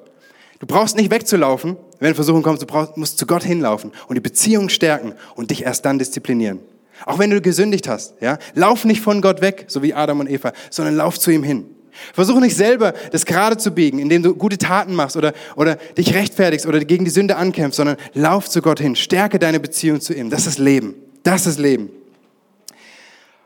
Du 0.67 0.75
brauchst 0.75 0.97
nicht 0.97 1.11
wegzulaufen, 1.11 1.77
wenn 2.01 2.15
Versuchung 2.15 2.43
kommt, 2.43 2.63
du 2.63 2.65
brauchst, 2.65 2.97
musst 2.97 3.19
zu 3.19 3.27
Gott 3.27 3.45
hinlaufen 3.45 3.93
und 4.09 4.15
die 4.15 4.23
Beziehung 4.23 4.71
stärken 4.71 5.13
und 5.35 5.51
dich 5.51 5.63
erst 5.63 5.85
dann 5.85 5.99
disziplinieren. 5.99 6.59
Auch 7.05 7.19
wenn 7.19 7.29
du 7.29 7.43
gesündigt 7.43 7.87
hast, 7.87 8.15
ja, 8.23 8.39
lauf 8.55 8.87
nicht 8.87 9.03
von 9.03 9.21
Gott 9.21 9.43
weg, 9.43 9.67
so 9.69 9.83
wie 9.83 9.93
Adam 9.93 10.21
und 10.21 10.31
Eva, 10.31 10.55
sondern 10.71 10.97
lauf 10.97 11.21
zu 11.21 11.31
ihm 11.31 11.43
hin. 11.43 11.67
Versuche 12.15 12.41
nicht 12.41 12.57
selber, 12.57 12.95
das 13.13 13.27
gerade 13.27 13.59
zu 13.59 13.73
biegen, 13.73 13.99
indem 13.99 14.23
du 14.23 14.35
gute 14.35 14.57
Taten 14.57 14.95
machst 14.95 15.19
oder, 15.19 15.35
oder 15.55 15.77
dich 15.99 16.15
rechtfertigst 16.15 16.65
oder 16.65 16.81
gegen 16.81 17.05
die 17.05 17.11
Sünde 17.11 17.37
ankämpfst, 17.37 17.77
sondern 17.77 17.99
lauf 18.15 18.49
zu 18.49 18.63
Gott 18.63 18.81
hin, 18.81 18.97
stärke 18.97 19.39
deine 19.39 19.61
Beziehung 19.61 20.01
zu 20.01 20.15
ihm. 20.15 20.31
Das 20.31 20.47
ist 20.47 20.59
Leben. 20.59 20.95
Das 21.25 21.47
ist 21.47 21.59
Leben. 21.59 21.91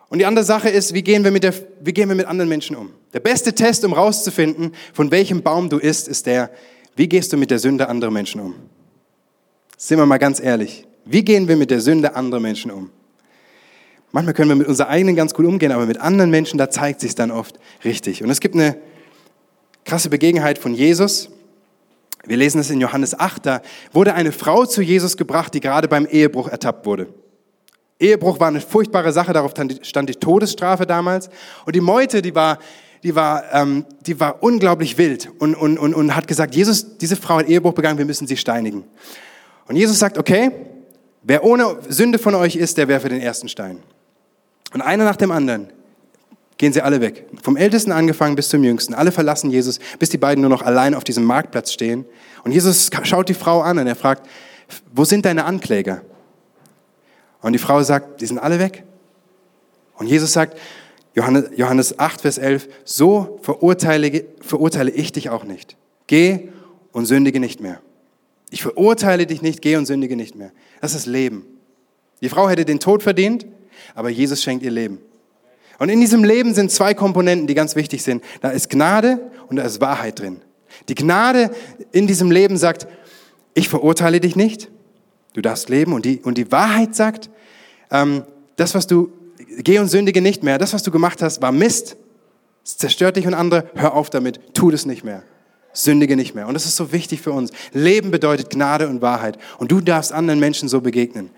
Und 0.09 0.20
die 0.20 0.24
andere 0.24 0.44
Sache 0.44 0.68
ist, 0.68 0.94
wie 0.94 1.02
gehen 1.02 1.24
wir 1.24 1.33
mit, 1.33 1.42
der, 1.42 1.52
wie 1.81 1.92
gehen 1.92 2.09
wir 2.09 2.14
mit 2.14 2.26
anderen 2.26 2.48
Menschen 2.48 2.76
um? 2.76 2.92
Der 3.12 3.20
beste 3.20 3.54
Test, 3.54 3.85
um 3.85 3.92
rauszufinden, 3.92 4.72
von 4.92 5.11
welchem 5.11 5.42
Baum 5.42 5.68
du 5.68 5.78
isst, 5.78 6.07
ist 6.07 6.26
der, 6.26 6.50
wie 6.99 7.09
gehst 7.09 7.33
du 7.33 7.37
mit 7.37 7.53
der 7.53 7.61
Sünde 7.61 7.89
anderer 7.89 8.11
Menschen 8.11 8.41
um? 8.41 8.57
Sind 9.77 9.99
wir 9.99 10.07
mal 10.07 10.19
ganz 10.19 10.41
ehrlich. 10.41 10.85
Wie 11.05 11.25
gehen 11.25 11.47
wir 11.47 11.57
mit 11.57 11.71
der 11.71 11.81
Sünde 11.81 12.17
anderer 12.17 12.41
Menschen 12.41 12.73
um? 12.73 12.91
Manchmal 14.11 14.35
können 14.35 14.49
wir 14.49 14.57
mit 14.57 14.67
unserer 14.67 14.89
eigenen 14.89 15.15
ganz 15.15 15.33
gut 15.33 15.47
umgehen, 15.47 15.71
aber 15.71 15.87
mit 15.87 16.01
anderen 16.01 16.31
Menschen, 16.31 16.59
da 16.59 16.71
zeigt 16.71 16.99
sich 16.99 17.15
dann 17.15 17.31
oft 17.31 17.61
richtig. 17.85 18.25
Und 18.25 18.31
es 18.31 18.41
gibt 18.41 18.57
eine 18.57 18.79
krasse 19.85 20.11
Begebenheit 20.11 20.59
von 20.59 20.75
Jesus. 20.75 21.29
Wir 22.27 22.37
lesen 22.37 22.61
es 22.61 22.69
in 22.69 22.81
Johannes 22.81 23.17
8, 23.17 23.47
da 23.47 23.63
wurde 23.93 24.15
eine 24.15 24.33
Frau 24.33 24.67
zu 24.67 24.83
Jesus 24.83 25.17
gebracht, 25.17 25.55
die 25.55 25.61
gerade 25.61 25.87
beim 25.87 26.05
Ehebruch 26.05 26.49
ertappt 26.49 26.85
wurde. 26.85 27.15
Ehebruch 28.01 28.41
war 28.41 28.49
eine 28.49 28.61
furchtbare 28.61 29.13
Sache, 29.13 29.33
darauf 29.33 29.55
stand 29.83 30.09
die 30.09 30.15
Todesstrafe 30.17 30.85
damals. 30.85 31.31
Und 31.65 31.77
die 31.77 31.81
Meute, 31.81 32.23
die 32.23 32.35
war 32.35 32.59
die 33.03 33.15
war, 33.15 33.45
ähm, 33.53 33.85
die 34.07 34.19
war 34.19 34.43
unglaublich 34.43 34.99
wild 34.99 35.31
und, 35.39 35.55
und, 35.55 35.79
und, 35.79 35.95
und 35.95 36.17
hat 36.17 36.27
gesagt, 36.27 36.55
Jesus, 36.55 36.99
diese 36.99 37.17
Frau 37.17 37.39
hat 37.39 37.49
Ehebruch 37.49 37.73
begangen, 37.73 37.99
wir 37.99 38.05
müssen 38.05 38.27
sie 38.27 38.37
steinigen. 38.37 38.85
Und 39.67 39.77
Jesus 39.77 39.99
sagt, 39.99 40.19
okay, 40.19 40.51
wer 41.23 41.45
ohne 41.45 41.79
Sünde 41.89 42.19
von 42.19 42.35
euch 42.35 42.57
ist, 42.57 42.79
der 42.79 42.89
werfe 42.89 43.09
den 43.09 43.21
ersten 43.21 43.49
Stein. 43.49 43.79
Und 44.73 44.83
einer 44.83 45.05
nach 45.05 45.17
dem 45.17 45.31
anderen 45.31 45.69
gehen 46.59 46.73
sie 46.73 46.83
alle 46.83 47.01
weg. 47.01 47.27
Vom 47.43 47.57
Ältesten 47.57 47.93
angefangen 47.93 48.35
bis 48.35 48.49
zum 48.49 48.65
Jüngsten. 48.65 48.93
Alle 48.95 49.13
verlassen 49.13 49.51
Jesus, 49.51 49.79
bis 49.99 50.11
die 50.11 50.19
beiden 50.19 50.43
nur 50.43 50.51
noch 50.51 50.63
allein 50.63 50.95
auf 50.95 51.05
diesem 51.05 51.25
Marktplatz 51.25 51.73
stehen. 51.73 52.05
Und 52.45 52.53
Jesus 52.53 52.91
schaut 53.05 53.29
die 53.29 53.35
Frau 53.35 53.61
an 53.61 53.79
und 53.79 53.87
er 53.87 53.95
fragt, 53.95 54.29
wo 54.93 55.05
sind 55.05 55.25
deine 55.25 55.45
Ankläger? 55.45 56.03
Und 57.41 57.53
die 57.53 57.59
Frau 57.59 57.83
sagt, 57.83 58.21
die 58.21 58.27
sind 58.27 58.39
alle 58.39 58.59
weg. 58.59 58.83
Und 59.97 60.09
Jesus 60.09 60.33
sagt, 60.33 60.59
Johannes, 61.18 61.98
8, 61.98 62.20
Vers 62.20 62.38
11, 62.38 62.68
so 62.85 63.38
verurteile, 63.42 64.24
verurteile 64.40 64.90
ich 64.90 65.12
dich 65.12 65.31
auch 65.31 65.44
nicht. 65.44 65.76
Geh 66.07 66.50
und 66.92 67.07
sündige 67.07 67.40
nicht 67.40 67.61
mehr. 67.61 67.81
Ich 68.50 68.62
verurteile 68.62 69.26
dich 69.26 69.42
nicht, 69.42 69.61
geh 69.61 69.76
und 69.76 69.87
sündige 69.87 70.16
nicht 70.16 70.35
mehr. 70.35 70.52
Das 70.81 70.94
ist 70.94 71.07
Leben. 71.07 71.44
Die 72.22 72.28
Frau 72.28 72.48
hätte 72.48 72.64
den 72.64 72.81
Tod 72.81 73.02
verdient, 73.02 73.46
aber 73.94 74.09
Jesus 74.09 74.42
schenkt 74.42 74.64
ihr 74.64 74.70
Leben. 74.70 74.98
Und 75.78 75.88
in 75.88 76.00
diesem 76.00 76.24
Leben 76.24 76.54
sind 76.54 76.70
zwei 76.70 76.94
Komponenten, 76.94 77.46
die 77.46 77.54
ganz 77.54 77.76
wichtig 77.76 78.02
sind. 78.02 78.22
Da 78.40 78.50
ist 78.50 78.70
Gnade 78.70 79.31
und 79.48 79.57
da 79.57 79.62
ist 79.62 79.81
Wahrheit 79.81 80.18
drin. 80.18 80.40
Die 80.88 80.94
Gnade 80.94 81.50
in 81.92 82.07
diesem 82.07 82.31
Leben 82.31 82.57
sagt, 82.57 82.88
ich 83.54 83.68
verurteile 83.68 84.20
dich 84.20 84.37
nicht, 84.37 84.70
du 85.35 85.40
darfst 85.40 85.68
leben. 85.68 85.92
Und 85.92 86.04
die, 86.04 86.20
und 86.20 86.38
die 86.38 86.50
Wahrheit 86.52 86.94
sagt, 86.94 87.31
ähm, 87.90 88.24
das, 88.57 88.74
was 88.74 88.87
du 88.87 89.12
geh 89.59 89.79
und 89.79 89.89
sündige 89.89 90.21
nicht 90.21 90.43
mehr. 90.43 90.59
Das, 90.59 90.73
was 90.73 90.83
du 90.83 90.91
gemacht 90.91 91.23
hast, 91.23 91.43
war 91.43 91.53
Mist. 91.53 91.97
Es 92.65 92.77
zerstört 92.77 93.17
dich 93.17 93.27
und 93.27 93.35
andere. 93.35 93.71
Hör 93.75 93.95
auf 93.95 94.11
damit. 94.11 94.55
Tu 94.55 94.71
das 94.71 94.87
nicht 94.87 95.05
mehr. 95.05 95.23
Sündige 95.73 96.17
nicht 96.17 96.35
mehr. 96.35 96.47
Und 96.47 96.55
das 96.55 96.65
ist 96.65 96.77
so 96.77 96.93
wichtig 96.93 97.21
für 97.21 97.33
uns. 97.33 97.51
Leben 97.73 98.11
bedeutet 98.11 98.51
Gnade 98.51 98.89
und 98.89 99.01
Wahrheit. 99.01 99.39
Und 99.59 99.71
du 99.71 99.81
darfst 99.81 100.13
anderen 100.13 100.41
Menschen 100.41 100.69
so 100.69 100.81
begegnen. 100.81 101.31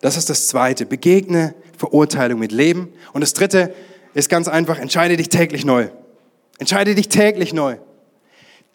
Das 0.00 0.16
ist 0.16 0.30
das 0.30 0.48
Zweite. 0.48 0.86
Begegne 0.86 1.54
Verurteilung 1.76 2.38
mit 2.38 2.52
Leben. 2.52 2.92
Und 3.12 3.20
das 3.22 3.32
Dritte 3.32 3.74
ist 4.14 4.28
ganz 4.28 4.48
einfach. 4.48 4.78
Entscheide 4.78 5.16
dich 5.16 5.28
täglich 5.28 5.64
neu. 5.64 5.88
Entscheide 6.58 6.94
dich 6.94 7.08
täglich 7.08 7.52
neu. 7.52 7.76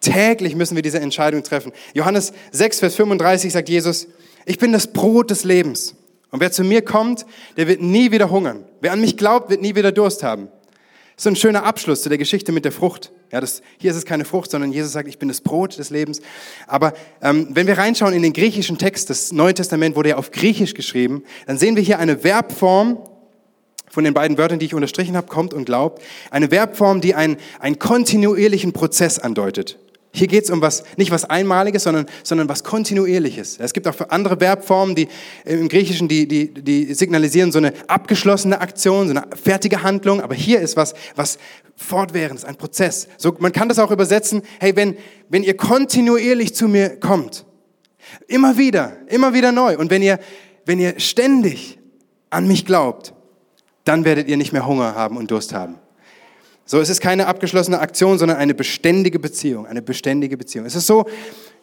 Täglich 0.01 0.55
müssen 0.55 0.75
wir 0.75 0.81
diese 0.81 0.99
Entscheidung 0.99 1.43
treffen. 1.43 1.71
Johannes 1.93 2.33
6, 2.51 2.79
Vers 2.79 2.95
35 2.95 3.53
sagt 3.53 3.69
Jesus, 3.69 4.07
ich 4.45 4.59
bin 4.59 4.71
das 4.71 4.87
Brot 4.87 5.31
des 5.31 5.43
Lebens. 5.43 5.95
Und 6.35 6.41
wer 6.41 6.51
zu 6.51 6.65
mir 6.65 6.81
kommt, 6.81 7.25
der 7.55 7.65
wird 7.69 7.81
nie 7.81 8.11
wieder 8.11 8.29
hungern. 8.29 8.65
Wer 8.81 8.91
an 8.91 8.99
mich 8.99 9.15
glaubt, 9.15 9.49
wird 9.49 9.61
nie 9.61 9.73
wieder 9.73 9.93
Durst 9.93 10.21
haben. 10.21 10.49
So 11.15 11.29
ein 11.29 11.37
schöner 11.37 11.63
Abschluss 11.63 12.01
zu 12.01 12.09
der 12.09 12.17
Geschichte 12.17 12.51
mit 12.51 12.65
der 12.65 12.73
Frucht. 12.73 13.13
Ja, 13.31 13.39
das, 13.39 13.61
hier 13.77 13.91
ist 13.91 13.95
es 13.95 14.03
keine 14.03 14.25
Frucht, 14.25 14.51
sondern 14.51 14.73
Jesus 14.73 14.91
sagt, 14.91 15.07
ich 15.07 15.17
bin 15.17 15.29
das 15.29 15.39
Brot 15.39 15.77
des 15.77 15.91
Lebens. 15.91 16.19
Aber 16.67 16.91
ähm, 17.21 17.47
wenn 17.51 17.67
wir 17.67 17.77
reinschauen 17.77 18.13
in 18.13 18.21
den 18.21 18.33
griechischen 18.33 18.77
Text, 18.77 19.09
das 19.09 19.31
Neue 19.31 19.53
Testament 19.53 19.95
wurde 19.95 20.09
ja 20.09 20.17
auf 20.17 20.31
Griechisch 20.31 20.73
geschrieben, 20.73 21.23
dann 21.47 21.57
sehen 21.57 21.77
wir 21.77 21.83
hier 21.83 21.99
eine 21.99 22.17
Verbform, 22.17 22.97
von 23.87 24.03
den 24.03 24.13
beiden 24.13 24.37
Wörtern, 24.37 24.59
die 24.59 24.65
ich 24.65 24.73
unterstrichen 24.73 25.15
habe, 25.15 25.27
kommt 25.27 25.53
und 25.53 25.63
glaubt, 25.63 26.03
eine 26.31 26.49
Verbform, 26.49 26.99
die 26.99 27.15
einen, 27.15 27.37
einen 27.61 27.79
kontinuierlichen 27.79 28.73
Prozess 28.73 29.19
andeutet. 29.19 29.79
Hier 30.15 30.27
geht 30.27 30.45
es 30.45 30.49
um 30.49 30.61
was, 30.61 30.83
nicht 30.95 31.11
was 31.11 31.25
Einmaliges, 31.25 31.83
sondern, 31.83 32.05
sondern 32.23 32.47
was 32.47 32.63
Kontinuierliches. 32.63 33.57
Es 33.59 33.73
gibt 33.73 33.85
auch 33.85 33.95
andere 34.09 34.37
Verbformen, 34.37 34.95
die 34.95 35.09
im 35.43 35.67
Griechischen, 35.67 36.07
die, 36.07 36.25
die, 36.25 36.53
die 36.53 36.93
signalisieren 36.93 37.51
so 37.51 37.57
eine 37.57 37.73
abgeschlossene 37.87 38.61
Aktion, 38.61 39.09
so 39.09 39.13
eine 39.13 39.27
fertige 39.35 39.83
Handlung. 39.83 40.21
Aber 40.21 40.33
hier 40.33 40.61
ist 40.61 40.77
was, 40.77 40.93
was 41.17 41.37
fortwährend 41.75 42.39
ist, 42.39 42.45
ein 42.45 42.55
Prozess. 42.55 43.09
So, 43.17 43.35
man 43.39 43.51
kann 43.51 43.67
das 43.67 43.77
auch 43.77 43.91
übersetzen, 43.91 44.41
hey, 44.61 44.73
wenn, 44.77 44.95
wenn 45.27 45.43
ihr 45.43 45.57
kontinuierlich 45.57 46.55
zu 46.55 46.69
mir 46.69 46.97
kommt, 46.97 47.45
immer 48.27 48.57
wieder, 48.57 48.95
immer 49.07 49.33
wieder 49.33 49.51
neu, 49.51 49.77
und 49.77 49.89
wenn 49.89 50.01
ihr, 50.01 50.19
wenn 50.65 50.79
ihr 50.79 50.97
ständig 50.97 51.77
an 52.29 52.47
mich 52.47 52.65
glaubt, 52.65 53.13
dann 53.83 54.05
werdet 54.05 54.29
ihr 54.29 54.37
nicht 54.37 54.53
mehr 54.53 54.65
Hunger 54.65 54.95
haben 54.95 55.17
und 55.17 55.29
Durst 55.29 55.53
haben. 55.53 55.75
So, 56.67 56.79
es 56.79 56.89
ist 56.89 56.99
keine 56.99 57.27
abgeschlossene 57.27 57.79
Aktion, 57.79 58.17
sondern 58.17 58.37
eine 58.37 58.55
beständige 58.55 59.19
Beziehung, 59.19 59.67
eine 59.67 59.83
beständige 59.83 60.35
Beziehung. 60.35 60.65
Es 60.65 60.75
ist 60.75 60.87
so, 60.87 61.05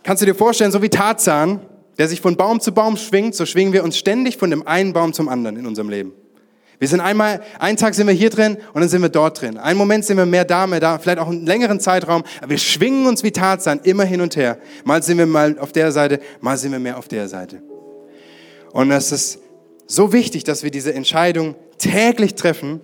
kannst 0.05 0.22
du 0.22 0.26
dir 0.26 0.34
vorstellen, 0.34 0.70
so 0.70 0.80
wie 0.80 0.88
Tarzan, 0.88 1.61
der 1.98 2.07
sich 2.07 2.20
von 2.20 2.36
Baum 2.36 2.61
zu 2.61 2.72
Baum 2.72 2.96
schwingt, 2.96 3.34
so 3.34 3.44
schwingen 3.44 3.72
wir 3.72 3.82
uns 3.82 3.98
ständig 3.98 4.36
von 4.36 4.50
dem 4.50 4.66
einen 4.66 4.92
Baum 4.92 5.12
zum 5.12 5.28
anderen 5.28 5.57
in 5.57 5.66
unserem 5.66 5.88
Leben. 5.88 6.12
Wir 6.78 6.88
sind 6.88 7.00
einmal, 7.00 7.42
einen 7.59 7.76
Tag 7.76 7.94
sind 7.94 8.07
wir 8.07 8.14
hier 8.14 8.30
drin 8.30 8.57
und 8.72 8.80
dann 8.80 8.88
sind 8.88 9.03
wir 9.03 9.09
dort 9.09 9.40
drin. 9.40 9.59
Einen 9.59 9.78
Moment 9.78 10.05
sind 10.05 10.16
wir 10.16 10.26
mehr 10.26 10.44
da, 10.44 10.66
mehr 10.66 10.80
da, 10.80 10.98
vielleicht 10.98 11.18
auch 11.18 11.28
einen 11.28 11.46
längeren 11.46 11.80
Zeitraum, 11.80 12.22
aber 12.40 12.50
wir 12.50 12.59
schwingen 12.59 13.07
uns 13.07 13.24
wie 13.24 13.32
Tarzan 13.32 13.80
immer 13.82 14.05
hin 14.05 14.20
und 14.20 14.36
her. 14.36 14.59
Mal 14.84 15.03
sind 15.03 15.18
wir 15.18 15.26
mal 15.26 15.59
auf 15.59 15.72
der 15.72 15.90
Seite, 15.92 16.20
mal 16.40 16.57
sind 16.57 16.72
wir 16.72 16.80
mehr 16.80 16.96
auf 16.96 17.09
der 17.09 17.28
Seite. 17.28 17.62
Und 18.72 18.90
es 18.92 19.12
ist 19.12 19.40
so 19.86 20.12
wichtig, 20.12 20.44
dass 20.44 20.62
wir 20.62 20.70
diese 20.70 20.94
Entscheidung 20.94 21.57
täglich 21.78 22.34
treffen 22.34 22.80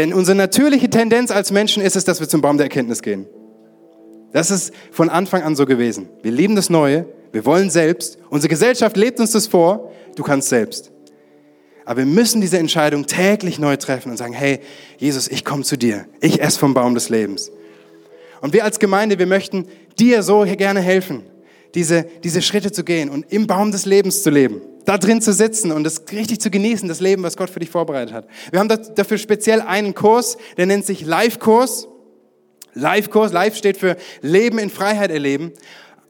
denn 0.00 0.14
unsere 0.14 0.34
natürliche 0.34 0.88
Tendenz 0.88 1.30
als 1.30 1.52
Menschen 1.52 1.82
ist 1.82 1.94
es, 1.94 2.06
dass 2.06 2.20
wir 2.20 2.28
zum 2.28 2.40
Baum 2.40 2.56
der 2.56 2.64
Erkenntnis 2.64 3.02
gehen. 3.02 3.26
Das 4.32 4.50
ist 4.50 4.72
von 4.92 5.10
Anfang 5.10 5.42
an 5.42 5.54
so 5.56 5.66
gewesen. 5.66 6.08
Wir 6.22 6.32
lieben 6.32 6.56
das 6.56 6.70
Neue, 6.70 7.04
wir 7.32 7.44
wollen 7.44 7.68
selbst. 7.68 8.16
Unsere 8.30 8.48
Gesellschaft 8.48 8.96
lebt 8.96 9.20
uns 9.20 9.32
das 9.32 9.46
vor, 9.46 9.92
du 10.16 10.22
kannst 10.22 10.48
selbst. 10.48 10.90
Aber 11.84 11.98
wir 11.98 12.06
müssen 12.06 12.40
diese 12.40 12.56
Entscheidung 12.56 13.04
täglich 13.04 13.58
neu 13.58 13.76
treffen 13.76 14.10
und 14.10 14.16
sagen, 14.16 14.32
hey, 14.32 14.60
Jesus, 14.96 15.28
ich 15.28 15.44
komme 15.44 15.64
zu 15.64 15.76
dir. 15.76 16.06
Ich 16.22 16.40
esse 16.40 16.58
vom 16.58 16.72
Baum 16.72 16.94
des 16.94 17.10
Lebens. 17.10 17.52
Und 18.40 18.54
wir 18.54 18.64
als 18.64 18.78
Gemeinde, 18.78 19.18
wir 19.18 19.26
möchten 19.26 19.66
dir 19.98 20.22
so 20.22 20.46
gerne 20.46 20.80
helfen, 20.80 21.24
diese, 21.74 22.06
diese 22.24 22.40
Schritte 22.40 22.72
zu 22.72 22.84
gehen 22.84 23.10
und 23.10 23.30
im 23.30 23.46
Baum 23.46 23.70
des 23.70 23.84
Lebens 23.84 24.22
zu 24.22 24.30
leben 24.30 24.62
da 24.90 24.98
drin 24.98 25.22
zu 25.22 25.32
sitzen 25.32 25.70
und 25.70 25.86
es 25.86 26.02
richtig 26.10 26.40
zu 26.40 26.50
genießen, 26.50 26.88
das 26.88 26.98
Leben, 26.98 27.22
was 27.22 27.36
Gott 27.36 27.48
für 27.48 27.60
dich 27.60 27.70
vorbereitet 27.70 28.12
hat. 28.12 28.26
Wir 28.50 28.58
haben 28.58 28.68
dafür 28.96 29.18
speziell 29.18 29.60
einen 29.60 29.94
Kurs, 29.94 30.36
der 30.56 30.66
nennt 30.66 30.84
sich 30.84 31.06
Live-Kurs. 31.06 31.86
Live-Kurs, 32.74 33.32
Live 33.32 33.54
steht 33.54 33.76
für 33.76 33.96
Leben 34.20 34.58
in 34.58 34.68
Freiheit 34.68 35.12
erleben. 35.12 35.52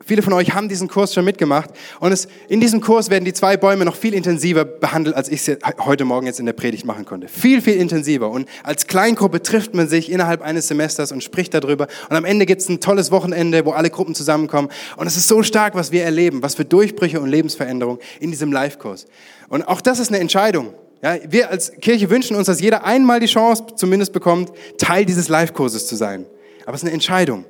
Viele 0.04 0.22
von 0.22 0.32
euch 0.32 0.54
haben 0.54 0.68
diesen 0.68 0.88
Kurs 0.88 1.12
schon 1.12 1.26
mitgemacht. 1.26 1.70
Und 2.00 2.10
es, 2.10 2.26
in 2.48 2.58
diesem 2.60 2.80
Kurs 2.80 3.10
werden 3.10 3.26
die 3.26 3.34
zwei 3.34 3.58
Bäume 3.58 3.84
noch 3.84 3.94
viel 3.94 4.14
intensiver 4.14 4.64
behandelt, 4.64 5.14
als 5.14 5.28
ich 5.28 5.46
es 5.46 5.58
heute 5.78 6.06
Morgen 6.06 6.26
jetzt 6.26 6.40
in 6.40 6.46
der 6.46 6.54
Predigt 6.54 6.86
machen 6.86 7.04
konnte. 7.04 7.28
Viel, 7.28 7.60
viel 7.60 7.74
intensiver. 7.74 8.30
Und 8.30 8.48
als 8.62 8.86
Kleingruppe 8.86 9.42
trifft 9.42 9.74
man 9.74 9.88
sich 9.88 10.10
innerhalb 10.10 10.40
eines 10.40 10.68
Semesters 10.68 11.12
und 11.12 11.22
spricht 11.22 11.52
darüber. 11.52 11.86
Und 12.08 12.16
am 12.16 12.24
Ende 12.24 12.46
gibt 12.46 12.62
es 12.62 12.68
ein 12.70 12.80
tolles 12.80 13.10
Wochenende, 13.10 13.66
wo 13.66 13.72
alle 13.72 13.90
Gruppen 13.90 14.14
zusammenkommen. 14.14 14.70
Und 14.96 15.06
es 15.06 15.18
ist 15.18 15.28
so 15.28 15.42
stark, 15.42 15.74
was 15.74 15.92
wir 15.92 16.02
erleben, 16.02 16.42
was 16.42 16.54
für 16.54 16.64
Durchbrüche 16.64 17.20
und 17.20 17.28
Lebensveränderungen 17.28 18.00
in 18.20 18.30
diesem 18.30 18.52
Live-Kurs. 18.52 19.06
Und 19.50 19.68
auch 19.68 19.82
das 19.82 19.98
ist 19.98 20.08
eine 20.08 20.18
Entscheidung. 20.18 20.72
Ja, 21.02 21.16
wir 21.28 21.50
als 21.50 21.72
Kirche 21.80 22.08
wünschen 22.08 22.36
uns, 22.36 22.46
dass 22.46 22.60
jeder 22.60 22.84
einmal 22.84 23.20
die 23.20 23.26
Chance 23.26 23.64
zumindest 23.76 24.12
bekommt, 24.12 24.50
Teil 24.78 25.04
dieses 25.04 25.28
Live-Kurses 25.28 25.86
zu 25.86 25.96
sein. 25.96 26.24
Aber 26.64 26.74
es 26.74 26.80
ist 26.80 26.86
eine 26.86 26.94
Entscheidung. 26.94 27.44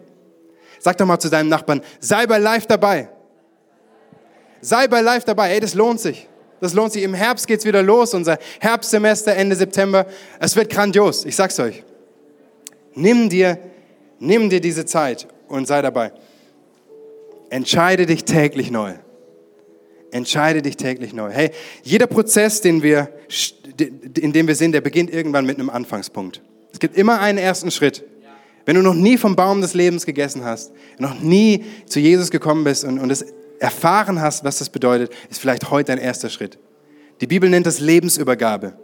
Sag 0.80 0.96
doch 0.96 1.06
mal 1.06 1.20
zu 1.20 1.28
deinem 1.28 1.50
Nachbarn, 1.50 1.82
sei 2.00 2.26
bei 2.26 2.38
Live 2.38 2.66
dabei. 2.66 3.10
Sei 4.62 4.88
bei 4.88 5.02
Live 5.02 5.24
dabei. 5.24 5.52
Ey, 5.52 5.60
das 5.60 5.74
lohnt 5.74 6.00
sich. 6.00 6.26
Das 6.60 6.72
lohnt 6.72 6.92
sich. 6.92 7.02
Im 7.02 7.14
Herbst 7.14 7.46
geht's 7.46 7.66
wieder 7.66 7.82
los, 7.82 8.14
unser 8.14 8.38
Herbstsemester 8.60 9.34
Ende 9.34 9.56
September. 9.56 10.06
Es 10.40 10.56
wird 10.56 10.70
grandios, 10.70 11.26
ich 11.26 11.36
sag's 11.36 11.60
euch. 11.60 11.84
Nimm 12.94 13.28
dir, 13.28 13.58
nimm 14.18 14.48
dir 14.48 14.60
diese 14.60 14.86
Zeit 14.86 15.28
und 15.48 15.66
sei 15.68 15.82
dabei. 15.82 16.12
Entscheide 17.50 18.06
dich 18.06 18.24
täglich 18.24 18.70
neu. 18.70 18.94
Entscheide 20.12 20.62
dich 20.62 20.76
täglich 20.76 21.12
neu. 21.12 21.30
Hey, 21.30 21.50
jeder 21.82 22.06
Prozess, 22.06 22.62
den 22.62 22.82
wir, 22.82 23.10
in 24.18 24.32
dem 24.32 24.48
wir 24.48 24.54
sind, 24.54 24.72
der 24.72 24.80
beginnt 24.80 25.12
irgendwann 25.12 25.44
mit 25.44 25.58
einem 25.58 25.68
Anfangspunkt. 25.70 26.40
Es 26.72 26.78
gibt 26.78 26.96
immer 26.96 27.20
einen 27.20 27.38
ersten 27.38 27.70
Schritt. 27.70 28.02
Wenn 28.66 28.76
du 28.76 28.82
noch 28.82 28.94
nie 28.94 29.16
vom 29.16 29.36
Baum 29.36 29.60
des 29.60 29.74
Lebens 29.74 30.06
gegessen 30.06 30.44
hast, 30.44 30.72
noch 30.98 31.18
nie 31.20 31.64
zu 31.86 31.98
Jesus 32.00 32.30
gekommen 32.30 32.64
bist 32.64 32.84
und, 32.84 32.98
und 32.98 33.10
es 33.10 33.24
erfahren 33.58 34.20
hast, 34.20 34.44
was 34.44 34.58
das 34.58 34.70
bedeutet, 34.70 35.12
ist 35.30 35.40
vielleicht 35.40 35.70
heute 35.70 35.92
dein 35.92 35.98
erster 35.98 36.28
Schritt. 36.28 36.58
Die 37.20 37.26
Bibel 37.26 37.48
nennt 37.50 37.66
das 37.66 37.80
Lebensübergabe. 37.80 38.74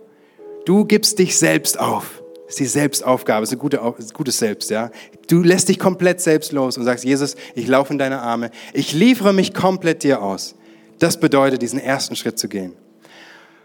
Du 0.65 0.85
gibst 0.85 1.19
dich 1.19 1.39
selbst 1.39 1.79
auf. 1.79 2.23
Das 2.47 2.55
ist 2.55 2.61
die 2.61 2.67
Selbstaufgabe, 2.67 3.41
das 3.41 3.51
ist 3.51 3.57
ein 3.57 3.59
gute, 3.59 3.81
gutes 4.13 4.39
Selbst, 4.39 4.71
ja. 4.71 4.91
Du 5.27 5.43
lässt 5.43 5.69
dich 5.69 5.81
komplett 5.81 6.21
selbst 6.21 6.53
los 6.53 6.79
und 6.79 6.85
sagst, 6.85 7.05
Jesus, 7.05 7.35
ich 7.57 7.67
laufe 7.67 7.93
in 7.93 7.99
deine 7.99 8.21
Arme. 8.21 8.51
Ich 8.73 8.93
liefere 8.93 9.33
mich 9.33 9.53
komplett 9.53 10.05
dir 10.05 10.23
aus. 10.23 10.55
Das 11.01 11.19
bedeutet, 11.19 11.61
diesen 11.63 11.81
ersten 11.81 12.15
Schritt 12.15 12.39
zu 12.39 12.49
gehen. 12.49 12.75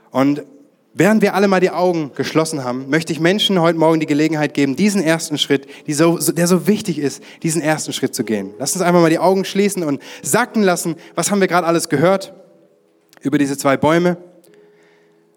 Und 0.09 0.43
Während 0.94 1.22
wir 1.22 1.36
alle 1.36 1.48
mal 1.48 1.62
die 1.62 1.70
Augen 1.70 2.12
geschlossen 2.16 2.66
haben, 2.66 2.89
möchte 2.89 3.14
ich 3.14 3.22
Menschen 3.22 3.62
heute 3.62 3.80
Morgen 3.80 4.02
die 4.02 4.06
Gelegenheit 4.06 4.54
geben, 4.54 4.76
diesen 4.76 5.02
ersten 5.02 5.38
Schritt, 5.38 5.66
so, 5.88 6.18
der 6.18 6.48
so 6.48 6.68
wichtig 6.68 7.00
ist, 7.00 7.24
diesen 7.44 7.62
ersten 7.62 7.94
Schritt 7.94 8.14
zu 8.14 8.26
gehen. 8.26 8.54
Lass 8.60 8.76
uns 8.76 8.82
einfach 8.82 9.00
mal 9.00 9.10
die 9.10 9.20
Augen 9.20 9.46
schließen 9.46 9.84
und 9.84 10.02
sacken 10.22 10.64
lassen, 10.64 10.96
was 11.16 11.32
haben 11.32 11.39
wir 11.39 11.48
gerade 11.48 11.66
alles 11.66 11.88
gehört 11.88 12.34
über 13.22 13.38
diese 13.38 13.58
zwei 13.58 13.78
Bäume. 13.78 14.18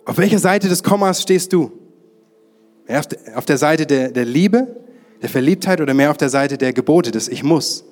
Auf 0.05 0.19
welcher 0.19 0.41
Seite 0.41 0.69
des 0.69 0.83
Kommas 0.83 1.23
stehst 1.23 1.53
du? 1.53 1.71
Mehr 2.89 3.03
auf 3.37 3.45
der 3.45 3.59
Seite 3.59 3.87
der, 3.87 4.11
der 4.11 4.25
Liebe, 4.25 4.67
der 5.23 5.29
Verliebtheit 5.29 5.81
oder 5.81 5.95
mehr 5.95 6.11
auf 6.11 6.17
der 6.17 6.31
Seite 6.31 6.59
der 6.59 6.73
Gebote, 6.73 7.13
des 7.13 7.29
Ich 7.29 7.45
muss? 7.45 7.85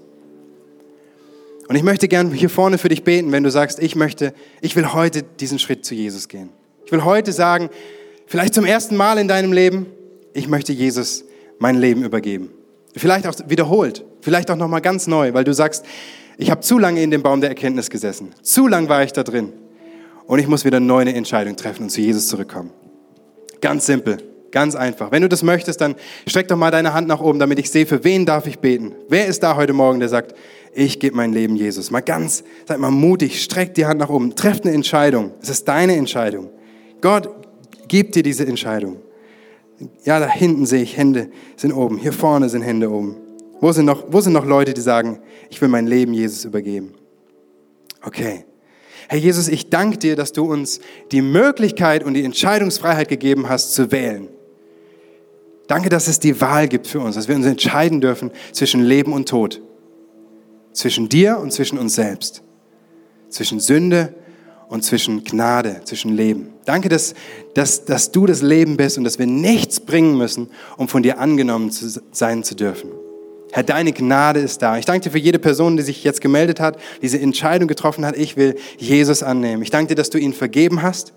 Und 1.68 1.76
ich 1.76 1.84
möchte 1.84 2.08
gern 2.08 2.32
hier 2.32 2.50
vorne 2.50 2.76
für 2.76 2.88
dich 2.88 3.04
beten, 3.04 3.30
wenn 3.30 3.44
du 3.44 3.50
sagst, 3.50 3.78
ich 3.78 3.94
möchte, 3.94 4.34
ich 4.60 4.74
will 4.74 4.92
heute 4.92 5.22
diesen 5.22 5.60
Schritt 5.60 5.84
zu 5.84 5.94
Jesus 5.94 6.28
gehen. 6.28 6.50
Ich 6.92 6.98
will 6.98 7.04
heute 7.04 7.32
sagen, 7.32 7.70
vielleicht 8.26 8.52
zum 8.52 8.66
ersten 8.66 8.96
Mal 8.96 9.16
in 9.16 9.26
deinem 9.26 9.54
Leben, 9.54 9.86
ich 10.34 10.46
möchte 10.46 10.74
Jesus 10.74 11.24
mein 11.58 11.76
Leben 11.76 12.04
übergeben. 12.04 12.50
Vielleicht 12.94 13.26
auch 13.26 13.32
wiederholt, 13.46 14.04
vielleicht 14.20 14.50
auch 14.50 14.56
nochmal 14.56 14.82
ganz 14.82 15.06
neu, 15.06 15.32
weil 15.32 15.44
du 15.44 15.54
sagst, 15.54 15.86
ich 16.36 16.50
habe 16.50 16.60
zu 16.60 16.78
lange 16.78 17.02
in 17.02 17.10
dem 17.10 17.22
Baum 17.22 17.40
der 17.40 17.48
Erkenntnis 17.48 17.88
gesessen. 17.88 18.34
Zu 18.42 18.68
lang 18.68 18.90
war 18.90 19.02
ich 19.04 19.14
da 19.14 19.22
drin. 19.22 19.54
Und 20.26 20.38
ich 20.38 20.48
muss 20.48 20.66
wieder 20.66 20.80
neu 20.80 20.98
eine 20.98 21.14
Entscheidung 21.14 21.56
treffen 21.56 21.84
und 21.84 21.88
zu 21.88 22.02
Jesus 22.02 22.28
zurückkommen. 22.28 22.72
Ganz 23.62 23.86
simpel, 23.86 24.18
ganz 24.50 24.74
einfach. 24.74 25.12
Wenn 25.12 25.22
du 25.22 25.30
das 25.30 25.42
möchtest, 25.42 25.80
dann 25.80 25.94
streck 26.28 26.48
doch 26.48 26.58
mal 26.58 26.70
deine 26.70 26.92
Hand 26.92 27.08
nach 27.08 27.22
oben, 27.22 27.38
damit 27.38 27.58
ich 27.58 27.70
sehe, 27.70 27.86
für 27.86 28.04
wen 28.04 28.26
darf 28.26 28.46
ich 28.46 28.58
beten. 28.58 28.92
Wer 29.08 29.28
ist 29.28 29.42
da 29.42 29.56
heute 29.56 29.72
Morgen, 29.72 29.98
der 29.98 30.10
sagt, 30.10 30.34
ich 30.74 31.00
gebe 31.00 31.16
mein 31.16 31.32
Leben 31.32 31.56
Jesus. 31.56 31.90
Mal 31.90 32.02
ganz, 32.02 32.44
seid 32.68 32.80
mal 32.80 32.90
mutig, 32.90 33.42
streck 33.42 33.72
die 33.72 33.86
Hand 33.86 33.98
nach 33.98 34.10
oben, 34.10 34.36
trefft 34.36 34.66
eine 34.66 34.74
Entscheidung. 34.74 35.30
Es 35.40 35.48
ist 35.48 35.66
deine 35.66 35.96
Entscheidung. 35.96 36.50
Gott 37.02 37.28
gibt 37.88 38.14
dir 38.14 38.22
diese 38.22 38.46
Entscheidung. 38.46 38.96
Ja, 40.04 40.18
da 40.18 40.28
hinten 40.28 40.64
sehe 40.64 40.82
ich 40.82 40.96
Hände 40.96 41.28
sind 41.56 41.72
oben, 41.72 41.98
hier 41.98 42.12
vorne 42.12 42.48
sind 42.48 42.62
Hände 42.62 42.90
oben. 42.90 43.16
Wo 43.60 43.70
sind 43.72 43.84
noch, 43.84 44.04
wo 44.10 44.20
sind 44.20 44.32
noch 44.32 44.46
Leute, 44.46 44.72
die 44.72 44.80
sagen, 44.80 45.20
ich 45.50 45.60
will 45.60 45.68
mein 45.68 45.86
Leben 45.86 46.14
Jesus 46.14 46.44
übergeben? 46.44 46.94
Okay. 48.02 48.44
Herr 49.08 49.18
Jesus, 49.18 49.48
ich 49.48 49.68
danke 49.68 49.98
dir, 49.98 50.16
dass 50.16 50.32
du 50.32 50.50
uns 50.50 50.80
die 51.10 51.22
Möglichkeit 51.22 52.02
und 52.02 52.14
die 52.14 52.24
Entscheidungsfreiheit 52.24 53.08
gegeben 53.08 53.48
hast, 53.48 53.74
zu 53.74 53.92
wählen. 53.92 54.28
Danke, 55.66 55.88
dass 55.88 56.08
es 56.08 56.18
die 56.18 56.40
Wahl 56.40 56.68
gibt 56.68 56.86
für 56.86 57.00
uns, 57.00 57.16
dass 57.16 57.28
wir 57.28 57.36
uns 57.36 57.46
entscheiden 57.46 58.00
dürfen 58.00 58.30
zwischen 58.52 58.82
Leben 58.82 59.12
und 59.12 59.28
Tod. 59.28 59.60
Zwischen 60.72 61.08
dir 61.08 61.38
und 61.38 61.52
zwischen 61.52 61.78
uns 61.78 61.94
selbst. 61.94 62.42
Zwischen 63.28 63.60
Sünde 63.60 64.14
und 64.68 64.82
zwischen 64.82 65.24
Gnade, 65.24 65.82
zwischen 65.84 66.16
Leben. 66.16 66.51
Danke, 66.64 66.88
dass, 66.88 67.14
dass, 67.54 67.84
dass 67.84 68.12
du 68.12 68.26
das 68.26 68.42
Leben 68.42 68.76
bist 68.76 68.98
und 68.98 69.04
dass 69.04 69.18
wir 69.18 69.26
nichts 69.26 69.80
bringen 69.80 70.16
müssen, 70.16 70.48
um 70.76 70.88
von 70.88 71.02
dir 71.02 71.18
angenommen 71.18 71.70
zu 71.70 71.88
sein 72.12 72.44
zu 72.44 72.54
dürfen. 72.54 72.90
Herr, 73.52 73.62
deine 73.62 73.92
Gnade 73.92 74.40
ist 74.40 74.62
da. 74.62 74.78
Ich 74.78 74.86
danke 74.86 75.04
dir 75.04 75.10
für 75.10 75.18
jede 75.18 75.38
Person, 75.38 75.76
die 75.76 75.82
sich 75.82 76.04
jetzt 76.04 76.22
gemeldet 76.22 76.58
hat, 76.58 76.78
diese 77.02 77.20
Entscheidung 77.20 77.68
getroffen 77.68 78.06
hat, 78.06 78.16
ich 78.16 78.38
will 78.38 78.56
Jesus 78.78 79.22
annehmen. 79.22 79.62
Ich 79.62 79.70
danke 79.70 79.88
dir, 79.88 79.94
dass 79.94 80.08
du 80.08 80.16
ihn 80.16 80.32
vergeben 80.32 80.80
hast. 80.80 81.12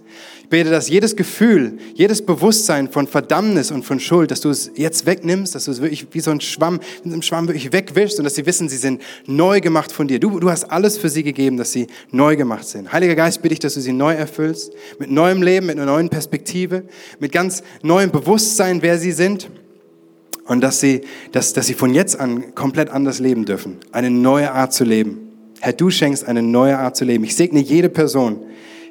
Ich 0.46 0.50
bete, 0.50 0.70
dass 0.70 0.90
jedes 0.90 1.16
Gefühl, 1.16 1.80
jedes 1.96 2.24
Bewusstsein 2.24 2.88
von 2.88 3.08
Verdammnis 3.08 3.72
und 3.72 3.84
von 3.84 4.00
Schuld, 4.00 4.30
dass 4.30 4.42
du 4.42 4.52
es 4.52 4.70
jetzt 4.76 5.08
wegnimmst, 5.08 5.56
dass 5.56 5.66
du 5.66 5.72
es 5.72 5.82
wirklich 5.82 6.06
wie 6.12 6.20
so 6.20 6.30
ein 6.30 6.40
Schwamm, 6.40 6.80
mit 7.04 7.14
einem 7.14 7.24
Schwamm 7.24 7.48
wirklich 7.48 7.74
wegwischst 7.74 8.20
und 8.20 8.26
dass 8.26 8.36
sie 8.36 8.46
wissen, 8.46 8.70
sie 8.70 8.78
sind 8.78 9.02
neu 9.26 9.60
gemacht 9.60 9.92
von 9.92 10.08
dir. 10.08 10.20
Du, 10.20 10.40
du 10.40 10.52
hast 10.52 10.66
alles 10.66 11.00
für 11.00 11.10
sie 11.10 11.24
gegeben, 11.24 11.58
dass 11.58 11.72
sie 11.72 11.88
neu 12.12 12.36
gemacht 12.36 12.68
sind. 12.68 12.94
Heiliger 12.94 13.16
Geist, 13.16 13.42
bitte 13.42 13.54
ich, 13.54 13.60
dass 13.60 13.74
du 13.74 13.82
sie 13.82 13.92
neu 13.92 14.14
erfüllst, 14.14 14.72
mit 15.00 15.10
neuem 15.10 15.42
Leben, 15.42 15.66
mit 15.66 15.78
einer 15.78 15.88
neuen 15.88 16.10
Perspektive, 16.10 16.84
mit 17.20 17.32
ganz 17.32 17.64
neuem 17.82 18.12
Bewusstsein, 18.12 18.84
wer 18.84 19.00
sie 19.00 19.14
sind 19.14 19.50
und 20.46 20.62
dass 20.62 20.80
sie, 20.80 21.02
dass, 21.32 21.54
dass 21.54 21.66
sie 21.66 21.74
von 21.74 21.92
jetzt 21.92 22.20
an 22.20 22.54
komplett 22.54 22.92
anders 22.92 23.18
leben 23.18 23.46
dürfen. 23.46 23.78
Eine 23.92 24.12
neue 24.12 24.52
Art 24.52 24.74
zu 24.74 24.84
leben. 24.84 25.22
Herr, 25.60 25.74
du 25.74 25.90
schenkst 25.90 26.24
eine 26.28 26.44
neue 26.44 26.78
Art 26.78 26.96
zu 26.96 27.04
leben. 27.04 27.24
Ich 27.24 27.36
segne 27.36 27.62
jede 27.62 27.90
Person 27.90 28.46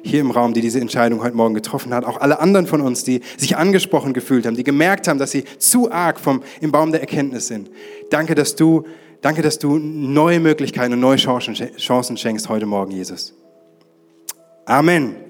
hier 0.05 0.21
im 0.21 0.31
Raum, 0.31 0.53
die 0.53 0.61
diese 0.61 0.79
Entscheidung 0.79 1.23
heute 1.23 1.35
Morgen 1.35 1.55
getroffen 1.55 1.93
hat. 1.93 2.05
Auch 2.05 2.21
alle 2.21 2.39
anderen 2.39 2.67
von 2.67 2.81
uns, 2.81 3.03
die 3.03 3.21
sich 3.37 3.57
angesprochen 3.57 4.13
gefühlt 4.13 4.45
haben, 4.45 4.55
die 4.55 4.63
gemerkt 4.63 5.07
haben, 5.07 5.17
dass 5.17 5.31
sie 5.31 5.43
zu 5.57 5.91
arg 5.91 6.19
vom, 6.19 6.43
im 6.61 6.71
Baum 6.71 6.91
der 6.91 7.01
Erkenntnis 7.01 7.47
sind. 7.47 7.71
Danke, 8.11 8.35
dass 8.35 8.55
du, 8.55 8.83
danke, 9.21 9.41
dass 9.41 9.57
du 9.57 9.77
neue 9.79 10.39
Möglichkeiten 10.39 10.93
und 10.93 10.99
neue 10.99 11.17
Chancen, 11.17 11.55
Chancen 11.77 12.17
schenkst 12.17 12.47
heute 12.49 12.67
Morgen, 12.67 12.91
Jesus. 12.91 13.33
Amen. 14.65 15.24